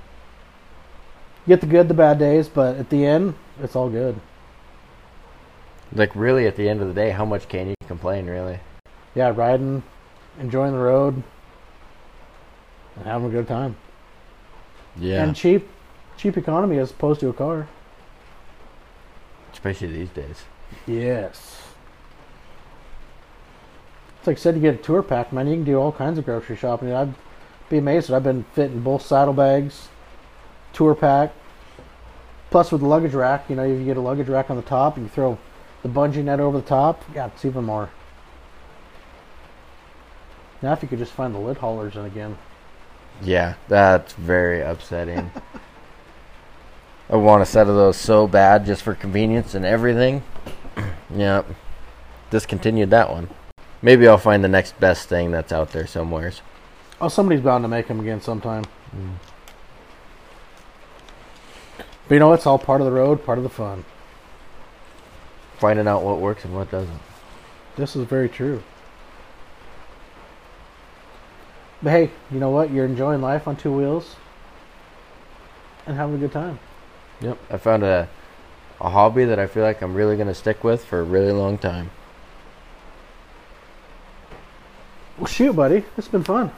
You 1.46 1.54
get 1.54 1.60
the 1.60 1.66
good, 1.66 1.88
the 1.88 1.94
bad 1.94 2.18
days, 2.18 2.48
but 2.48 2.76
at 2.76 2.90
the 2.90 3.06
end, 3.06 3.34
it's 3.62 3.74
all 3.74 3.88
good. 3.88 4.20
Like 5.94 6.14
really 6.14 6.46
at 6.46 6.56
the 6.56 6.68
end 6.68 6.82
of 6.82 6.88
the 6.88 6.94
day, 6.94 7.10
how 7.10 7.24
much 7.24 7.48
can 7.48 7.68
you 7.68 7.74
complain 7.86 8.26
really? 8.26 8.60
Yeah, 9.14 9.32
riding, 9.34 9.82
enjoying 10.38 10.72
the 10.72 10.78
road, 10.78 11.22
and 12.96 13.06
having 13.06 13.28
a 13.28 13.30
good 13.30 13.48
time. 13.48 13.76
Yeah. 14.98 15.22
And 15.22 15.34
cheap, 15.34 15.68
cheap 16.18 16.36
economy 16.36 16.78
as 16.78 16.90
opposed 16.90 17.20
to 17.20 17.28
a 17.28 17.32
car. 17.32 17.68
Especially 19.52 19.88
these 19.88 20.10
days. 20.10 20.42
Yes. 20.86 21.62
It's 24.18 24.26
like 24.26 24.36
I 24.36 24.40
said, 24.40 24.56
you 24.56 24.60
get 24.60 24.74
a 24.74 24.78
tour 24.78 25.02
pack, 25.02 25.32
man. 25.32 25.46
You 25.46 25.54
can 25.54 25.64
do 25.64 25.76
all 25.76 25.92
kinds 25.92 26.18
of 26.18 26.24
grocery 26.24 26.56
shopping. 26.56 26.92
I'd 26.92 27.14
be 27.70 27.78
amazed. 27.78 28.08
That 28.08 28.16
I've 28.16 28.24
been 28.24 28.44
fitting 28.52 28.80
both 28.80 29.02
saddlebags, 29.06 29.88
tour 30.72 30.94
pack, 30.94 31.32
plus 32.50 32.72
with 32.72 32.82
the 32.82 32.86
luggage 32.86 33.14
rack. 33.14 33.48
You 33.48 33.56
know, 33.56 33.64
if 33.64 33.78
you 33.78 33.84
get 33.84 33.96
a 33.96 34.00
luggage 34.00 34.28
rack 34.28 34.50
on 34.50 34.56
the 34.56 34.62
top, 34.62 34.96
and 34.96 35.06
you 35.06 35.10
throw 35.10 35.38
the 35.82 35.88
bungee 35.88 36.24
net 36.24 36.40
over 36.40 36.60
the 36.60 36.66
top. 36.66 37.02
Yeah, 37.14 37.26
it's 37.26 37.44
even 37.44 37.64
more. 37.64 37.90
Now, 40.60 40.72
if 40.72 40.82
you 40.82 40.88
could 40.88 40.98
just 40.98 41.12
find 41.12 41.32
the 41.32 41.38
lid 41.38 41.58
haulers 41.58 41.94
in 41.94 42.04
again. 42.04 42.36
Yeah, 43.22 43.54
that's 43.68 44.12
very 44.14 44.60
upsetting. 44.60 45.30
I 47.10 47.16
want 47.16 47.42
a 47.42 47.46
set 47.46 47.68
of 47.68 47.74
those 47.74 47.96
so 47.96 48.26
bad 48.26 48.66
just 48.66 48.82
for 48.82 48.94
convenience 48.94 49.54
and 49.54 49.64
everything. 49.64 50.22
yep. 51.14 51.46
Discontinued 52.30 52.90
that 52.90 53.10
one. 53.10 53.30
Maybe 53.80 54.06
I'll 54.06 54.18
find 54.18 54.44
the 54.44 54.48
next 54.48 54.78
best 54.78 55.08
thing 55.08 55.30
that's 55.30 55.52
out 55.52 55.72
there 55.72 55.86
somewheres. 55.86 56.42
Oh, 57.00 57.08
somebody's 57.08 57.40
bound 57.40 57.64
to 57.64 57.68
make 57.68 57.88
them 57.88 58.00
again 58.00 58.20
sometime. 58.20 58.64
Mm. 58.94 59.14
But 62.08 62.14
you 62.14 62.20
know, 62.20 62.32
it's 62.34 62.46
all 62.46 62.58
part 62.58 62.80
of 62.80 62.86
the 62.86 62.92
road, 62.92 63.24
part 63.24 63.38
of 63.38 63.44
the 63.44 63.50
fun. 63.50 63.84
Finding 65.58 65.88
out 65.88 66.02
what 66.02 66.18
works 66.18 66.44
and 66.44 66.54
what 66.54 66.70
doesn't. 66.70 67.00
This 67.76 67.96
is 67.96 68.04
very 68.04 68.28
true. 68.28 68.62
But 71.82 71.90
hey, 71.90 72.10
you 72.30 72.40
know 72.40 72.50
what? 72.50 72.70
You're 72.70 72.84
enjoying 72.84 73.22
life 73.22 73.48
on 73.48 73.56
two 73.56 73.72
wheels 73.72 74.16
and 75.86 75.96
having 75.96 76.16
a 76.16 76.18
good 76.18 76.32
time. 76.32 76.58
Yep. 77.20 77.38
I 77.50 77.56
found 77.56 77.82
a 77.82 78.08
a 78.80 78.90
hobby 78.90 79.24
that 79.24 79.38
I 79.38 79.46
feel 79.46 79.64
like 79.64 79.82
I'm 79.82 79.94
really 79.94 80.16
gonna 80.16 80.34
stick 80.34 80.62
with 80.62 80.84
for 80.84 81.00
a 81.00 81.04
really 81.04 81.32
long 81.32 81.58
time. 81.58 81.90
Well, 85.16 85.26
shoot, 85.26 85.54
buddy. 85.54 85.84
It's 85.96 86.06
been 86.06 86.22
fun. 86.22 86.52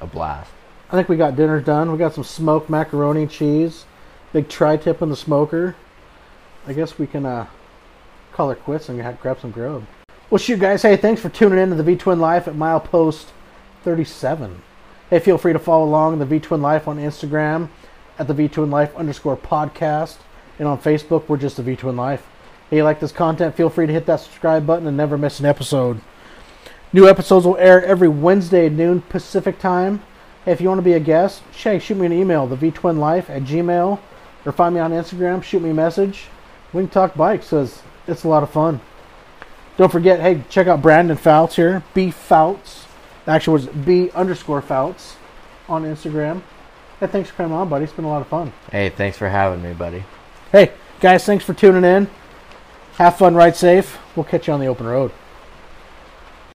A 0.00 0.06
blast. 0.06 0.50
I 0.90 0.96
think 0.96 1.08
we 1.08 1.16
got 1.16 1.36
dinner 1.36 1.60
done. 1.60 1.92
We 1.92 1.98
got 1.98 2.14
some 2.14 2.24
smoked 2.24 2.70
macaroni 2.70 3.22
and 3.22 3.30
cheese, 3.30 3.84
big 4.32 4.48
tri 4.48 4.78
tip 4.78 5.02
in 5.02 5.10
the 5.10 5.16
smoker. 5.16 5.76
I 6.66 6.72
guess 6.72 6.98
we 6.98 7.06
can 7.06 7.26
uh, 7.26 7.46
call 8.32 8.50
it 8.50 8.62
quits 8.62 8.88
and 8.88 9.18
grab 9.20 9.40
some 9.40 9.50
grub. 9.50 9.84
Well, 10.30 10.38
shoot, 10.38 10.58
guys. 10.58 10.82
Hey, 10.82 10.96
thanks 10.96 11.20
for 11.20 11.28
tuning 11.28 11.58
in 11.58 11.68
to 11.70 11.74
the 11.74 11.82
V 11.82 11.96
Twin 11.96 12.18
Life 12.18 12.48
at 12.48 12.54
milepost 12.54 13.26
37. 13.84 14.62
Hey, 15.10 15.18
feel 15.18 15.36
free 15.36 15.52
to 15.52 15.58
follow 15.58 15.84
along 15.84 16.18
the 16.18 16.24
V 16.24 16.40
Twin 16.40 16.62
Life 16.62 16.88
on 16.88 16.96
Instagram 16.96 17.68
at 18.22 18.28
the 18.28 18.34
V 18.34 18.46
Twin 18.48 18.70
Life 18.70 18.94
underscore 18.94 19.36
podcast. 19.36 20.18
And 20.58 20.68
on 20.68 20.78
Facebook, 20.78 21.28
we're 21.28 21.36
just 21.36 21.56
the 21.56 21.62
V 21.62 21.74
Twin 21.74 21.96
Life. 21.96 22.26
If 22.70 22.76
you 22.76 22.84
like 22.84 23.00
this 23.00 23.10
content? 23.10 23.56
Feel 23.56 23.68
free 23.68 23.86
to 23.86 23.92
hit 23.92 24.06
that 24.06 24.20
subscribe 24.20 24.64
button 24.64 24.86
and 24.86 24.96
never 24.96 25.18
miss 25.18 25.40
an 25.40 25.46
episode. 25.46 26.00
New 26.92 27.08
episodes 27.08 27.44
will 27.44 27.56
air 27.56 27.84
every 27.84 28.08
Wednesday 28.08 28.66
at 28.66 28.72
noon 28.72 29.02
Pacific 29.02 29.58
time. 29.58 30.02
If 30.46 30.60
you 30.60 30.68
want 30.68 30.78
to 30.78 30.84
be 30.84 30.92
a 30.92 31.00
guest, 31.00 31.42
hey, 31.52 31.80
shoot 31.80 31.96
me 31.96 32.06
an 32.06 32.12
email, 32.12 32.46
the 32.46 32.56
vtwinlife 32.56 33.28
at 33.28 33.42
gmail, 33.42 33.98
or 34.44 34.52
find 34.52 34.74
me 34.74 34.80
on 34.80 34.92
Instagram, 34.92 35.42
shoot 35.42 35.62
me 35.62 35.70
a 35.70 35.74
message. 35.74 36.26
We 36.72 36.82
can 36.82 36.90
talk 36.90 37.14
bikes 37.14 37.46
because 37.46 37.82
it's 38.06 38.24
a 38.24 38.28
lot 38.28 38.42
of 38.42 38.50
fun. 38.50 38.80
Don't 39.76 39.90
forget, 39.90 40.20
hey, 40.20 40.44
check 40.48 40.68
out 40.68 40.80
Brandyn 40.80 41.18
Fouts 41.18 41.56
here, 41.56 41.82
B 41.92 42.10
Fouts. 42.10 42.86
Actually, 43.26 43.52
was 43.54 43.66
B 43.66 44.10
underscore 44.10 44.62
Fouts 44.62 45.16
on 45.68 45.84
Instagram. 45.84 46.42
Hey, 47.02 47.08
thanks 47.08 47.30
for 47.30 47.34
coming 47.34 47.52
on, 47.52 47.68
buddy. 47.68 47.82
It's 47.82 47.92
been 47.92 48.04
a 48.04 48.08
lot 48.08 48.22
of 48.22 48.28
fun. 48.28 48.52
Hey, 48.70 48.88
thanks 48.88 49.18
for 49.18 49.28
having 49.28 49.60
me, 49.60 49.74
buddy. 49.74 50.04
Hey, 50.52 50.70
guys, 51.00 51.24
thanks 51.24 51.44
for 51.44 51.52
tuning 51.52 51.82
in. 51.82 52.08
Have 52.94 53.18
fun, 53.18 53.34
ride 53.34 53.56
safe. 53.56 53.98
We'll 54.14 54.22
catch 54.22 54.46
you 54.46 54.52
on 54.52 54.60
the 54.60 54.66
open 54.66 54.86
road. 54.86 55.10